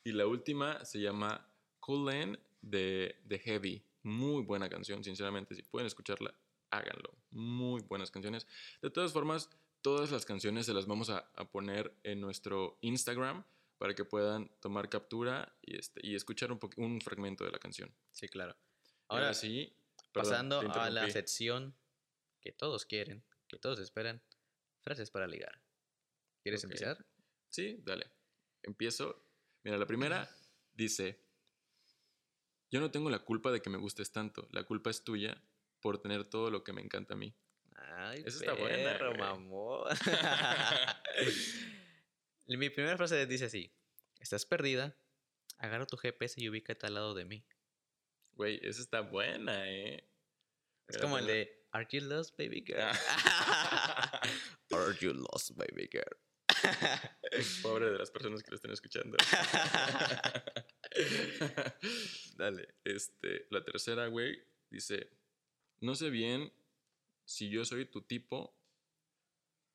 y 0.04 0.12
la 0.12 0.26
última 0.26 0.84
se 0.84 1.00
llama 1.00 1.50
Cool 1.80 2.38
de, 2.62 3.16
de 3.24 3.38
Heavy. 3.38 3.84
Muy 4.02 4.42
buena 4.42 4.68
canción, 4.68 5.04
sinceramente. 5.04 5.54
Si 5.54 5.62
pueden 5.62 5.86
escucharla, 5.86 6.34
háganlo. 6.70 7.14
Muy 7.30 7.82
buenas 7.82 8.10
canciones. 8.10 8.46
De 8.80 8.90
todas 8.90 9.12
formas, 9.12 9.50
todas 9.82 10.10
las 10.10 10.24
canciones 10.24 10.66
se 10.66 10.74
las 10.74 10.86
vamos 10.86 11.10
a, 11.10 11.24
poner 11.52 11.94
en 12.02 12.20
nuestro 12.20 12.78
Instagram 12.82 13.44
para 13.80 13.94
que 13.94 14.04
puedan 14.04 14.50
tomar 14.60 14.90
captura 14.90 15.56
y, 15.62 15.78
este, 15.78 16.06
y 16.06 16.14
escuchar 16.14 16.52
un, 16.52 16.60
un 16.76 17.00
fragmento 17.00 17.46
de 17.46 17.50
la 17.50 17.58
canción. 17.58 17.90
Sí, 18.10 18.28
claro. 18.28 18.54
Ahora 19.08 19.32
sí, 19.32 19.74
pasando 20.12 20.60
a 20.60 20.90
la 20.90 21.08
sección 21.10 21.74
que 22.42 22.52
todos 22.52 22.84
quieren, 22.84 23.24
que 23.48 23.56
todos 23.56 23.80
esperan. 23.80 24.22
Frases 24.82 25.10
para 25.10 25.26
ligar. 25.26 25.62
¿Quieres 26.42 26.62
empezar? 26.62 27.06
Sí, 27.48 27.78
dale. 27.82 28.10
Empiezo. 28.62 29.24
Mira, 29.62 29.78
la 29.78 29.86
primera 29.86 30.28
dice, 30.74 31.18
yo 32.70 32.80
no 32.80 32.90
tengo 32.90 33.08
la 33.08 33.20
culpa 33.20 33.50
de 33.50 33.62
que 33.62 33.70
me 33.70 33.78
gustes 33.78 34.12
tanto, 34.12 34.46
la 34.52 34.64
culpa 34.64 34.90
es 34.90 35.04
tuya 35.04 35.42
por 35.80 36.02
tener 36.02 36.26
todo 36.26 36.50
lo 36.50 36.64
que 36.64 36.74
me 36.74 36.82
encanta 36.82 37.14
a 37.14 37.16
mí. 37.16 37.34
Ay, 37.76 38.24
Eso 38.26 38.40
está 38.40 38.52
bueno. 38.52 39.16
mamón. 39.16 39.88
Mi 42.56 42.68
primera 42.68 42.96
frase 42.96 43.26
dice 43.26 43.44
así, 43.44 43.72
estás 44.18 44.44
perdida, 44.44 44.96
agarra 45.58 45.86
tu 45.86 45.96
GPS 45.96 46.42
y 46.42 46.48
ubícate 46.48 46.84
al 46.86 46.94
lado 46.94 47.14
de 47.14 47.24
mí. 47.24 47.44
Güey, 48.32 48.58
esa 48.62 48.82
está 48.82 49.02
buena, 49.02 49.70
¿eh? 49.70 50.10
Es 50.88 50.98
como 50.98 51.16
el 51.16 51.26
de, 51.26 51.64
¿Are 51.70 51.86
you 51.88 52.00
lost, 52.00 52.36
baby 52.36 52.64
girl? 52.66 52.80
¿Are 54.72 54.96
you 55.00 55.12
lost, 55.12 55.52
baby 55.52 55.88
girl? 55.92 56.16
Pobre 57.62 57.92
de 57.92 57.98
las 57.98 58.10
personas 58.10 58.42
que 58.42 58.50
lo 58.50 58.56
estén 58.56 58.72
escuchando. 58.72 59.16
Dale. 62.34 62.74
Este, 62.82 63.46
la 63.50 63.62
tercera, 63.62 64.08
güey, 64.08 64.42
dice: 64.68 65.08
No 65.80 65.94
sé 65.94 66.10
bien 66.10 66.52
si 67.24 67.48
yo 67.48 67.64
soy 67.64 67.86
tu 67.86 68.02
tipo, 68.02 68.58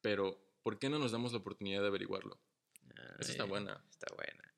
pero 0.01 0.45
¿por 0.61 0.77
qué 0.77 0.89
no 0.89 0.99
nos 0.99 1.13
damos 1.13 1.31
la 1.31 1.37
oportunidad 1.37 1.81
de 1.81 1.87
averiguarlo? 1.87 2.37
Esa 3.19 3.31
está 3.31 3.43
buena. 3.45 3.83
Está 3.89 4.13
buena. 4.15 4.53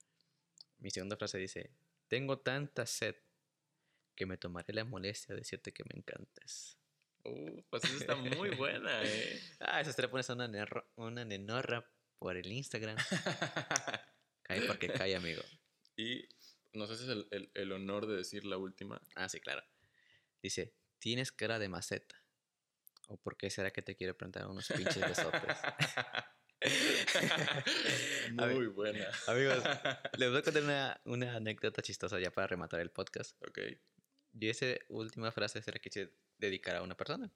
Mi 0.80 0.90
segunda 0.92 1.18
frase 1.18 1.38
dice: 1.38 1.72
Tengo 2.08 2.40
tanta 2.40 2.86
sed 2.86 3.16
que 4.16 4.26
me 4.26 4.38
tomaré 4.38 4.74
la 4.74 4.84
molestia 4.84 5.36
de 5.36 5.42
decirte 5.42 5.72
que 5.72 5.84
me 5.84 6.00
encantes. 6.00 6.78
Uh, 7.24 7.62
pues 7.70 7.84
esa 7.84 7.98
está 7.98 8.16
muy 8.16 8.50
buena, 8.56 9.04
¿eh? 9.04 9.42
ah, 9.60 9.82
esa 9.82 9.94
te 9.94 10.02
la 10.02 10.10
pones 10.10 10.30
a 10.30 10.34
una, 10.34 10.50
una 10.96 11.26
nenorra 11.26 11.90
por 12.20 12.36
el 12.38 12.52
Instagram. 12.52 12.98
cae 14.44 14.62
porque 14.62 14.90
cae, 14.90 15.16
amigo. 15.16 15.42
Y 16.00 16.30
nos 16.74 16.92
haces 16.92 17.10
el, 17.10 17.50
el, 17.56 17.72
honor 17.72 18.06
de 18.06 18.18
decir 18.18 18.46
la 18.46 18.58
última. 18.58 19.02
Ah, 19.16 19.28
sí, 19.28 19.40
claro. 19.40 19.64
Dice, 20.44 20.76
tienes 21.00 21.32
cara 21.32 21.58
de 21.58 21.70
maceta. 21.70 22.24
¿O 23.08 23.18
por 23.18 23.36
qué 23.36 23.50
será 23.50 23.72
que 23.72 23.82
te 23.82 23.96
quiere 23.96 24.14
plantar 24.14 24.46
unos 24.46 24.68
pinches 24.68 25.00
besotes? 25.00 25.58
Muy 28.32 28.68
buena. 28.68 29.08
Amigos, 29.28 29.64
les 30.18 30.30
voy 30.30 30.40
a 30.40 30.42
contar 30.42 30.64
una, 30.64 31.00
una, 31.06 31.36
anécdota 31.36 31.82
chistosa 31.82 32.20
ya 32.20 32.32
para 32.32 32.48
rematar 32.48 32.80
el 32.80 32.90
podcast. 32.90 33.36
Ok. 33.48 33.60
Y 34.40 34.50
esa 34.50 34.66
última 34.90 35.32
frase 35.32 35.62
se 35.62 35.72
la 35.72 35.80
quise 35.80 36.14
dedicar 36.38 36.76
a 36.76 36.82
una 36.84 36.96
persona. 36.96 37.32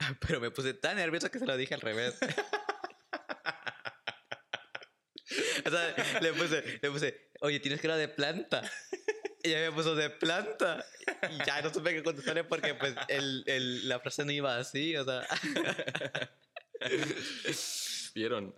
Pero 0.26 0.40
me 0.40 0.50
puse 0.50 0.74
tan 0.74 0.96
nervioso 0.96 1.30
que 1.30 1.38
se 1.38 1.46
lo 1.46 1.56
dije 1.56 1.74
al 1.74 1.80
revés. 1.80 2.18
o 5.64 5.70
sea, 5.70 6.20
le 6.20 6.32
puse, 6.32 6.78
le 6.82 6.90
puse, 6.90 7.30
oye, 7.40 7.60
tienes 7.60 7.80
que 7.80 7.86
era 7.86 7.96
de 7.96 8.08
planta. 8.08 8.62
Y 9.42 9.48
ella 9.48 9.70
me 9.70 9.76
puso 9.76 9.94
de 9.94 10.10
planta. 10.10 10.84
Y 11.30 11.38
ya 11.46 11.62
no 11.62 11.72
supe 11.72 11.94
qué 11.94 12.02
contestarle 12.02 12.44
porque 12.44 12.74
pues 12.74 12.94
el, 13.08 13.42
el, 13.46 13.88
la 13.88 13.98
frase 14.00 14.24
no 14.26 14.32
iba 14.32 14.58
así, 14.58 14.94
o 14.96 15.04
sea. 15.04 15.26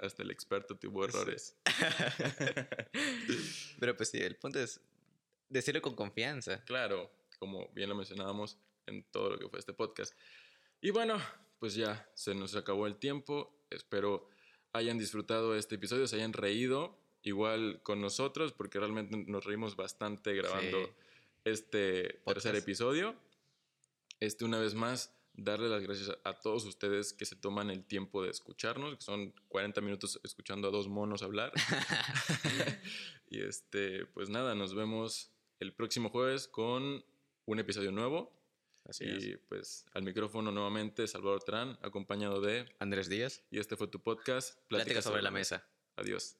Hasta 0.00 0.22
el 0.22 0.30
experto 0.30 0.76
tuvo 0.76 1.04
errores. 1.04 1.56
Pero 3.78 3.96
pues 3.96 4.10
sí, 4.10 4.18
el 4.18 4.36
punto 4.36 4.58
es 4.58 4.80
decirlo 5.48 5.82
con 5.82 5.94
confianza. 5.94 6.64
Claro, 6.64 7.10
como 7.38 7.68
bien 7.74 7.88
lo 7.88 7.94
mencionábamos 7.94 8.58
en 8.86 9.04
todo 9.04 9.30
lo 9.30 9.38
que 9.38 9.48
fue 9.48 9.58
este 9.58 9.72
podcast. 9.72 10.14
Y 10.80 10.90
bueno, 10.90 11.20
pues 11.58 11.74
ya 11.74 12.08
se 12.14 12.34
nos 12.34 12.56
acabó 12.56 12.86
el 12.86 12.96
tiempo. 12.96 13.54
Espero 13.70 14.28
hayan 14.72 14.98
disfrutado 14.98 15.54
este 15.54 15.76
episodio, 15.76 16.06
se 16.06 16.16
hayan 16.16 16.32
reído 16.32 16.98
igual 17.22 17.80
con 17.82 18.00
nosotros, 18.00 18.52
porque 18.52 18.80
realmente 18.80 19.16
nos 19.16 19.44
reímos 19.44 19.76
bastante 19.76 20.34
grabando 20.34 20.92
este 21.44 22.20
tercer 22.24 22.56
episodio. 22.56 23.14
Este, 24.18 24.44
una 24.44 24.58
vez 24.58 24.74
más, 24.74 25.14
darle 25.34 25.68
las 25.68 25.82
gracias 25.82 26.16
a 26.24 26.34
todos 26.34 26.64
ustedes 26.64 27.12
que 27.12 27.24
se 27.24 27.36
toman 27.36 27.70
el 27.70 27.84
tiempo 27.84 28.22
de 28.22 28.30
escucharnos, 28.30 28.96
que 28.96 29.02
son 29.02 29.34
40 29.48 29.80
minutos 29.80 30.20
escuchando 30.24 30.68
a 30.68 30.70
dos 30.70 30.88
monos 30.88 31.22
hablar. 31.22 31.52
y 33.30 33.40
este, 33.40 34.06
pues 34.06 34.28
nada, 34.28 34.54
nos 34.54 34.74
vemos 34.74 35.32
el 35.58 35.72
próximo 35.72 36.10
jueves 36.10 36.48
con 36.48 37.04
un 37.46 37.58
episodio 37.58 37.92
nuevo. 37.92 38.32
Así 38.84 39.04
y 39.04 39.36
pues 39.36 39.86
al 39.92 40.02
micrófono 40.02 40.50
nuevamente 40.50 41.06
Salvador 41.06 41.44
Trán, 41.44 41.78
acompañado 41.82 42.40
de 42.40 42.66
Andrés 42.80 43.08
Díaz. 43.08 43.44
Y 43.50 43.60
este 43.60 43.76
fue 43.76 43.86
tu 43.86 44.00
podcast, 44.00 44.58
Plática, 44.66 45.00
sobre, 45.02 45.22
la 45.22 45.30
mesa. 45.30 45.64
Adiós. 45.96 46.30